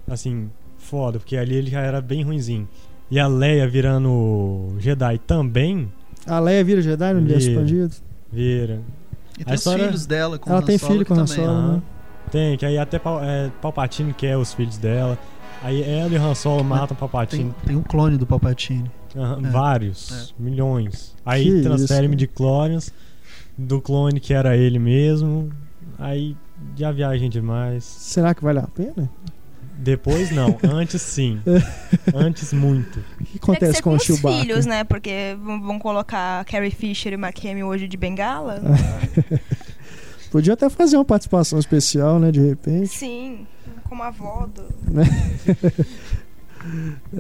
[0.09, 2.69] assim foda, porque ali ele já era bem ruinzinho.
[3.13, 5.93] E a Leia virando Jedi também,
[6.27, 7.61] A Leia vira Jedi no universo Vira.
[7.63, 7.95] expandido?
[8.33, 8.81] E vira.
[9.37, 11.27] tem A os história- filhos dela com Ela Han tem Solo filho que com Han.
[11.27, 11.73] Solo, Aham.
[11.77, 11.83] né?
[12.31, 15.19] Tem, que aí até Pal- é, Palpatine quer os filhos dela.
[15.63, 17.45] Aí ela e Han Solo matam Palpatine.
[17.45, 18.91] Tem, tem um clone do Palpatine.
[19.15, 19.51] Aham, É.
[19.51, 21.15] Vários, milhões.
[21.27, 22.91] Aí Que transfere-me isso, de clones
[23.59, 25.51] do clone que era ele mesmo.
[25.99, 26.35] Aí
[26.75, 27.85] já viagem demais.
[27.85, 29.11] Será que vale a pena?
[29.83, 31.41] Depois não, antes sim.
[32.15, 33.01] Antes muito.
[33.01, 34.41] O que Tem que acontece ser com com o os Chewbacca?
[34.41, 34.85] filhos, né?
[34.85, 38.63] Porque vão colocar Carrie Fisher e Mark Hamill hoje de bengala.
[40.31, 42.31] Podia até fazer uma participação especial, né?
[42.31, 42.87] De repente.
[42.89, 43.47] Sim,
[43.89, 44.63] como avó do...
[44.91, 45.05] Né?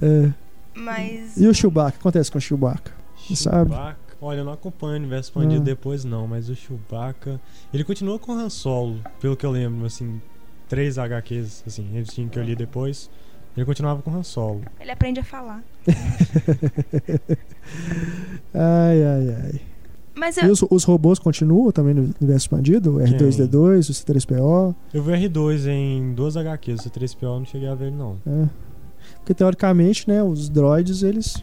[0.00, 0.32] É.
[0.74, 1.36] Mas...
[1.36, 1.88] E o Chewbacca?
[1.90, 2.92] O que acontece com o Chewbacca?
[3.28, 3.70] Você sabe?
[3.70, 3.98] Chewbacca.
[4.20, 5.64] Olha, eu não acompanho o universo expandido Ah.
[5.64, 7.40] depois não, mas o Chewbacca.
[7.74, 10.22] Ele continua com Han Solo, pelo que eu lembro, assim.
[10.72, 13.10] Três HQs, assim, revistinho que eu li depois.
[13.54, 14.62] Ele continuava com Han Solo.
[14.80, 15.62] Ele aprende a falar.
[18.54, 19.60] Ai, ai, ai.
[20.14, 20.52] Mas E eu...
[20.52, 22.96] os, os robôs continuam também no universo expandido?
[22.96, 24.74] O R2D2, o C3PO?
[24.94, 27.96] Eu vi o R2 em duas HQs, o C3PO eu não cheguei a ver ele
[27.96, 28.16] não.
[28.26, 28.48] É.
[29.16, 31.34] Porque teoricamente, né, os droids eles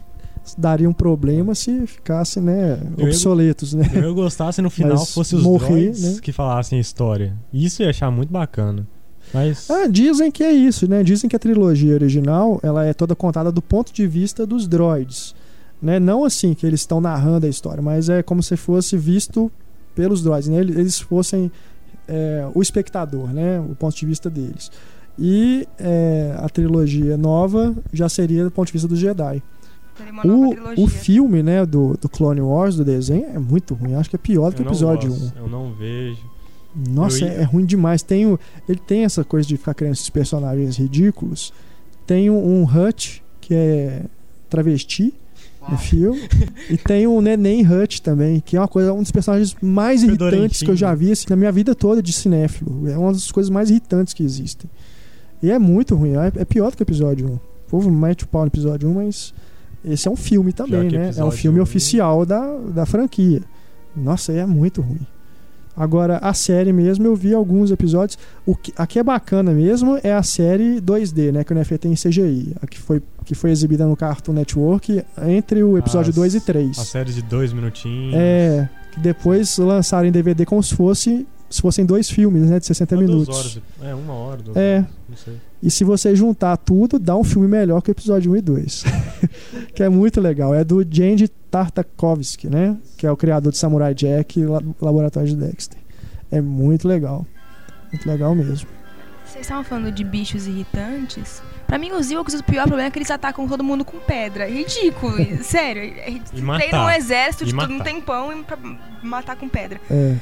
[0.58, 3.88] dariam problema se ficassem, né, Eu ia- obsoletos, né?
[3.94, 6.20] Eu ia gostar se no final Mas fosse os morrer, droids né?
[6.20, 7.36] que falassem a história.
[7.52, 8.86] Isso eu ia achar muito bacana.
[9.32, 9.70] Mas.
[9.70, 11.02] Ah, dizem que é isso, né?
[11.02, 15.34] Dizem que a trilogia original ela é toda contada do ponto de vista dos droids.
[15.80, 15.98] Né?
[15.98, 19.50] Não assim que eles estão narrando a história, mas é como se fosse visto
[19.94, 20.58] pelos droids, né?
[20.58, 21.50] Eles- fossem
[22.06, 23.60] é, o espectador, né?
[23.60, 24.70] O ponto de vista deles.
[25.18, 29.42] E é, a trilogia nova já seria do ponto de vista dos Jedi.
[30.24, 33.94] O, o filme, né, do, do Clone Wars, do desenho, é muito ruim.
[33.94, 35.32] Acho que é pior do que o episódio 1.
[35.42, 36.18] Eu não vejo.
[36.74, 38.02] Nossa, é, é, ruim demais.
[38.02, 38.38] Tem o,
[38.68, 41.52] ele tem essa coisa de ficar criando esses personagens ridículos.
[42.06, 44.02] Tem um, um Hutch, que é
[44.48, 45.14] travesti
[45.68, 46.20] no filme.
[46.70, 50.62] e tem o Neném Hutch também, que é uma coisa, um dos personagens mais irritantes
[50.62, 52.88] que eu já vi assim, na minha vida toda de cinéfilo.
[52.88, 54.70] É uma das coisas mais irritantes que existem.
[55.42, 57.34] E é muito ruim, é, é pior do que o episódio 1.
[57.34, 59.34] O povo mete o pau no episódio 1, mas
[59.84, 61.12] esse é um filme também, né?
[61.16, 61.62] É um filme 1...
[61.62, 63.42] oficial da, da franquia.
[63.96, 65.06] Nossa, é muito ruim.
[65.80, 68.18] Agora, a série mesmo, eu vi alguns episódios.
[68.44, 71.42] O que, a que é bacana mesmo é a série 2D, né?
[71.42, 72.54] Que não é feita em CGI.
[72.60, 76.78] A que foi, que foi exibida no Cartoon Network entre o episódio 2 e 3.
[76.78, 78.12] A série de dois minutinhos.
[78.14, 82.66] É, que depois lançaram em DVD como se fosse se fossem dois filmes, né, de
[82.66, 83.36] 60 uma minutos.
[83.36, 84.76] Horas, é, uma hora, duas é.
[84.76, 85.34] horas, não sei.
[85.62, 88.84] E se você juntar tudo, dá um filme melhor que o episódio 1 e 2.
[89.74, 90.54] que é muito legal.
[90.54, 92.78] É do Jandy Tartakovsky, né?
[92.96, 94.44] Que é o criador de Samurai Jack e
[94.80, 95.78] Laboratório de Dexter.
[96.30, 97.26] É muito legal.
[97.92, 98.68] Muito legal mesmo.
[99.26, 101.42] Vocês estavam falando de bichos irritantes.
[101.66, 104.48] Pra mim, os Ewoks, o pior problema é que eles atacam todo mundo com pedra.
[104.48, 105.82] É ridículo, sério.
[105.82, 106.20] É,
[106.58, 108.58] treinam um exército de todo um tempão pra
[109.02, 109.80] matar com pedra.
[109.90, 110.16] É.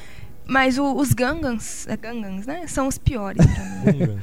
[0.48, 2.66] Mas o, os Gangans, é Gangans, né?
[2.66, 4.18] São os piores pra mim.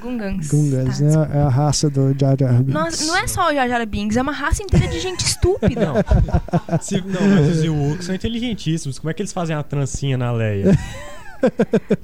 [0.00, 0.48] Gungans.
[0.48, 1.30] Gungans, tá, né?
[1.34, 2.74] É a raça do Jar Jar Binks.
[2.74, 5.86] Nossa, não é só o Jar Jar Binks, é uma raça inteira de gente estúpida.
[5.86, 8.98] Não, Se, não mas os Ewoks são inteligentíssimos.
[8.98, 10.76] Como é que eles fazem a trancinha na Leia?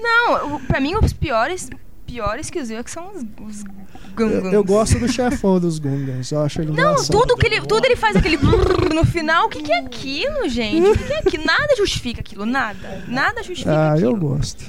[0.01, 1.71] não, pra mim os piores
[2.07, 3.65] piores que os Ewoks são os, os
[4.17, 4.45] Gungans.
[4.45, 7.85] Eu, eu, gosto do chefão dos Gungans, eu acho ele Não, tudo, que ele, tudo
[7.85, 8.39] ele faz aquele
[8.95, 9.47] no final.
[9.47, 10.89] O que, que é aquilo, gente?
[10.89, 11.45] O que, que é aquilo?
[11.45, 13.05] Nada justifica aquilo, nada.
[13.07, 14.09] Nada justifica ah, aquilo.
[14.09, 14.65] Ah, eu gosto.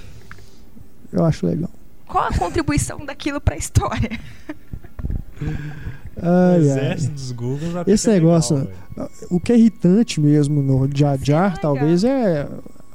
[1.12, 1.72] Eu acho legal.
[2.06, 4.20] Qual a contribuição daquilo pra história?
[6.20, 7.16] Ai, o exército ai.
[7.16, 12.04] dos Gungans Esse negócio, legal, o que é irritante mesmo no Jar Jar, é talvez,
[12.04, 12.48] é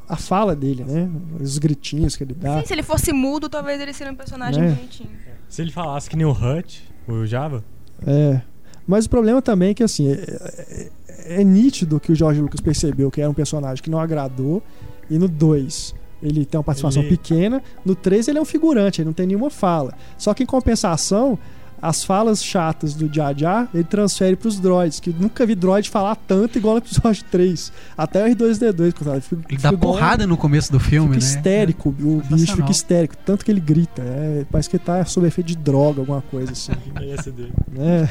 [0.08, 1.08] a fala dele, né?
[1.40, 2.60] Os gritinhos que ele dá.
[2.60, 4.68] Sim, se ele fosse mudo, talvez ele seria um personagem é.
[4.68, 5.10] bonitinho.
[5.52, 7.62] Se ele falasse que nem o Hut, o Java.
[8.06, 8.40] É.
[8.86, 12.58] Mas o problema também é que, assim, é, é, é nítido que o George Lucas
[12.58, 14.62] percebeu que era um personagem que não agradou.
[15.10, 17.10] E no 2, ele tem uma participação ele...
[17.18, 17.62] pequena.
[17.84, 19.92] No 3, ele é um figurante, ele não tem nenhuma fala.
[20.16, 21.38] Só que, em compensação,
[21.82, 26.14] as falas chatas do Jar Jar, ele transfere pros droids, que nunca vi droid falar
[26.14, 27.72] tanto igual no episódio 3.
[27.98, 31.32] Até o R2D2, ele, fica, ele dá porrada no começo do filme, fica né?
[31.32, 34.00] histérico, é, o bicho fica histérico, tanto que ele grita.
[34.00, 36.70] É, parece que ele tá sob efeito de droga, alguma coisa assim.
[37.76, 38.08] é,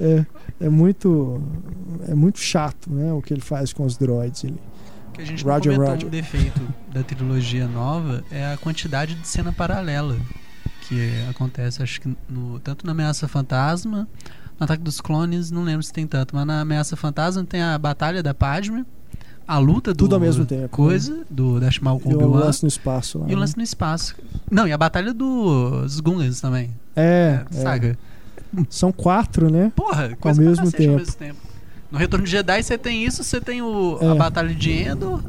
[0.00, 0.26] é,
[0.62, 1.40] é muito
[2.08, 4.42] é muito chato, né, o que ele faz com os droids.
[4.42, 4.60] Ele,
[5.08, 6.08] o que a gente Roger, comentou Roger.
[6.08, 6.60] um defeito
[6.92, 10.16] da trilogia nova é a quantidade de cena paralela
[10.82, 14.08] que acontece, acho que no, tanto na Ameaça Fantasma,
[14.58, 17.78] no Ataque dos Clones, não lembro se tem tanto, mas na Ameaça Fantasma tem a
[17.78, 18.84] Batalha da Padme,
[19.46, 20.68] a luta do Tudo ao mesmo tempo.
[20.68, 21.24] Coisa, né?
[21.28, 23.18] do Dash Mal com o o lance no espaço.
[23.18, 24.14] Lá, e o lance no espaço.
[24.50, 26.70] Não, e a Batalha dos Gungans também.
[26.94, 27.44] É.
[27.50, 27.98] é saga.
[28.56, 28.62] É.
[28.68, 29.72] São quatro, né?
[29.74, 30.92] Porra, ao mesmo, tempo.
[30.92, 31.38] ao mesmo tempo.
[31.90, 34.08] No Retorno de Jedi você tem isso, você tem o, é.
[34.08, 35.22] a Batalha de Endor,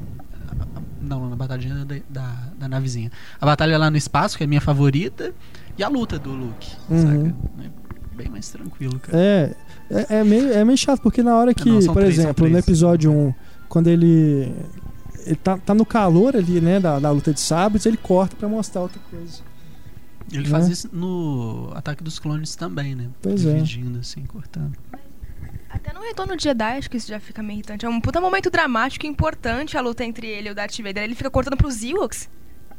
[1.04, 3.12] não, na batalha da, da, da, navezinha.
[3.40, 5.34] A batalha lá no espaço, que é a minha favorita,
[5.78, 7.02] e a luta do Luke, uhum.
[7.02, 7.36] saca?
[7.64, 9.18] É bem mais tranquilo, cara.
[9.18, 9.56] É,
[9.90, 12.58] é, é, meio, é meio chato, porque na hora que, não, por três, exemplo, no
[12.58, 13.34] episódio 1,
[13.68, 14.54] quando ele.
[15.26, 18.50] Ele tá, tá no calor ali, né, da, da luta de sabres, ele corta para
[18.50, 19.42] mostrar outra coisa.
[20.30, 20.50] Ele né?
[20.50, 23.08] faz isso no Ataque dos Clones também, né?
[23.22, 23.54] Pois é.
[23.54, 24.02] Dividindo, é.
[24.02, 24.74] assim, cortando.
[25.84, 27.86] Até no Retorno de Jedi, acho que isso já fica meio irritante.
[27.86, 31.04] É um puta momento dramático e importante a luta entre ele e o Darth Vader.
[31.04, 32.30] Ele fica cortando pros Ewoks.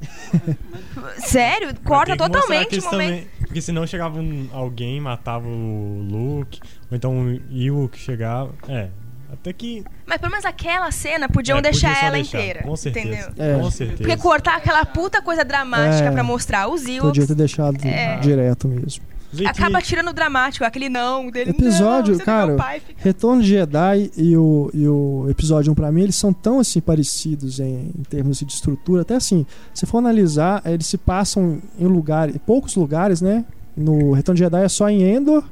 [1.19, 2.91] Sério, corta totalmente o momento.
[2.91, 6.61] Também, porque senão chegava um, alguém, matava o Luke,
[6.91, 8.55] ou então o Ewok chegava.
[8.69, 8.89] É,
[9.31, 9.85] até que.
[10.07, 12.39] Mas pelo menos aquela cena podiam é, deixar podia ela deixar.
[12.39, 12.63] inteira.
[12.63, 13.09] Com certeza.
[13.09, 13.45] Entendeu?
[13.45, 13.59] É.
[13.61, 13.99] Com certeza.
[13.99, 16.11] Porque cortar aquela puta coisa dramática é.
[16.11, 17.03] pra mostrar os Ewoks.
[17.03, 18.17] Podia ter deixado é.
[18.19, 19.05] direto mesmo.
[19.47, 21.51] Acaba tirando o dramático, aquele não dele.
[21.51, 22.57] Episódio, não, cara,
[22.97, 26.81] Retorno de Jedi e o, e o episódio 1 pra mim, eles são tão assim
[26.81, 29.03] parecidos em, em termos de estrutura.
[29.03, 33.45] Até assim, se for analisar, eles se passam em lugares, em poucos lugares, né?
[33.77, 35.45] No Retorno de Jedi é só em Endor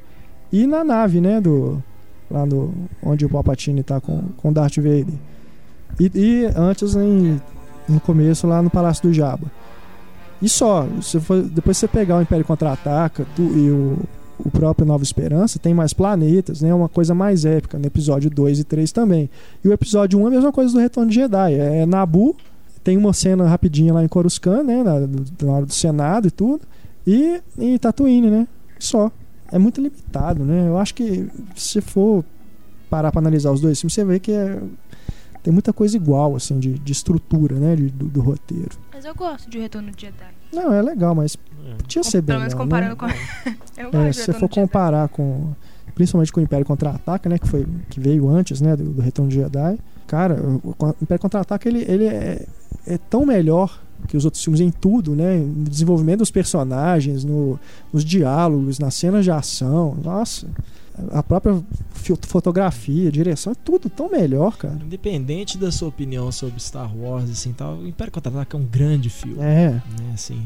[0.52, 1.40] e na nave, né?
[1.40, 1.82] Do,
[2.30, 2.72] lá no,
[3.02, 5.14] onde o Palpatine tá com, com Darth Vader.
[6.00, 7.40] E, e antes, em,
[7.88, 9.50] no começo, lá no Palácio do Jabba.
[10.42, 13.98] E só, se for, depois você pegar o Império Contra-Ataca e o,
[14.38, 16.74] o próprio Nova Esperança, tem mais planetas, né?
[16.74, 19.30] Uma coisa mais épica no episódio 2 e 3 também.
[19.64, 21.54] E o episódio 1 é a mesma coisa do Retorno de Jedi.
[21.54, 22.36] É, é Nabu,
[22.82, 24.82] tem uma cena rapidinha lá em Coruscant, né?
[24.82, 25.00] Na,
[25.46, 26.62] na hora do Senado e tudo.
[27.06, 28.48] E em Tatooine, né?
[28.78, 29.10] Só.
[29.50, 30.66] É muito limitado, né?
[30.66, 32.24] Eu acho que se for
[32.90, 34.58] parar pra analisar os dois filmes, você vê que é,
[35.42, 37.74] tem muita coisa igual, assim, de, de estrutura, né?
[37.74, 38.78] De, do, do, roteiro.
[38.92, 40.34] Mas eu gosto de Retorno de Jedi.
[40.52, 41.36] Não, é legal, mas
[41.66, 41.74] é.
[41.74, 42.34] podia ser bem.
[42.34, 42.96] Pelo menos comparando né?
[42.96, 43.06] com.
[43.80, 45.52] eu gosto é, se você for comparar com.
[45.94, 47.38] Principalmente com o Império Contra-Ataca, né?
[47.38, 48.76] Que, foi, que veio antes, né?
[48.76, 49.78] Do, do Retorno de Jedi.
[50.06, 52.46] Cara, o, o Império Contra-Ataca, ele, ele é,
[52.86, 55.36] é tão melhor que os outros filmes em tudo, né?
[55.38, 57.58] No desenvolvimento dos personagens, no,
[57.92, 59.96] nos diálogos, nas cenas de ação.
[60.02, 60.46] Nossa,
[61.10, 61.62] a própria
[62.26, 64.78] fotografia, direção, é tudo tão melhor, cara.
[64.84, 69.08] Independente da sua opinião sobre Star Wars, assim, tal, o Império Contra-Ataca é um grande
[69.08, 69.40] filme.
[69.40, 69.70] É.
[69.70, 69.82] Né?
[70.12, 70.42] Assim,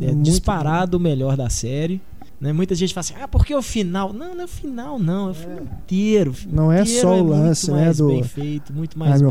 [0.00, 2.00] é, é disparado o melhor da série.
[2.40, 2.52] Né?
[2.52, 4.12] Muita gente fala assim, ah, porque o final?
[4.12, 5.62] Não, não é o final, não, é o filme é.
[5.62, 6.30] inteiro.
[6.32, 7.92] O filme não é só o lance, né?
[7.92, 8.08] Do...
[8.08, 9.30] bem feito, muito mais bem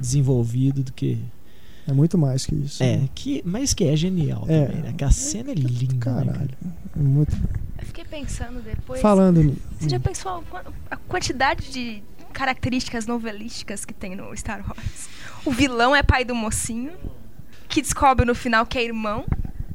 [0.00, 1.18] desenvolvido do que
[1.88, 2.82] é muito mais que isso.
[2.82, 4.92] É, que, mas que é genial é, também, né?
[4.92, 5.94] Que a cena é linda.
[5.94, 6.50] Né, caralho.
[6.60, 7.34] Né, muito.
[7.78, 9.00] Eu fiquei pensando depois.
[9.00, 9.62] Falando nisso.
[9.80, 10.44] Você já pensou
[10.90, 12.02] a quantidade de
[12.34, 15.08] características novelísticas que tem no Star Wars?
[15.46, 16.92] O vilão é pai do mocinho,
[17.70, 19.24] que descobre no final que é irmão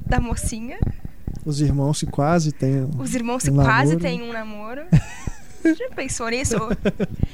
[0.05, 0.77] da mocinha.
[1.43, 2.91] Os irmãos se quase têm.
[2.99, 4.83] Os irmãos se quase têm um namoro.
[5.63, 6.55] Já pensou nisso?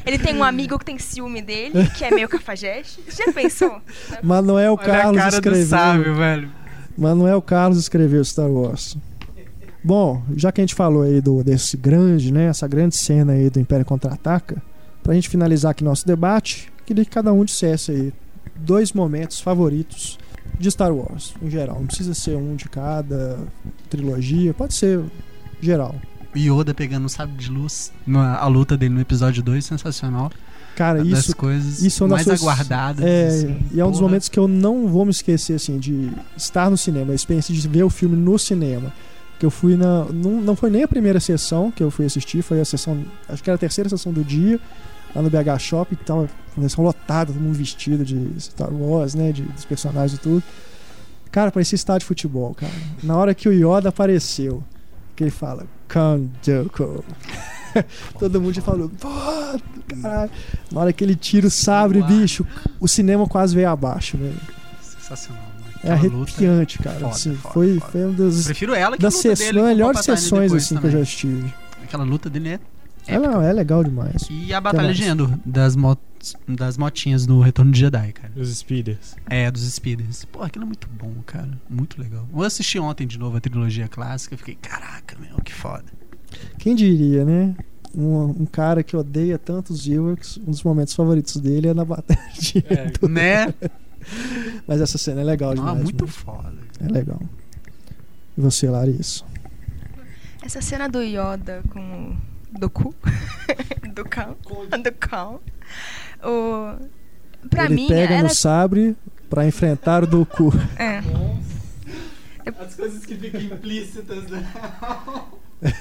[0.05, 3.01] Ele tem um amigo que tem ciúme dele, que é meio cafajeste.
[3.09, 3.81] Já pensou?
[4.21, 5.63] Manuel Olha Carlos a cara escreveu.
[5.63, 6.51] Do sábio, velho.
[6.97, 8.97] Manuel Carlos escreveu Star Wars.
[9.83, 13.49] Bom, já que a gente falou aí do, desse grande, né, essa grande cena aí
[13.49, 14.61] do Império Contra-Ataca,
[15.01, 18.13] pra gente finalizar aqui nosso debate, queria que cada um dissesse aí
[18.57, 20.19] dois momentos favoritos
[20.59, 21.79] de Star Wars, em geral.
[21.79, 23.39] Não precisa ser um de cada
[23.89, 25.01] trilogia, pode ser
[25.61, 25.95] geral.
[26.35, 30.31] Yoda pegando o sábio de luz, na, a luta dele no episódio 2, sensacional.
[30.75, 33.03] Cara, isso, das coisas isso é mais suas, aguardadas.
[33.05, 36.09] É, assim, e é um dos momentos que eu não vou me esquecer, assim, de
[36.37, 38.93] estar no cinema, a experiência de ver o filme no cinema.
[39.37, 40.05] Que eu fui na.
[40.05, 43.05] Não, não foi nem a primeira sessão que eu fui assistir, foi a sessão.
[43.27, 44.59] Acho que era a terceira sessão do dia,
[45.15, 49.15] lá no BH Shop, que tava uma sessão lotada, todo mundo vestido de Star Wars,
[49.15, 49.31] né?
[49.31, 50.43] De, dos personagens e tudo.
[51.31, 52.73] Cara, parecia estádio de futebol, cara.
[53.01, 54.63] Na hora que o Yoda apareceu,
[55.15, 57.03] que ele fala, Kanjoko.
[58.17, 59.09] Todo mundo já falou, pô,
[60.01, 60.31] caralho.
[60.71, 62.45] Na hora que ele tira o sabre, bicho,
[62.79, 64.39] o cinema quase veio abaixo, velho.
[64.81, 65.43] Sensacional.
[65.83, 66.99] É arrepiante, cara.
[66.99, 67.91] Foda, assim, foda, foi, foda.
[67.91, 71.53] foi uma das, Prefiro ela que das ses melhores sessões assim, que eu já estive.
[71.83, 72.59] Aquela luta dele é.
[73.09, 74.27] É, não, é legal demais.
[74.29, 78.31] E a batalha de Endor das, motos, das motinhas no Retorno de Jedi, cara.
[78.33, 79.15] Dos Speeders.
[79.27, 80.25] É, dos Speeders.
[80.25, 81.49] Pô, aquilo é muito bom, cara.
[81.69, 82.27] Muito legal.
[82.31, 84.37] Eu assisti ontem de novo a trilogia clássica.
[84.37, 85.85] Fiquei, caraca, meu, que foda.
[86.59, 87.55] Quem diria, né?
[87.95, 91.83] Um, um, cara que odeia tanto os Ewoks, um dos momentos favoritos dele é na
[91.83, 93.53] batalha de é, Né?
[94.67, 95.75] Mas essa cena é legal demais.
[95.75, 96.11] Ah, muito né?
[96.11, 96.53] foda.
[96.79, 97.19] É legal.
[98.37, 99.23] E você, Larissa?
[100.43, 102.15] Essa cena do Yoda com
[102.51, 102.93] do cu.
[103.93, 104.37] Do cão.
[104.83, 105.41] Do cão.
[106.23, 106.77] O
[107.49, 108.23] pra Ele mim pega era...
[108.23, 108.95] no sabre
[109.29, 110.51] para enfrentar o do cu.
[110.77, 111.01] É.
[112.59, 114.43] As coisas que ficam implícitas né?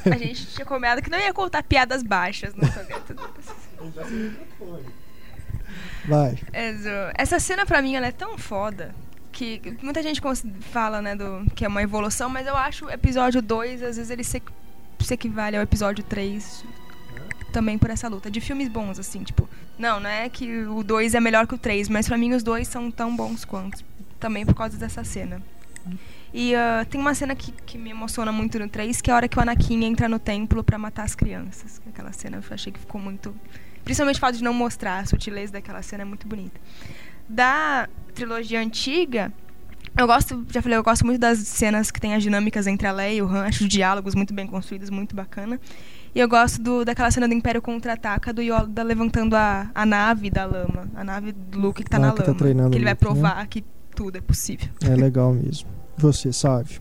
[0.05, 2.63] a gente tinha combinado que não ia contar piadas baixas no
[6.07, 6.39] vai.
[7.17, 8.95] Essa cena pra mim ela é tão foda
[9.31, 10.21] que muita gente
[10.61, 14.11] fala né do que é uma evolução mas eu acho o episódio 2 às vezes
[14.11, 14.43] ele se
[15.05, 16.65] se equivale ao episódio 3
[17.53, 18.31] também por essa luta.
[18.31, 19.49] De filmes bons, assim, tipo.
[19.79, 22.43] Não, não é que o 2 é melhor que o 3, mas para mim os
[22.43, 23.85] dois são tão bons quanto.
[24.19, 25.43] Também por causa dessa cena.
[26.33, 29.17] E uh, tem uma cena que, que me emociona muito no 3, que é a
[29.17, 31.81] hora que o Anakin entra no templo para matar as crianças.
[31.89, 33.35] Aquela cena eu achei que ficou muito.
[33.85, 36.61] Principalmente o fato de não mostrar a sutileza daquela cena é muito bonita.
[37.29, 39.33] Da trilogia antiga,
[39.97, 42.93] eu gosto, já falei, eu gosto muito das cenas que tem as dinâmicas entre a
[42.93, 45.61] Leia e o Han, acho os diálogos muito bem construídos, muito bacana.
[46.15, 50.31] E eu gosto do, daquela cena do Império contra-ataca, do Yoda levantando a, a nave
[50.31, 52.35] da lama, a nave do Luke que tá ah, na que lama.
[52.35, 52.95] Tá que ele vai Luke, né?
[52.95, 53.47] provar né?
[53.51, 53.65] que
[53.95, 54.69] tudo é possível.
[54.83, 55.69] É legal mesmo.
[55.97, 56.79] Você, sabe?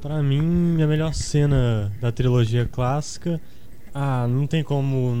[0.00, 3.40] Para mim, a melhor cena da trilogia clássica
[3.94, 5.14] ah, não tem como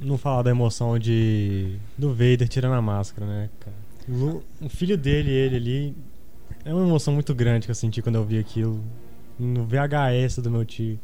[0.00, 3.85] não falar da emoção de do Vader tirando a máscara, né, cara?
[4.08, 5.96] O filho dele, ele ali,
[6.64, 8.80] é uma emoção muito grande que eu senti quando eu vi aquilo.
[9.38, 10.98] No VHS do meu tio.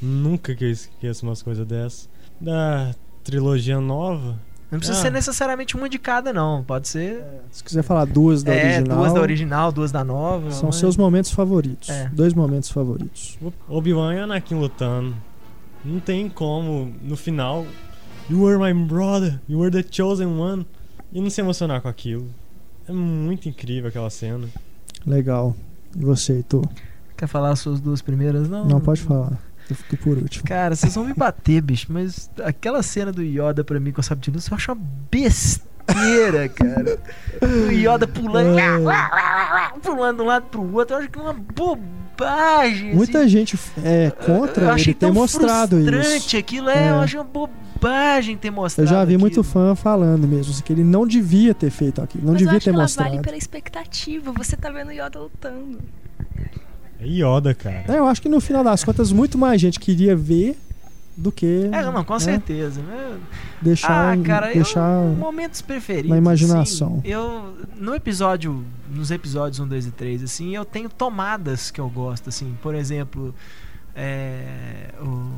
[0.00, 2.08] Nunca que eu esqueço umas coisas dessas.
[2.40, 4.38] Da trilogia nova.
[4.70, 5.02] Não precisa ah.
[5.02, 6.62] ser necessariamente uma de cada, não.
[6.62, 7.16] Pode ser.
[7.16, 8.98] É, se quiser falar duas da é, original.
[8.98, 10.50] Duas da original, duas da nova.
[10.52, 10.76] São mas...
[10.76, 11.88] seus momentos favoritos.
[11.88, 12.08] É.
[12.10, 13.36] Dois momentos favoritos.
[13.68, 15.16] Obi-Wan e Anakin lutando.
[15.84, 17.66] Não tem como, no final.
[18.28, 20.64] You were my brother, you were the chosen one.
[21.12, 22.28] E não se emocionar com aquilo.
[22.90, 24.48] É muito incrível aquela cena.
[25.06, 25.54] Legal.
[25.96, 26.66] E você, Heitor?
[27.16, 28.48] Quer falar as suas duas primeiras?
[28.48, 29.38] Não, não pode falar.
[29.70, 30.44] Eu fico por último.
[30.44, 34.02] Cara, vocês vão me bater, bicho, mas aquela cena do Yoda pra mim com a
[34.02, 36.98] sabre de luz eu acho uma besteira, cara.
[37.40, 39.78] O Yoda pulando, é.
[39.80, 41.99] pulando de um lado pro outro, eu acho que é uma bobagem.
[42.94, 43.28] Muita assim.
[43.28, 46.36] gente é contra ele ter mostrado isso.
[46.36, 48.86] aquilo, é, é, eu acho uma bobagem ter mostrado.
[48.86, 49.20] Eu já vi aquilo.
[49.20, 52.52] muito fã falando mesmo, assim, que ele não devia ter feito aquilo, não Mas devia
[52.52, 53.06] eu acho ter que mostrado.
[53.08, 55.78] Ela vale pela expectativa, você tá vendo Yoda lutando.
[57.00, 57.84] É Yoda, cara.
[57.88, 60.56] É, eu acho que no final das contas, muito mais gente queria ver
[61.20, 61.68] do que.
[61.70, 62.20] É, não, com né?
[62.20, 62.80] certeza.
[63.60, 66.10] Deixar, ah, cara, deixar eu, momentos preferidos.
[66.10, 66.98] na imaginação.
[66.98, 71.80] Assim, eu no episódio, nos episódios 1, 2 e 3, assim, eu tenho tomadas que
[71.80, 72.56] eu gosto, assim.
[72.62, 73.34] Por exemplo,
[73.94, 75.30] é, o,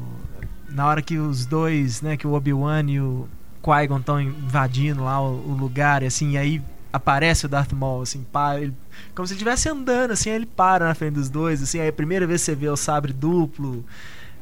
[0.71, 3.29] na hora que os dois, né, que o Obi-Wan e o
[3.61, 8.25] Qui-Gon estão invadindo lá o, o lugar, assim, e aí aparece o Darth Maul, assim,
[8.31, 8.75] para, ele,
[9.15, 11.89] como se ele estivesse andando, assim, aí ele para na frente dos dois, assim, aí
[11.89, 13.85] a primeira vez que você vê o sabre duplo,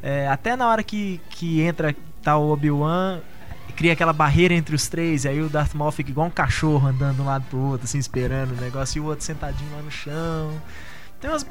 [0.02, 3.20] é, até na hora que, que entra tá o Obi-Wan
[3.80, 6.86] cria aquela barreira entre os três, e aí o Darth Maul fica igual um cachorro
[6.86, 9.80] andando de um lado pro outro, assim, esperando o negócio, e o outro sentadinho lá
[9.80, 10.52] no chão.
[11.18, 11.46] Tem umas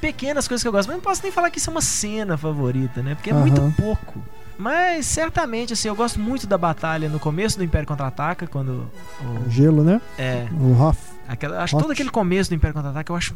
[0.00, 2.38] pequenas coisas que eu gosto, mas não posso nem falar que isso é uma cena
[2.38, 3.14] favorita, né?
[3.14, 3.42] Porque é Aham.
[3.42, 4.22] muito pouco.
[4.56, 8.90] Mas certamente, assim, eu gosto muito da batalha no começo do Império Contra-Ataca, quando
[9.20, 10.00] o, O gelo, né?
[10.16, 10.96] é, O Hoth.
[11.28, 11.82] Aquela, acho Hot.
[11.82, 13.34] todo aquele começo do Império Contra-Ataque eu acho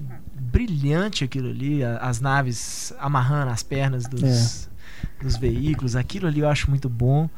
[0.51, 4.69] brilhante aquilo ali, as naves amarrando as pernas dos,
[5.21, 5.23] É.
[5.25, 7.29] dos veículos, aquilo ali eu acho muito bom.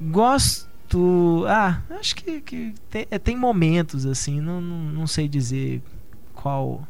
[0.00, 1.44] Gosto.
[1.48, 5.82] Ah, acho que, que tem, é, tem momentos assim, não, não, não sei dizer
[6.34, 6.86] qual.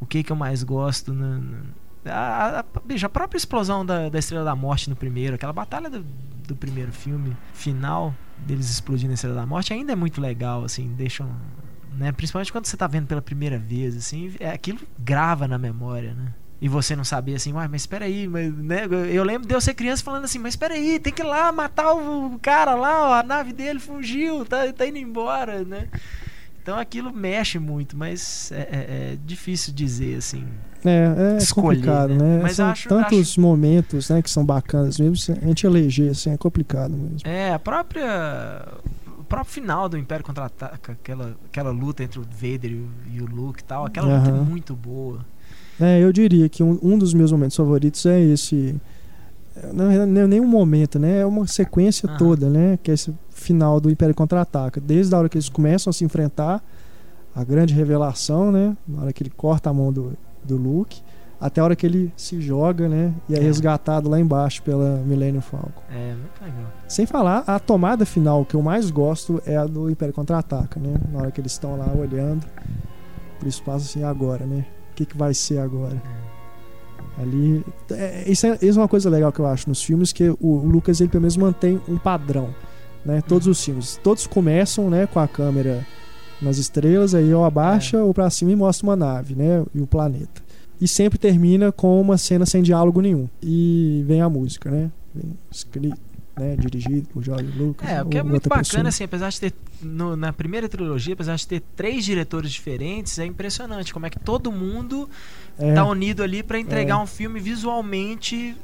[0.00, 1.12] O que que eu mais gosto.
[1.12, 5.34] No, no- a, a, bicho, a própria explosão da, da Estrela da Morte no primeiro,
[5.36, 6.04] aquela batalha do,
[6.46, 10.88] do primeiro filme, final, deles explodindo a Estrela da Morte, ainda é muito legal, assim,
[10.96, 11.30] deixam.
[11.96, 12.12] Né?
[12.12, 16.32] Principalmente quando você tá vendo pela primeira vez, assim, é, aquilo grava na memória, né?
[16.60, 18.82] E você não sabia assim, uai, mas espera aí, mas, né?
[19.12, 21.52] Eu lembro de eu ser criança falando assim, mas espera aí, tem que ir lá
[21.52, 25.88] matar o cara lá, ó, a nave dele fugiu, tá, tá indo embora, né?
[26.62, 30.44] Então aquilo mexe muito, mas é, é- é difícil dizer assim.
[30.82, 32.36] É, é Escolher, complicado, né?
[32.36, 32.42] né?
[32.42, 36.36] Mas São acho- tantos momentos né, que são bacanas mesmo, a gente eleger, assim, é
[36.38, 37.18] complicado mesmo.
[37.24, 38.66] É, a própria.
[39.24, 43.22] O próprio final do Império Contra-Ataca, aquela, aquela luta entre o Vader e o, e
[43.22, 45.24] o Luke e tal, aquela luta é muito boa.
[45.80, 48.78] É, eu diria que um, um dos meus momentos favoritos é esse.
[49.56, 51.20] é, verdade, não é nem um momento, né?
[51.20, 52.18] É uma sequência Aham.
[52.18, 52.78] toda, né?
[52.82, 54.78] Que é esse final do Império Contra-Ataca.
[54.78, 56.62] Desde a hora que eles começam a se enfrentar,
[57.34, 58.76] a grande revelação, né?
[58.86, 60.12] Na hora que ele corta a mão do,
[60.44, 61.00] do Luke,
[61.40, 63.12] até a hora que ele se joga, né?
[63.28, 63.40] E é, É.
[63.40, 65.82] resgatado lá embaixo pela Millennium Falcon.
[65.90, 66.72] É, muito legal.
[66.88, 70.94] Sem falar, a tomada final que eu mais gosto é a do Império Contra-Ataca, né?
[71.12, 72.46] Na hora que eles estão lá olhando
[73.38, 74.64] pro espaço assim, agora, né?
[74.92, 76.00] O que, que vai ser agora?
[77.20, 77.64] Ali.
[77.92, 80.36] é, isso, é, isso é uma coisa legal que eu acho nos filmes, que o,
[80.40, 82.48] o Lucas ele pelo menos mantém um padrão.
[83.04, 83.22] Né?
[83.26, 84.00] Todos os filmes.
[84.02, 85.86] Todos começam né, com a câmera
[86.42, 89.62] nas estrelas, aí ou abaixa ou pra cima e mostra uma nave, né?
[89.74, 90.42] E o planeta.
[90.84, 93.26] E sempre termina com uma cena sem diálogo nenhum.
[93.42, 94.90] E vem a música, né?
[95.14, 95.96] Vem escrito,
[96.38, 96.56] né?
[96.56, 97.88] Dirigido por George Lucas.
[97.88, 98.88] É, o que é muito bacana, pessoa.
[98.88, 99.54] assim, apesar de ter.
[99.82, 104.18] no- na primeira trilogia, apesar de ter três diretores diferentes, é impressionante como é que
[104.18, 105.08] todo mundo
[105.58, 105.72] É.
[105.72, 107.02] tá unido ali pra entregar É.
[107.02, 108.54] um filme visualmente.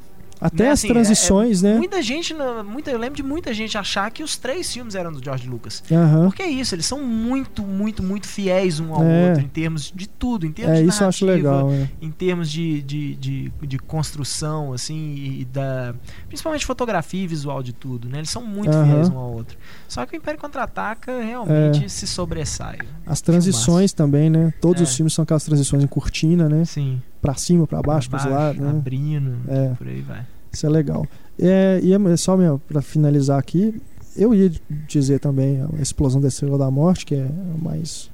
[0.40, 1.76] Até né, as assim, é- transições, é- né?
[1.78, 2.34] Muita gente,
[2.64, 5.82] muita, eu lembro de muita gente achar que os três filmes eram do George Lucas.
[5.92, 6.26] Aham.
[6.28, 9.28] Porque é isso, eles são muito, muito, muito fiéis um ao É.
[9.28, 11.88] outro em termos de tudo, em termos É, de isso eu acho legal, é.
[12.00, 15.94] em termos de, de, de, de construção, assim, e da.
[16.28, 18.18] Principalmente fotografia e visual de tudo, né?
[18.18, 18.86] Eles são muito Aham.
[18.92, 19.58] fiéis um ao outro.
[19.88, 21.88] Só que o Império Contra-Ataca realmente É.
[21.88, 22.78] se sobressai.
[23.06, 24.52] As transições também, né?
[24.60, 24.84] Todos É.
[24.84, 26.64] os filmes são aquelas transições em cortina, né?
[26.64, 27.02] Sim.
[27.20, 28.70] Pra cima, pra baixo, pros baixo, lados, né?
[28.70, 29.74] abrindo, É.
[29.74, 30.26] por aí vai.
[30.52, 31.06] Isso é legal.
[31.38, 33.80] É, e é só meu, pra finalizar aqui,
[34.16, 34.50] eu ia
[34.88, 37.28] dizer também a explosão da Estrela da Morte, que é
[37.60, 38.10] mais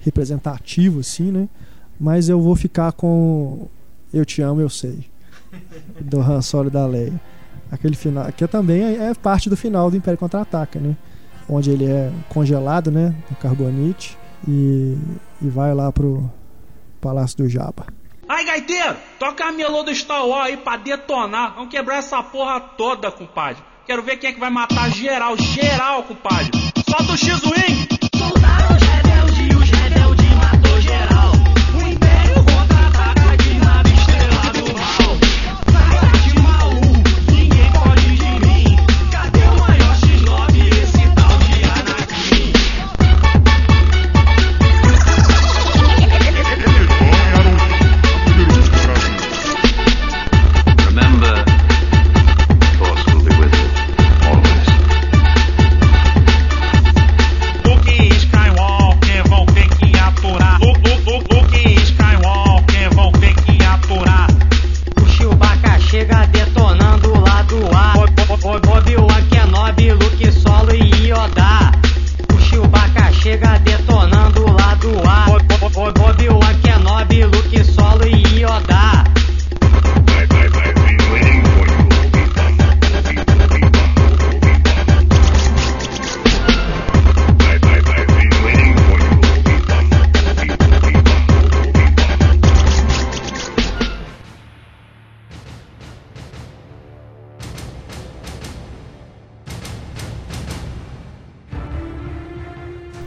[0.00, 1.48] representativo, assim, né?
[1.98, 3.66] Mas eu vou ficar com
[4.12, 5.06] Eu Te Amo, Eu Sei,
[6.00, 7.20] do Han Solo da Leia.
[7.70, 10.96] Aquele final, que também é é parte do final do Império Contra-Ataca, né?
[11.48, 13.14] Onde ele é congelado, né?
[13.30, 14.16] No carbonite
[14.46, 14.96] e,
[15.42, 16.30] e vai lá pro
[17.00, 17.86] Palácio do Jabba.
[18.30, 21.54] Aí, gaiteiro, toca a melô do Star Wars aí pra detonar.
[21.56, 23.60] Vamos quebrar essa porra toda, compadre.
[23.84, 26.52] Quero ver quem é que vai matar geral, geral, compadre.
[26.88, 27.88] Solta o X-Wing!
[28.16, 28.89] Soltaram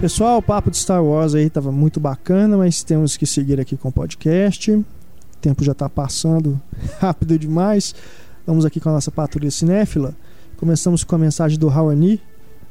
[0.03, 3.77] Pessoal, o papo de Star Wars aí tava muito bacana, mas temos que seguir aqui
[3.77, 4.69] com o podcast.
[4.69, 4.85] O
[5.39, 6.59] tempo já tá passando
[6.99, 7.95] rápido demais.
[8.45, 10.13] Vamos aqui com a nossa patrulha cinéfila.
[10.57, 12.19] Começamos com a mensagem do Raoni,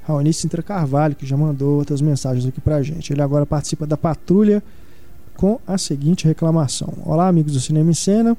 [0.02, 3.14] Raoni Sintra Carvalho, que já mandou outras mensagens aqui pra gente.
[3.14, 4.62] Ele agora participa da patrulha
[5.34, 8.36] com a seguinte reclamação: Olá, amigos do Cinema em Cena.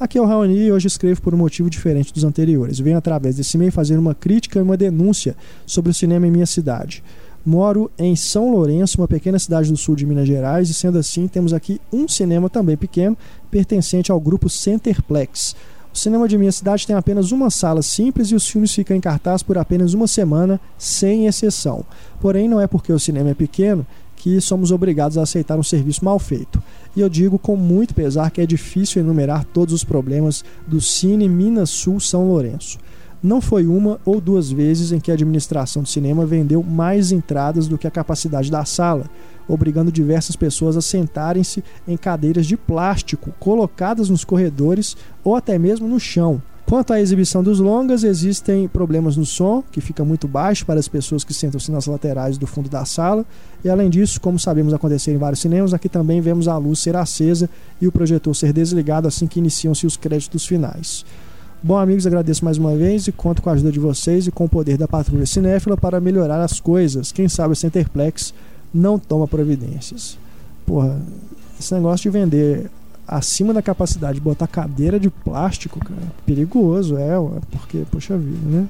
[0.00, 2.80] Aqui é o Raoni e hoje escrevo por um motivo diferente dos anteriores.
[2.80, 5.36] Venho através desse e-mail fazer uma crítica e uma denúncia
[5.66, 7.04] sobre o cinema em minha cidade.
[7.44, 11.26] Moro em São Lourenço, uma pequena cidade do sul de Minas Gerais, e sendo assim,
[11.26, 13.16] temos aqui um cinema também pequeno,
[13.50, 15.56] pertencente ao grupo Centerplex.
[15.92, 19.00] O cinema de minha cidade tem apenas uma sala simples e os filmes ficam em
[19.00, 21.84] cartaz por apenas uma semana, sem exceção.
[22.20, 23.84] Porém, não é porque o cinema é pequeno
[24.14, 26.62] que somos obrigados a aceitar um serviço mal feito.
[26.94, 31.28] E eu digo com muito pesar que é difícil enumerar todos os problemas do Cine
[31.28, 32.78] Minas Sul São Lourenço.
[33.22, 37.68] Não foi uma ou duas vezes em que a administração do cinema vendeu mais entradas
[37.68, 39.04] do que a capacidade da sala,
[39.46, 45.86] obrigando diversas pessoas a sentarem-se em cadeiras de plástico colocadas nos corredores ou até mesmo
[45.86, 46.40] no chão.
[46.66, 50.86] Quanto à exibição dos longas, existem problemas no som, que fica muito baixo para as
[50.86, 53.26] pessoas que sentam-se nas laterais do fundo da sala,
[53.64, 56.94] e além disso, como sabemos acontecer em vários cinemas, aqui também vemos a luz ser
[56.94, 61.04] acesa e o projetor ser desligado assim que iniciam-se os créditos finais.
[61.62, 64.46] Bom, amigos, agradeço mais uma vez e conto com a ajuda de vocês e com
[64.46, 67.12] o poder da patrulha cinéfila para melhorar as coisas.
[67.12, 68.32] Quem sabe o Centerplex
[68.72, 70.16] não toma providências.
[70.64, 70.98] Porra,
[71.58, 72.70] esse negócio de vender
[73.06, 77.12] acima da capacidade, botar cadeira de plástico, cara, perigoso, é,
[77.50, 78.66] porque, poxa vida, né?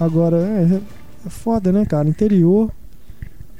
[0.00, 0.80] Agora, é,
[1.24, 2.08] é foda, né, cara?
[2.08, 2.68] Interior,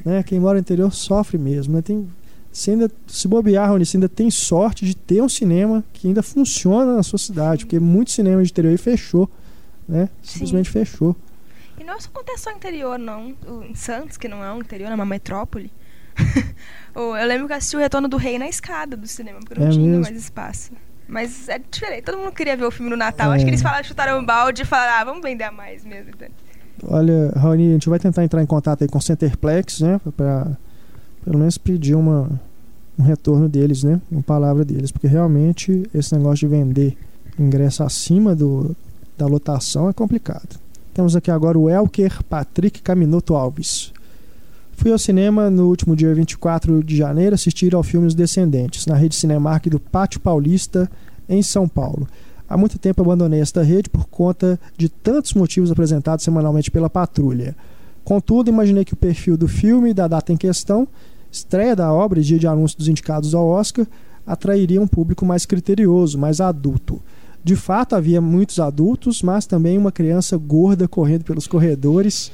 [0.05, 0.21] né?
[0.25, 1.83] Quem mora no interior sofre mesmo, né?
[1.83, 2.09] Tem
[2.53, 6.23] você ainda, se bobear, Rony, você ainda tem sorte de ter um cinema que ainda
[6.23, 9.29] funciona na sua cidade, porque muito cinema de interior aí fechou,
[9.89, 10.11] né?
[10.23, 10.73] Simplesmente Sim.
[10.73, 11.17] fechou.
[11.81, 13.35] E não isso acontece só no interior, não.
[13.69, 15.73] Em Santos, que não é um interior, é uma metrópole.
[16.95, 19.71] eu lembro que assisti o Retorno do Rei na escada do cinema, porque não é
[19.71, 20.03] tinha mesmo?
[20.03, 20.73] mais espaço.
[21.09, 22.05] Mas é diferente.
[22.05, 23.33] Todo mundo queria ver o filme no Natal.
[23.33, 23.37] É.
[23.37, 26.13] Acho que eles falaram, chutaram um balde e falaram, ah, vamos vender a mais mesmo.
[26.85, 30.01] Olha, Raoni, a gente vai tentar entrar em contato aí com o Centerplex, né?
[30.17, 30.57] Pra
[31.25, 32.29] pelo menos pedir uma,
[32.99, 34.01] um retorno deles, né?
[34.11, 36.97] Uma palavra deles, porque realmente esse negócio de vender
[37.39, 38.77] ingresso acima do,
[39.17, 40.61] da lotação é complicado.
[40.93, 43.93] Temos aqui agora o Elker Patrick Caminoto Alves.
[44.73, 48.95] Fui ao cinema no último dia 24 de janeiro assistir ao filme Os Descendentes, na
[48.95, 50.91] rede Cinemark do Pátio Paulista,
[51.29, 52.07] em São Paulo.
[52.49, 57.57] Há muito tempo abandonei esta rede por conta de tantos motivos apresentados semanalmente pela patrulha.
[58.05, 60.87] Contudo, imaginei que o perfil do filme e da data em questão
[61.33, 63.87] estreia da obra e dia de anúncio dos indicados ao Oscar
[64.27, 67.03] atrairia um público mais criterioso, mais adulto.
[67.43, 72.31] De fato, havia muitos adultos, mas também uma criança gorda correndo pelos corredores,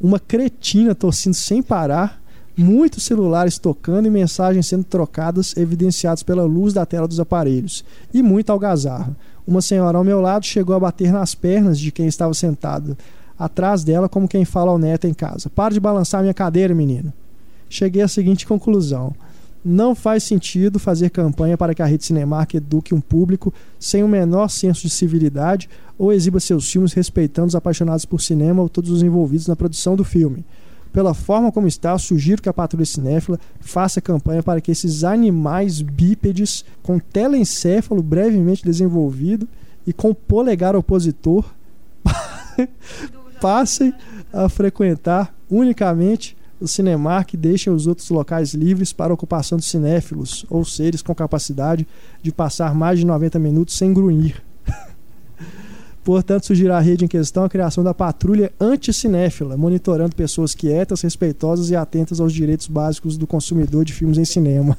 [0.00, 2.20] uma cretina tossindo sem parar,
[2.56, 8.20] muitos celulares tocando e mensagens sendo trocadas, evidenciadas pela luz da tela dos aparelhos, e
[8.20, 9.14] muita algazarra.
[9.46, 12.96] Uma senhora ao meu lado chegou a bater nas pernas de quem estava sentado
[13.38, 17.12] atrás dela, como quem fala ao neto em casa: Para de balançar minha cadeira, menino
[17.74, 19.14] cheguei à seguinte conclusão.
[19.64, 24.08] Não faz sentido fazer campanha para que a rede Cinemark eduque um público sem o
[24.08, 28.90] menor senso de civilidade ou exiba seus filmes respeitando os apaixonados por cinema ou todos
[28.90, 30.44] os envolvidos na produção do filme.
[30.92, 35.80] Pela forma como está, sugiro que a Patrulha Cinéfila faça campanha para que esses animais
[35.80, 39.48] bípedes com telencéfalo brevemente desenvolvido
[39.86, 41.44] e com polegar opositor
[43.40, 43.94] passem
[44.32, 50.64] a frequentar unicamente o Cinemark deixa os outros locais livres para ocupação de cinéfilos ou
[50.64, 51.86] seres com capacidade
[52.22, 54.40] de passar mais de 90 minutos sem grunhir.
[56.04, 61.70] Portanto, sugiro à rede em questão a criação da patrulha anticinéfila, monitorando pessoas quietas, respeitosas
[61.70, 64.78] e atentas aos direitos básicos do consumidor de filmes em cinema.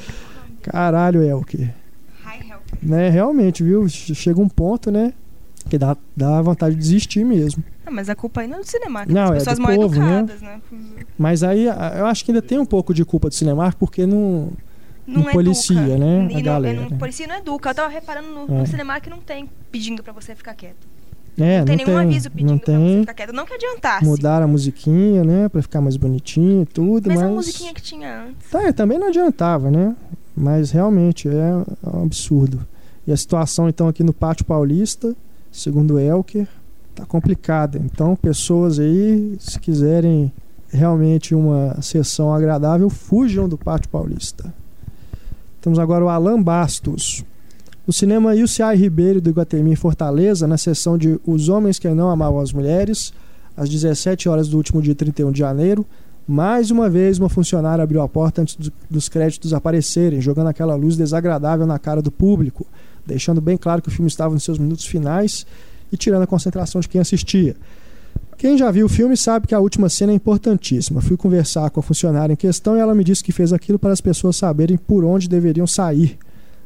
[0.62, 1.74] Caralho, Elker.
[2.82, 3.88] Né, realmente, viu?
[3.88, 5.12] Chega um ponto, né?
[5.68, 7.62] Que dá, dá vontade de desistir mesmo.
[7.88, 9.94] Não, mas a culpa não é do cinema, não, as é pessoas do mal povo,
[9.96, 10.60] educadas, né?
[10.70, 10.78] né?
[11.16, 14.50] Mas aí eu acho que ainda tem um pouco de culpa do Cinemark, porque não,
[15.06, 15.98] não, não policia, educa.
[15.98, 16.28] né?
[16.30, 16.80] E a não, galera.
[16.82, 17.70] Não, policia não educa.
[17.70, 18.58] Eu tava reparando no, É.
[18.60, 20.86] no cinema que não tem pedindo pra você ficar quieto.
[21.40, 23.00] É, não tem nenhum aviso pedindo não pra você tem.
[23.00, 23.32] ficar quieto.
[23.32, 24.04] Não que adiantasse.
[24.04, 25.48] Mudaram a musiquinha, né?
[25.48, 27.30] Pra ficar mais bonitinho e tudo, Mas mas.
[27.30, 28.50] a musiquinha que tinha antes.
[28.50, 29.94] Tá, também não adiantava, né?
[30.36, 31.54] Mas realmente é
[31.96, 32.66] um absurdo.
[33.06, 35.16] E a situação, então, aqui no Pátio Paulista,
[35.50, 36.46] segundo Elker,
[36.98, 37.78] tá complicada.
[37.78, 40.32] Então, pessoas aí, se quiserem
[40.68, 44.52] realmente uma sessão agradável, fujam do Pátio Paulista.
[45.60, 47.24] Temos agora o Alan Bastos.
[47.86, 52.10] No cinema UCI Ribeiro do Iguatemi em Fortaleza, na sessão de Os Homens que Não
[52.10, 53.12] Amavam as Mulheres,
[53.56, 55.86] às 17 horas do último dia 31 de janeiro,
[56.26, 60.74] mais uma vez uma funcionária abriu a porta antes do- dos créditos aparecerem, jogando aquela
[60.74, 62.66] luz desagradável na cara do público,
[63.06, 65.46] deixando bem claro que o filme estava nos seus minutos finais
[65.92, 67.56] e tirando a concentração de quem assistia.
[68.36, 71.00] Quem já viu o filme sabe que a última cena é importantíssima.
[71.00, 73.92] Fui conversar com a funcionária em questão e ela me disse que fez aquilo para
[73.92, 76.16] as pessoas saberem por onde deveriam sair.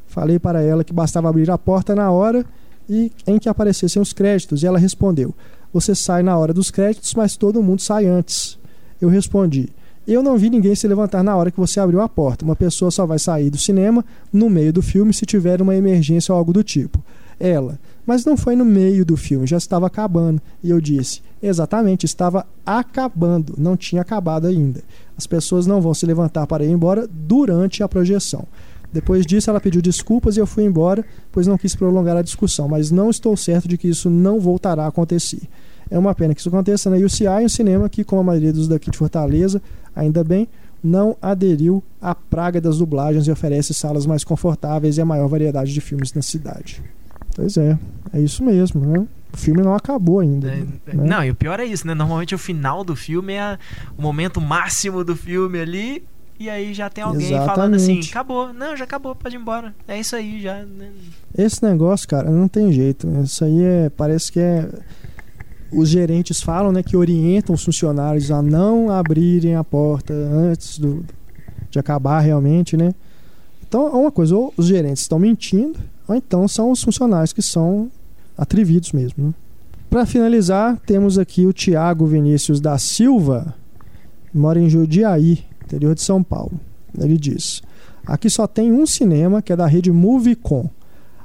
[0.06, 2.44] Falei para ela que bastava abrir a porta na hora
[2.88, 5.34] e em que aparecessem os créditos, e ela respondeu:
[5.72, 8.58] Você sai na hora dos créditos, mas todo mundo sai antes.
[9.00, 9.70] Eu respondi:
[10.06, 12.44] Eu não vi ninguém se levantar na hora que você abriu a porta.
[12.44, 16.32] Uma pessoa só vai sair do cinema no meio do filme se tiver uma emergência
[16.32, 17.02] ou algo do tipo.
[17.40, 20.40] Ela: Mas não foi no meio do filme, já estava acabando.
[20.62, 24.82] E eu disse: Exatamente, estava acabando, não tinha acabado ainda.
[25.16, 28.46] As pessoas não vão se levantar para ir embora durante a projeção.
[28.92, 32.68] Depois disso, ela pediu desculpas e eu fui embora, pois não quis prolongar a discussão,
[32.68, 35.40] mas não estou certo de que isso não voltará a acontecer.
[35.90, 38.68] É uma pena que isso aconteça na UCI, um cinema que, como a maioria dos
[38.68, 39.62] daqui de Fortaleza,
[39.96, 40.46] ainda bem,
[40.82, 45.72] não aderiu à praga das dublagens e oferece salas mais confortáveis e a maior variedade
[45.72, 46.82] de filmes na cidade.
[47.34, 47.78] Pois é,
[48.12, 49.06] é isso mesmo, né?
[49.32, 50.48] O filme não acabou ainda.
[50.54, 50.66] né?
[50.92, 51.94] Não, e o pior é isso, né?
[51.94, 53.58] Normalmente o final do filme é
[53.96, 56.04] o momento máximo do filme ali.
[56.38, 58.10] E aí já tem alguém falando assim, Exatamente.
[58.10, 58.52] acabou.
[58.52, 59.74] Não, já acabou, pode ir embora.
[59.86, 60.64] É isso aí, já.
[60.64, 60.88] né?
[61.38, 63.08] Esse negócio, cara, não tem jeito.
[63.22, 63.90] Isso aí é.
[63.90, 64.68] Parece que é.
[65.72, 71.02] Os gerentes falam, né, que orientam os funcionários a não abrirem a porta antes do,
[71.70, 72.92] de acabar realmente, né?
[73.66, 75.78] Então, é uma coisa, ou os gerentes estão mentindo,
[76.12, 77.90] ou então são os funcionários que são
[78.36, 79.34] atrevidos mesmo, né?
[79.88, 83.54] Para finalizar, temos aqui o Tiago Vinícius da Silva,
[84.32, 86.58] mora em Jundiaí, interior de São Paulo.
[86.98, 87.62] Ele diz:
[88.06, 90.70] Aqui só tem um cinema que é da rede Movicon.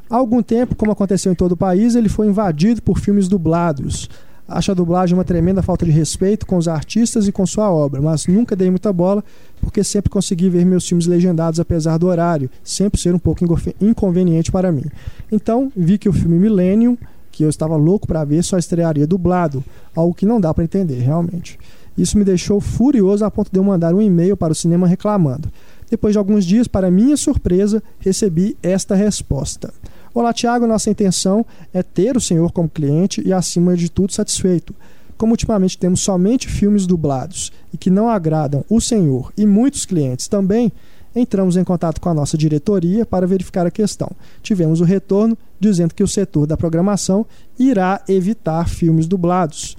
[0.09, 4.09] Há algum tempo, como aconteceu em todo o país, ele foi invadido por filmes dublados.
[4.47, 8.01] Acho a dublagem uma tremenda falta de respeito com os artistas e com sua obra,
[8.01, 9.23] mas nunca dei muita bola
[9.61, 13.43] porque sempre consegui ver meus filmes legendados apesar do horário, sempre ser um pouco
[13.81, 14.85] inconveniente para mim.
[15.29, 16.97] Então, vi que o filme Millennium,
[17.29, 19.63] que eu estava louco para ver, só estrearia dublado,
[19.93, 21.59] algo que não dá para entender, realmente.
[21.97, 25.51] Isso me deixou furioso a ponto de eu mandar um e-mail para o cinema reclamando.
[25.89, 29.73] Depois de alguns dias, para minha surpresa, recebi esta resposta.
[30.19, 30.65] Olá, Tiago.
[30.65, 34.73] Nossa intenção é ter o senhor como cliente e, acima de tudo, satisfeito.
[35.15, 40.27] Como ultimamente temos somente filmes dublados e que não agradam o senhor e muitos clientes
[40.27, 40.71] também,
[41.17, 44.09] entramos em contato com a nossa diretoria para verificar a questão.
[44.41, 47.25] Tivemos o retorno dizendo que o setor da programação
[47.57, 49.75] irá evitar filmes dublados.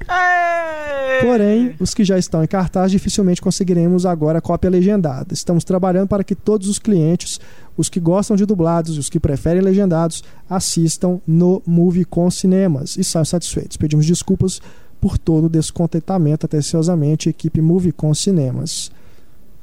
[1.20, 5.32] Porém, os que já estão em cartaz dificilmente conseguiremos agora a cópia legendada.
[5.32, 7.40] Estamos trabalhando para que todos os clientes,
[7.76, 12.96] os que gostam de dublados e os que preferem legendados, assistam no Movie com Cinemas
[12.96, 13.76] e saiam satisfeitos.
[13.76, 14.60] Pedimos desculpas
[15.00, 18.90] por todo o descontentamento, atenciosamente, equipe Movie com Cinemas.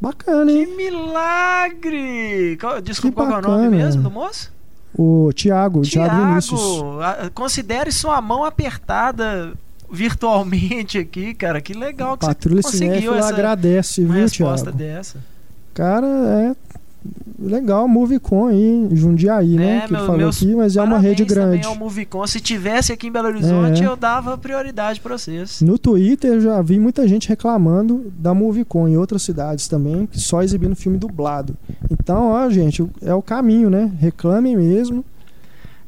[0.06, 0.68] Bacana, hein?
[0.68, 2.60] Que milagre!
[2.84, 4.54] Desculpa, Que qual é o nome mesmo do moço?
[4.96, 6.62] O Tiago, o Tiago Vinícius.
[7.34, 9.54] Considere sua mão apertada
[9.92, 11.60] virtualmente aqui, cara.
[11.60, 14.78] Que legal que Patrulha você conseguiu essa agradece, viu, resposta Tiago?
[14.78, 15.18] dessa.
[15.74, 16.56] Cara, é
[17.46, 19.78] legal, Movicon aí, Jundiaí, né?
[19.78, 21.66] É, Que ele meu- falou meus aqui, mas é uma rede grande.
[21.66, 22.26] ao Movicon.
[22.28, 23.88] Se tivesse aqui em Belo Horizonte, É.
[23.88, 25.62] eu dava prioridade pra vocês.
[25.62, 30.20] No Twitter eu já vi muita gente reclamando da Movicon em outras cidades também, que
[30.20, 31.56] só exibindo filme dublado.
[31.90, 33.92] Então, ó, gente, é o caminho, né?
[34.00, 35.04] Reclamem mesmo.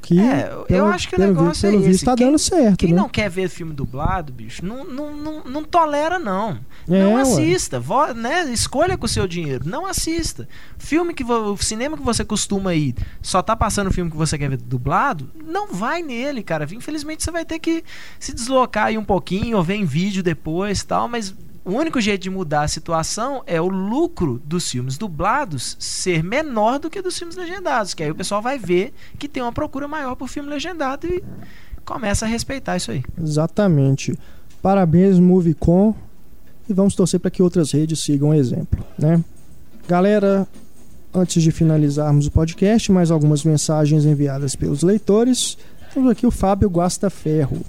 [0.07, 2.05] Que É, eu acho que o pelo, negócio pelo é esse.
[2.05, 2.95] tá Quem- dando certo, Quem né?
[3.01, 6.59] não quer ver filme dublado, bicho, não, não, não, não tolera, não.
[6.89, 7.77] É, não assista.
[7.77, 8.45] Vo- né?
[8.49, 9.67] Escolha com o seu dinheiro.
[9.67, 10.47] Não assista.
[10.77, 14.37] Filme que o cinema que você costuma ir só tá passando o filme que você
[14.37, 16.65] quer ver dublado, não vai nele, cara.
[16.71, 17.83] Infelizmente você vai ter que
[18.17, 21.35] se deslocar aí um pouquinho ou ver em vídeo depois tal, mas.
[21.67, 26.79] O único jeito de mudar a situação é o lucro dos filmes dublados ser menor
[26.79, 27.93] do que dos filmes legendados.
[27.93, 31.21] Que aí o pessoal vai ver que tem uma procura maior por filme legendado e
[31.83, 33.03] começa a respeitar isso aí.
[33.21, 34.17] Exatamente.
[34.61, 35.93] Parabéns, Movicon.
[36.69, 39.21] E vamos torcer para que outras redes sigam o exemplo, né?
[39.89, 40.47] Galera,
[41.13, 45.57] antes de finalizarmos o podcast, mais algumas mensagens enviadas pelos leitores.
[45.93, 47.59] Temos aqui o Fábio Guasta Ferro.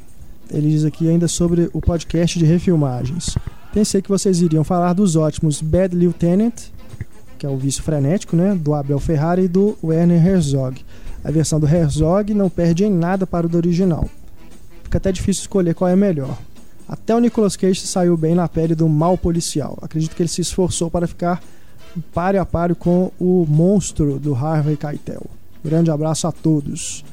[0.48, 3.36] Ele diz aqui ainda sobre o podcast de refilmagens.
[3.78, 6.52] Pensei que vocês iriam falar dos ótimos Bad Lieutenant,
[7.38, 10.84] que é o vício frenético, né, do Abel Ferrara e do Werner Herzog.
[11.22, 14.10] A versão do Herzog não perde em nada para o do original.
[14.82, 16.36] Fica até difícil escolher qual é melhor.
[16.88, 19.78] Até o Nicolas Cage saiu bem na pele do mal policial.
[19.80, 21.40] Acredito que ele se esforçou para ficar
[22.12, 25.24] páreo a páreo com o monstro do Harvey Keitel.
[25.64, 27.04] Grande abraço a todos.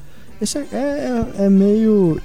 [0.42, 2.20] Esse é, é, é meio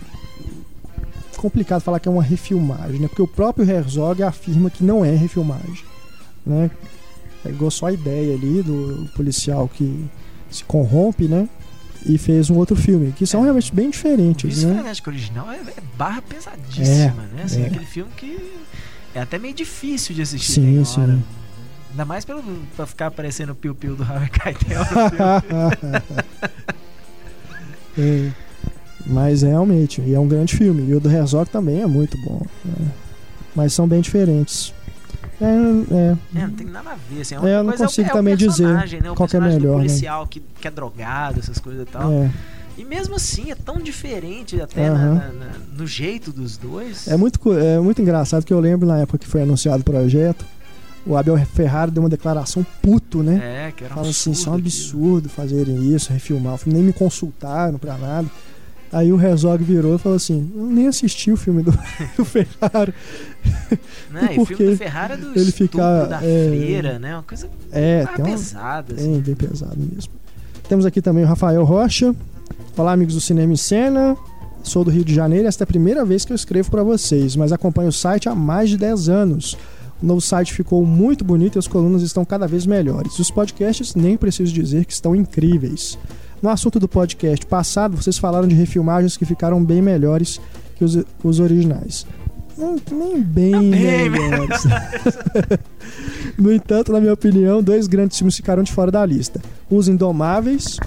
[1.42, 3.08] complicado falar que é uma refilmagem, né?
[3.08, 5.84] Porque o próprio Herzog afirma que não é refilmagem,
[6.46, 6.70] né?
[7.44, 10.08] Pegou só a ideia ali do policial que
[10.50, 11.50] se corrompe, né?
[12.06, 13.44] E fez um outro filme, que são é.
[13.44, 14.76] realmente bem diferentes, né?
[14.76, 17.44] Frenético original é, é barra pesadíssima, é, né?
[17.44, 17.68] Assim, é.
[17.68, 18.38] aquele filme que
[19.16, 20.54] é até meio difícil de assistir.
[20.54, 21.02] Sim, sim.
[21.02, 21.20] hora.
[21.92, 22.44] Ainda mais pelo,
[22.76, 24.82] pra ficar aparecendo o piu-piu do Harvey Keitel.
[27.98, 28.32] É.
[29.06, 30.90] Mas realmente, e é um grande filme.
[30.90, 32.42] E o do Herzog também é muito bom.
[32.66, 32.88] né?
[33.56, 34.74] Mas são bem diferentes.
[35.40, 36.18] É, é.
[36.40, 37.22] É, não tem nada a ver.
[37.22, 39.12] Assim, É, única eu não coisa consigo é o, também é o dizer né?
[39.12, 39.74] O qual é melhor, do né?
[39.86, 42.12] policial que, que é drogado, essas coisas e tal.
[42.12, 42.32] É.
[42.78, 45.16] E mesmo assim, é tão diferente até Aham.
[45.16, 47.08] na- na- no jeito dos dois.
[47.08, 50.46] É muito, é muito engraçado que eu lembro na época que foi anunciado o projeto,
[51.06, 53.68] o Abel Ferrara deu uma declaração puto, né?
[53.68, 56.58] É, que era um Fala assim, isso é um absurdo absurdo fazerem isso, refilmar o
[56.58, 58.28] filme, nem me consultaram pra nada.
[58.92, 61.72] Aí o Herzog virou e falou assim, eu nem assisti o filme do,
[62.18, 62.94] do Ferrara.
[64.12, 64.36] Né?
[64.36, 67.16] E o filme do Ferrara é do ele estupro fica, da é, freira, né?
[67.16, 68.94] Uma coisa É, uma, pesada.
[68.94, 70.12] Bem, bem pesado mesmo.
[70.68, 72.14] Temos aqui também o Rafael Rocha.
[72.76, 74.18] Olá, amigos do Cinema em Cena.
[74.62, 76.84] Sou do Rio de Janeiro e esta é a primeira vez que eu escrevo para
[76.84, 79.58] vocês, mas acompanho o site há mais de 10 anos.
[80.02, 83.18] O novo site ficou muito bonito e as colunas estão cada vez melhores.
[83.20, 85.98] Os podcasts, nem preciso dizer que estão incríveis.
[86.42, 90.42] No assunto do podcast passado, vocês falaram de refilmagens que ficaram bem melhores
[90.76, 92.06] que os, os originais.
[92.58, 93.70] Nem, nem bem
[94.10, 94.64] melhores.
[96.38, 100.78] no entanto, na minha opinião, dois grandes filmes ficaram de fora da lista: Os Indomáveis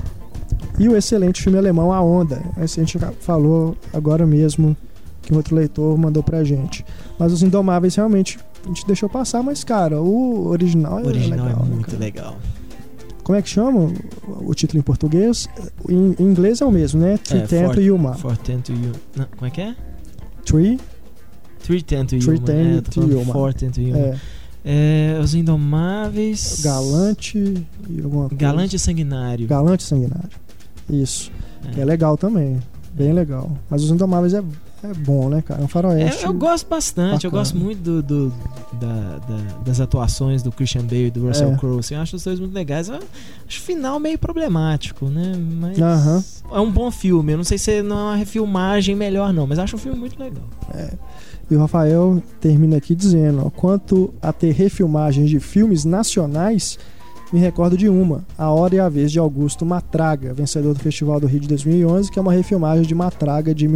[0.79, 2.43] e o excelente filme alemão A Onda.
[2.61, 4.77] Esse a gente falou agora mesmo
[5.23, 6.85] que um outro leitor mandou pra gente.
[7.19, 11.49] Mas Os Indomáveis realmente a gente deixou passar, mas cara, o original, O original é
[11.51, 11.63] legal.
[11.65, 11.99] é muito cara?
[11.99, 12.37] legal.
[13.23, 13.93] Como é que chama
[14.29, 15.49] o- título em português?
[15.89, 17.19] Em, em inglês é o mesmo, né?
[17.19, 18.15] Three É, Ten to For- You Ma.
[18.15, 18.93] For Ten to You.
[19.17, 19.75] Não, como é que é?
[20.45, 20.79] Three?
[21.63, 22.21] Three Ten to You.
[22.23, 22.45] Three Man.
[22.45, 23.33] Ten é, tô to falando You, Man.
[23.33, 23.97] For Ten to You.
[23.97, 24.19] É.
[24.67, 26.61] É, Os Indomáveis.
[26.65, 27.39] Galante
[27.89, 28.37] e alguma coisa.
[28.37, 29.47] Galante e Sanguinário.
[29.47, 30.31] Galante e Sanguinário.
[30.89, 31.31] Isso.
[31.77, 31.81] É.
[31.81, 32.59] É legal também.
[32.95, 33.57] Bem legal.
[33.69, 34.43] Mas Os Indomáveis é,
[34.91, 35.61] é bom, né, cara?
[35.61, 36.25] É um É, faroeste.
[36.25, 37.41] eu gosto bastante, eu bacana.
[37.43, 38.33] gosto muito do, do-
[38.81, 41.57] da- da- das atuações do Christian Bale e do Russell É.
[41.57, 41.79] Crowe.
[41.81, 42.89] Assim, eu acho os dois muito legais.
[42.89, 43.05] Eu acho
[43.61, 45.33] o final meio problemático, né?
[45.61, 46.25] Mas Aham.
[46.53, 47.33] é um bom filme.
[47.33, 50.19] Eu não sei se não é uma refilmagem melhor, não, mas acho um filme muito
[50.19, 50.45] legal.
[51.51, 56.79] E o Rafael termina aqui dizendo: ó, quanto a ter refilmagens de filmes nacionais,
[57.33, 61.19] me recordo de uma, A Hora e a Vez de Augusto Matraga, vencedor do Festival
[61.21, 63.67] do Rio de 2011, que é uma refilmagem de Matraga de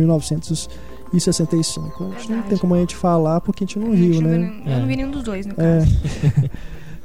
[1.13, 2.05] 1965.
[2.05, 4.53] A gente não tem como a gente falar porque a gente não viu, né?
[4.67, 5.79] Eu não vi nenhum dos dois, no É.
[5.81, 6.51] caso.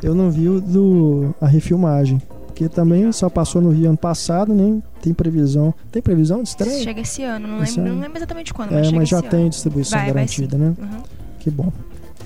[0.02, 2.22] Eu não vi o do, a refilmagem.
[2.48, 5.74] Porque também só passou no Rio ano passado, nem tem previsão.
[5.92, 6.84] Tem previsão de estreia?
[6.84, 7.96] Chega esse ano, não Esse lembro, ano?
[7.96, 9.50] não lembro exatamente quando, É, mas chega mas já tem ano.
[9.50, 10.64] distribuição Vai, vai garantida, sim.
[10.64, 10.74] né?
[10.78, 11.02] Uhum.
[11.40, 11.72] Que bom.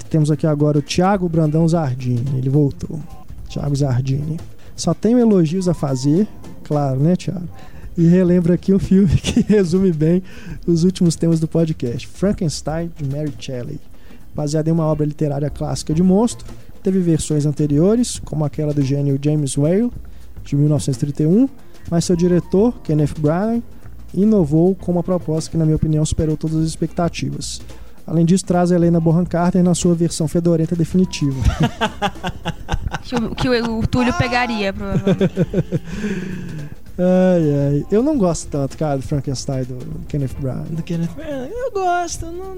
[0.09, 2.25] Temos aqui agora o Thiago Brandão Zardini.
[2.37, 2.99] Ele voltou.
[3.49, 4.37] Thiago Zardini.
[4.75, 6.27] Só tenho elogios a fazer,
[6.63, 7.47] claro, né, Thiago?
[7.97, 10.21] E relembro aqui um filme que resume bem
[10.67, 13.79] os últimos temas do podcast: Frankenstein, de Mary Shelley.
[14.35, 16.45] Baseado em uma obra literária clássica de monstro,
[16.83, 19.91] teve versões anteriores, como aquela do gênio James Whale,
[20.43, 21.49] de 1931,
[21.89, 23.63] mas seu diretor, Kenneth Branagh,
[24.13, 27.59] inovou com uma proposta que, na minha opinião, superou todas as expectativas.
[28.05, 31.35] Além disso, traz a Helena Bonham Carter na sua versão fedorenta definitiva.
[33.03, 35.33] Que, o, que o, o Túlio pegaria, provavelmente.
[36.97, 37.85] ai, ai.
[37.91, 40.65] Eu não gosto tanto, cara, do Frankenstein do Kenneth Branagh.
[40.69, 42.25] Do Kenneth Branagh, eu gosto.
[42.25, 42.55] não-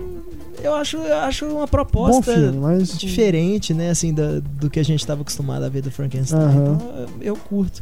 [0.64, 4.84] eu acho, eu acho uma proposta filme, mas- diferente, né, assim, da- do que a
[4.84, 6.40] gente estava acostumado a ver do Frankenstein.
[6.49, 6.78] Então,
[7.22, 7.82] eu, curto.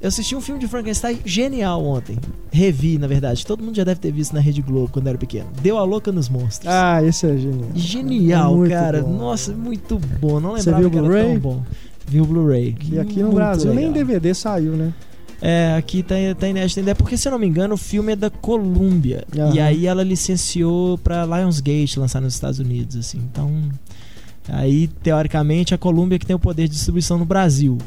[0.00, 2.18] Eu assisti um filme de Frankenstein genial ontem.
[2.52, 3.46] Revi, na verdade.
[3.46, 5.46] Todo mundo já deve ter visto na Rede Globo quando era pequeno.
[5.62, 6.70] Deu a louca nos monstros.
[6.70, 7.70] Ah, esse é genial.
[7.74, 9.02] Genial, É cara.
[9.02, 9.16] bom.
[9.16, 10.38] Nossa, muito bom.
[10.38, 11.62] Não Você lembrava viu o que era tão bom.
[12.06, 12.74] Vi o Blu-ray.
[12.74, 13.92] Que aqui no Muito Brasil nem legal.
[13.94, 14.92] DVD saiu, né?
[15.40, 16.92] É, aqui tá, tá inédito ainda.
[16.92, 19.24] É porque, se eu não me engano, o filme é da Columbia.
[19.36, 19.54] Aham.
[19.54, 23.18] E aí ela licenciou pra Lionsgate lançar nos Estados Unidos, assim.
[23.18, 23.50] Então,
[24.48, 27.78] aí, teoricamente, a Columbia que tem o poder de distribuição no Brasil.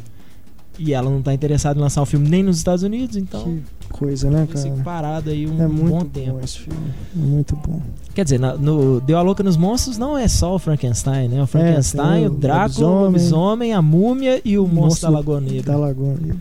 [0.78, 3.44] E ela não tá interessada em lançar o filme nem nos Estados Unidos, então.
[3.44, 4.66] Que coisa, né, cara?
[4.66, 6.34] Fica parado aí um é muito bom tempo.
[6.34, 6.80] Bom esse filme.
[7.14, 7.82] Muito bom.
[8.14, 11.44] Quer dizer, na, no Deu a Louca nos Monstros não é só o Frankenstein, né?
[11.44, 15.74] O Frankenstein, É, o Drácula, o lobisomem, a múmia e o monstro da Lagoa Negra.
[15.74, 16.38] Da Lagoa Negra.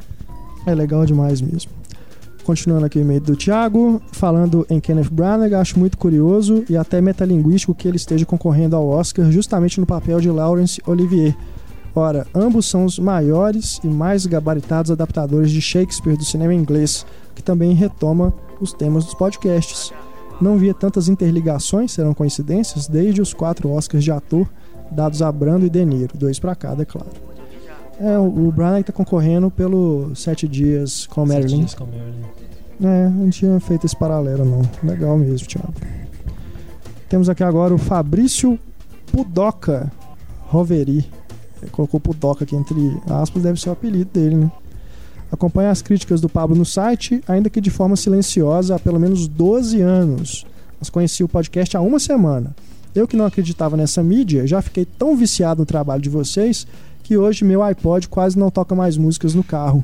[0.68, 1.70] É legal demais mesmo.
[2.44, 7.00] Continuando aqui o e-mail do Thiago, falando em Kenneth Branagh, acho muito curioso e até
[7.00, 11.34] metalinguístico que ele esteja concorrendo ao Oscar justamente no papel de Laurence Olivier.
[11.94, 17.04] Ora, ambos são os maiores e mais gabaritados adaptadores de Shakespeare do cinema inglês,
[17.34, 19.90] que também retoma os temas dos podcasts.
[20.38, 24.46] Não via tantas interligações, serão coincidências, desde os quatro Oscars de ator
[24.90, 27.08] dados a Brando e De Niro, dois para cada, é claro.
[28.00, 31.58] É, o Branagh está concorrendo pelo Sete Dias com Sete Marilyn.
[31.58, 32.38] Dias com Marilyn.
[32.80, 34.62] É, não tinha feito esse paralelo, não.
[34.88, 35.74] Legal mesmo, Thiago.
[37.08, 38.58] Temos aqui agora o Fabrício
[39.10, 39.90] Pudoca
[40.46, 41.10] Roveri.
[41.60, 42.78] Ele colocou Pudoca aqui entre
[43.10, 44.52] aspas, deve ser o apelido dele, né?
[45.30, 49.26] Acompanha as críticas do Pablo no site, ainda que de forma silenciosa, há pelo menos
[49.26, 50.46] 12 anos.
[50.78, 52.54] Mas conheci o podcast há uma semana.
[52.94, 56.66] Eu que não acreditava nessa mídia, já fiquei tão viciado no trabalho de vocês
[57.08, 59.82] que hoje meu iPod quase não toca mais músicas no carro.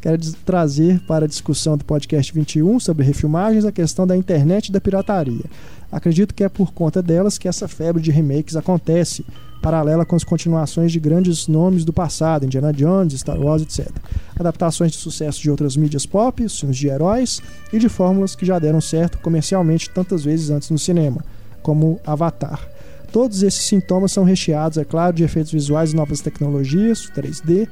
[0.00, 0.16] Quero
[0.46, 4.80] trazer para a discussão do podcast 21 sobre refilmagens a questão da internet e da
[4.80, 5.46] pirataria.
[5.90, 9.26] Acredito que é por conta delas que essa febre de remakes acontece,
[9.60, 13.90] paralela com as continuações de grandes nomes do passado, Indiana Jones, Star Wars, etc.
[14.38, 18.60] Adaptações de sucesso de outras mídias pop, filmes de heróis e de fórmulas que já
[18.60, 21.24] deram certo comercialmente tantas vezes antes no cinema,
[21.64, 22.73] como Avatar.
[23.14, 27.68] Todos esses sintomas são recheados, é claro, de efeitos visuais e novas tecnologias, 3D,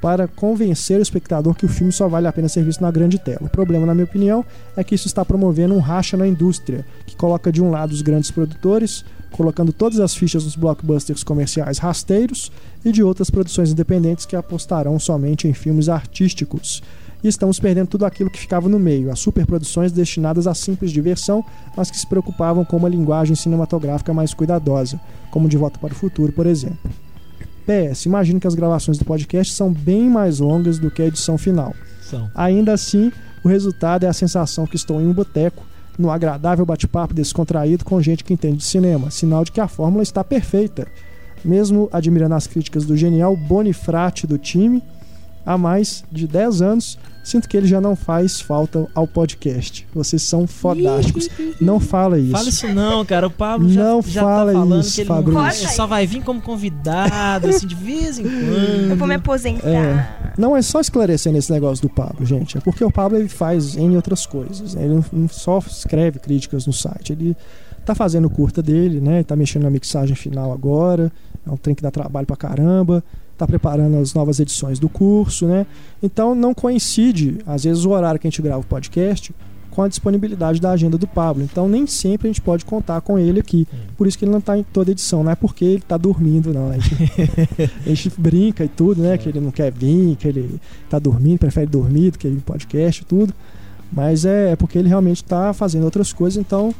[0.00, 3.16] para convencer o espectador que o filme só vale a pena ser visto na grande
[3.16, 3.42] tela.
[3.42, 4.44] O problema, na minha opinião,
[4.76, 8.02] é que isso está promovendo um racha na indústria, que coloca de um lado os
[8.02, 12.50] grandes produtores, colocando todas as fichas nos blockbusters comerciais rasteiros,
[12.84, 16.82] e de outras produções independentes que apostarão somente em filmes artísticos.
[17.22, 21.44] E estamos perdendo tudo aquilo que ficava no meio, as superproduções destinadas à simples diversão,
[21.76, 24.98] mas que se preocupavam com uma linguagem cinematográfica mais cuidadosa,
[25.30, 26.78] como De Volta para o Futuro, por exemplo.
[27.66, 31.36] PS, imagino que as gravações do podcast são bem mais longas do que a edição
[31.36, 31.74] final.
[32.02, 32.30] São.
[32.34, 33.12] Ainda assim,
[33.44, 35.64] o resultado é a sensação que estou em um boteco,
[35.98, 40.02] no agradável bate-papo descontraído com gente que entende de cinema, sinal de que a fórmula
[40.02, 40.88] está perfeita.
[41.44, 44.82] Mesmo admirando as críticas do genial Bonifrate do time,
[45.44, 49.86] há mais de 10 anos, sinto que ele já não faz falta ao podcast.
[49.94, 51.28] Vocês são fodásticos.
[51.60, 52.32] não fala isso.
[52.32, 53.26] Fala isso não, cara.
[53.26, 55.68] O Pablo já, Não já fala tá falando isso, que ele Fabrício.
[55.70, 58.90] só vai vir como convidado, assim, de vez em quando.
[58.90, 59.68] Eu vou me aposentar.
[59.68, 62.56] É, não é só esclarecer nesse negócio do Pablo, gente.
[62.58, 64.74] É porque o Pablo ele faz em outras coisas.
[64.74, 64.84] né?
[64.84, 67.12] Ele não, só escreve críticas no site.
[67.12, 67.36] Ele
[67.84, 69.22] tá fazendo curta dele, né?
[69.22, 71.10] Tá mexendo na mixagem final agora.
[71.46, 73.02] É um trem que dá trabalho pra caramba.
[73.40, 75.66] Tá preparando as novas edições do curso, né?
[76.02, 79.34] Então não coincide, às vezes, o horário que a gente grava o podcast
[79.70, 81.42] com a disponibilidade da agenda do Pablo.
[81.42, 83.66] Então nem sempre a gente pode contar com ele aqui.
[83.96, 85.24] Por isso que ele não tá em toda edição.
[85.24, 86.68] Não é porque ele tá dormindo, não.
[86.68, 87.12] A gente,
[87.86, 89.16] a gente brinca e tudo, né?
[89.16, 90.60] Que ele não quer vir, que ele
[90.90, 93.32] tá dormindo, prefere dormir do que ir no podcast e tudo.
[93.90, 96.74] Mas é, é porque ele realmente tá fazendo outras coisas, então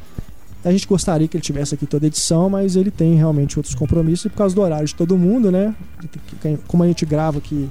[0.64, 3.74] a gente gostaria que ele tivesse aqui toda a edição, mas ele tem realmente outros
[3.74, 5.74] compromissos e por causa do horário de todo mundo, né?
[6.66, 7.68] Como a gente grava aqui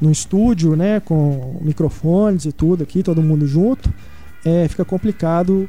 [0.00, 1.00] no estúdio, né?
[1.00, 3.92] Com microfones e tudo aqui, todo mundo junto,
[4.44, 5.68] é, fica complicado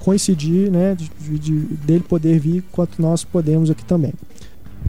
[0.00, 0.94] coincidir, né?
[0.94, 4.12] De, de- dele poder vir quanto nós podemos aqui também.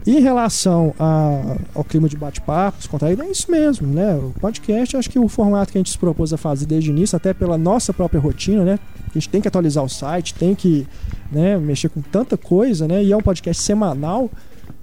[0.06, 4.14] Em relação a- ao clima de bate-papo, descontraído, é isso mesmo, né?
[4.14, 6.92] O podcast, acho que o formato que a gente se propôs a fazer desde o
[6.92, 8.78] início, até pela nossa própria rotina, né?
[9.08, 10.86] A gente tem que atualizar o site, tem que
[11.30, 13.02] né, mexer com tanta coisa, né?
[13.02, 14.30] E é um podcast semanal.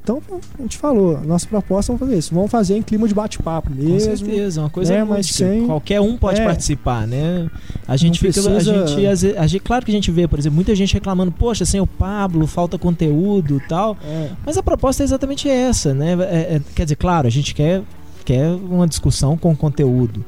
[0.06, 0.22] Então,
[0.60, 2.32] a gente falou, nossa proposta é fazer isso.
[2.36, 3.94] Vamos fazer em clima de bate-papo mesmo.
[4.12, 6.46] Com certeza, uma coisa né, mas sem- qualquer um pode É.
[6.46, 7.50] participar, né?
[7.88, 10.12] A gente Não fica, a precisa- gente, às vezes- a gente- claro que a gente
[10.12, 13.98] vê, por exemplo, muita gente reclamando, poxa, sem o Pablo, falta conteúdo, e tal.
[14.06, 14.30] É.
[14.46, 16.14] Mas a proposta é exatamente essa, né?
[16.20, 17.82] É- é- quer dizer, claro, a gente quer
[18.24, 20.24] quer uma discussão com conteúdo.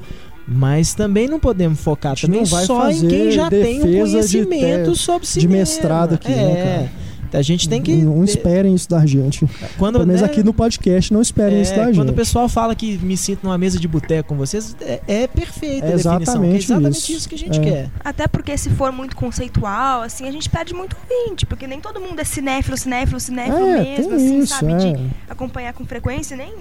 [0.47, 4.91] Mas também não podemos focar gente também só em quem já tem um de conhecimento
[4.93, 5.53] te- sobre de cinema.
[5.57, 6.35] mestrado aqui, é.
[6.35, 6.89] né,
[7.33, 9.45] A gente tem que Não esperem isso da gente.
[9.77, 12.09] Quando, Pelo menos né, aqui no podcast, não esperem é, isso da quando gente.
[12.09, 15.85] o pessoal fala que me sinto numa mesa de boteco com vocês, é, é perfeita
[15.87, 16.43] É a definição.
[16.43, 17.11] é exatamente isso.
[17.13, 17.29] isso.
[17.29, 17.63] que a gente É.
[17.63, 17.89] quer.
[18.03, 21.99] Até porque se for muito conceitual, assim, a gente perde muito ouvinte, porque nem todo
[21.99, 24.73] mundo é cinéfilo, cinéfilo, cinéfilo É, mesmo, tem assim, isso, sabe?
[24.73, 24.77] é.
[24.93, 24.99] De
[25.29, 26.51] acompanhar com frequência, nem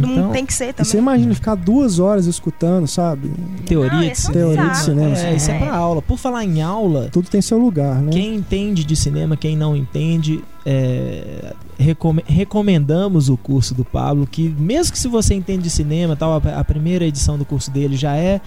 [0.00, 0.90] todo então, mundo tem que ser também.
[0.90, 3.30] você imagina ficar duas horas escutando, sabe?
[3.66, 4.34] Teoria Não, de é cinema.
[4.54, 5.18] Teoria de cinema.
[5.18, 6.02] É, isso é pra aula.
[6.02, 8.10] Por falar em aula, Tudo tem seu lugar, né?
[8.12, 14.48] quem entende de cinema, quem não entende, é, recome- recomendamos o curso do Pablo, que
[14.58, 17.96] mesmo que se você entende de cinema, tal, a, a primeira edição do curso dele
[17.96, 18.40] já é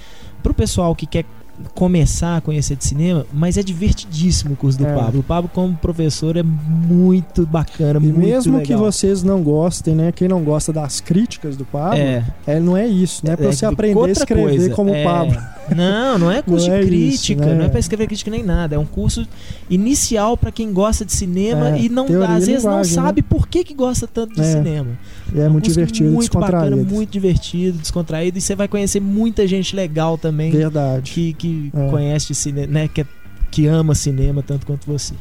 [0.43, 1.25] pro pessoal que quer
[1.75, 4.93] começar a conhecer de cinema, mas é divertidíssimo o curso do É.
[4.95, 5.19] Pablo.
[5.19, 8.79] O Pablo como professor é muito bacana, E muito mesmo que legal.
[8.91, 10.11] vocês não gostem, né?
[10.11, 12.23] Quem não gosta das críticas do Pablo, É.
[12.47, 13.33] é, não é isso, né?
[13.33, 15.03] É pra É você de- aprender a escrever coisa, como o é.
[15.03, 15.37] Pablo.
[15.75, 17.55] Não, não é curso Não é de isso, crítica, né?
[17.55, 18.75] não é pra escrever crítica nem nada.
[18.75, 19.27] É um curso
[19.69, 22.83] inicial pra quem gosta de cinema É, e não às vezes não né?
[22.83, 24.43] sabe por que, que gosta tanto de É.
[24.51, 24.87] cinema.
[25.33, 26.75] E é muito divertido, muito descontraído.
[26.75, 31.11] bacana, muito divertido, descontraído e você vai conhecer muita gente legal também Verdade.
[31.11, 31.89] que, que É.
[31.89, 33.05] conhece cinema, né, que, é-
[33.51, 35.13] que ama cinema tanto quanto você.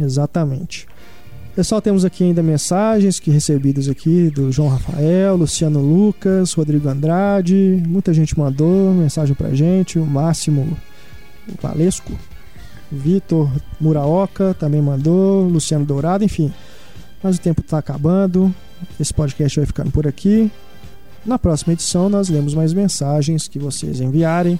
[0.00, 0.86] Exatamente.
[1.54, 7.82] Pessoal, temos aqui ainda mensagens que recebidas aqui do João Rafael, Luciano Lucas, Rodrigo Andrade.
[7.86, 9.98] Muita gente mandou mensagem pra gente.
[9.98, 10.74] O Máximo
[11.60, 12.12] Valesco,
[12.90, 16.50] Vitor Muraoka também mandou, Luciano Dourado, enfim.
[17.22, 18.52] Mas o tempo está acabando.
[18.98, 20.50] Esse podcast vai ficando por aqui.
[21.24, 24.58] Na próxima edição, nós lemos mais mensagens que vocês enviarem.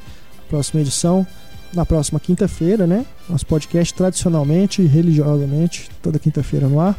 [0.49, 1.27] Próxima edição,
[1.75, 3.05] na próxima quinta-feira, né?
[3.29, 6.97] Nosso podcast tradicionalmente e religiosamente, toda quinta-feira no ar.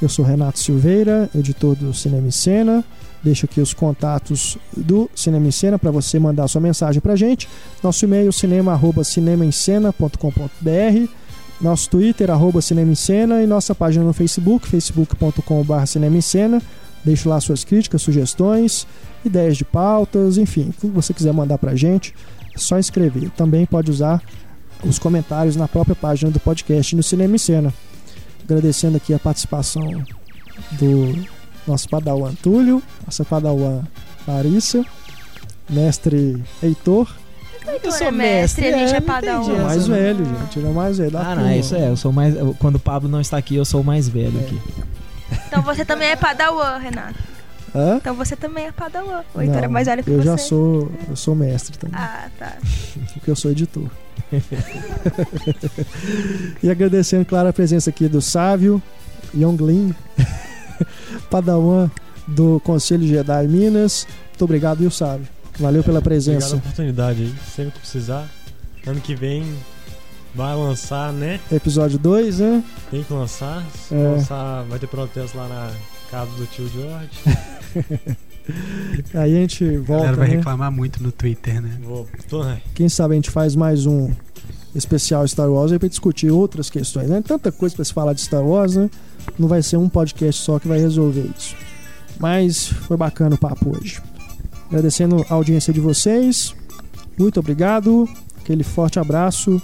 [0.00, 2.82] Eu sou Renato Silveira, editor do Cinema em Cena.
[3.22, 7.46] Deixo aqui os contatos do Cinema em Cena para você mandar sua mensagem pra gente.
[7.82, 11.19] Nosso e-mail cinema@cinemaencena.com.br.
[11.60, 16.62] Nosso Twitter arroba Cinema em Cena e nossa página no Facebook, facebook.com.br Cinema em Cena.
[17.04, 18.86] Deixe lá suas críticas, sugestões,
[19.24, 22.14] ideias de pautas, enfim, o que você quiser mandar pra gente,
[22.54, 23.30] é só escrever.
[23.30, 24.22] Também pode usar
[24.84, 27.74] os comentários na própria página do podcast no Cinema em Cena.
[28.42, 30.02] Agradecendo aqui a participação
[30.72, 31.26] do
[31.66, 33.82] nosso Padawan Túlio, nossa Padawan
[34.26, 34.84] Larissa,
[35.68, 37.08] mestre Heitor,
[37.82, 39.42] Eu sou mestre, a gente é não padawan.
[39.42, 40.58] entendi o mais essa, velho, gente.
[40.58, 42.34] Ele é o mais velho da Ah, não, isso é, eu sou mais.
[42.36, 44.42] eu- Quando o Pablo não está aqui, eu sou o mais velho É.
[44.42, 44.60] aqui.
[45.46, 47.18] Então você também é padawan, Renato.
[47.74, 47.96] Hã?
[47.98, 49.22] Então você também é padawan.
[49.34, 50.24] O Heitor é mais velho que eu você.
[50.24, 52.56] já sou, eu sou mestre também, Ah, tá.
[53.14, 53.84] porque eu sou editor.
[56.62, 58.82] e agradecendo, claro, a presença aqui do Sávio,
[59.36, 59.94] Yonglin,
[61.30, 61.90] Padawan
[62.26, 64.06] do Conselho Jedi Minas.
[64.30, 65.26] Muito obrigado, viu, Sávio?
[65.58, 66.46] Valeu pela Obrigado presença.
[66.48, 67.34] pela oportunidade aí.
[67.54, 68.28] Sempre que precisar.
[68.86, 69.44] Ano que vem
[70.34, 71.38] vai lançar, né?
[71.52, 72.64] Episódio 2, né?
[72.90, 73.64] Tem que lançar.
[73.88, 73.98] Se É.
[73.98, 75.70] lançar, vai ter protesto lá na
[76.10, 77.10] casa do tio George.
[79.14, 80.36] Aí a gente A galera volta, vai né?
[80.36, 81.78] reclamar muito no Twitter, né?
[81.82, 82.08] Vou.
[82.28, 82.60] Tô, né?
[82.74, 84.10] Quem sabe a gente faz mais um
[84.74, 87.22] especial Star Wars aí pra discutir outras questões, né?
[87.26, 88.88] Tanta coisa pra se falar de Star Wars, né?
[89.38, 91.54] Não vai ser um podcast só que vai resolver isso.
[92.18, 94.00] Mas foi bacana o papo hoje.
[94.70, 96.54] Agradecendo a audiência de vocês.
[97.18, 98.08] Muito obrigado.
[98.40, 99.60] Aquele forte abraço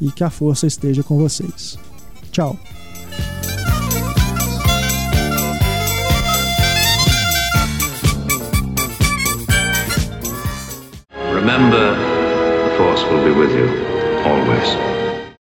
[0.00, 1.76] e que a força esteja com vocês.
[2.30, 2.56] Tchau.
[11.34, 13.68] Remember, the Force will be with you
[14.24, 14.91] always.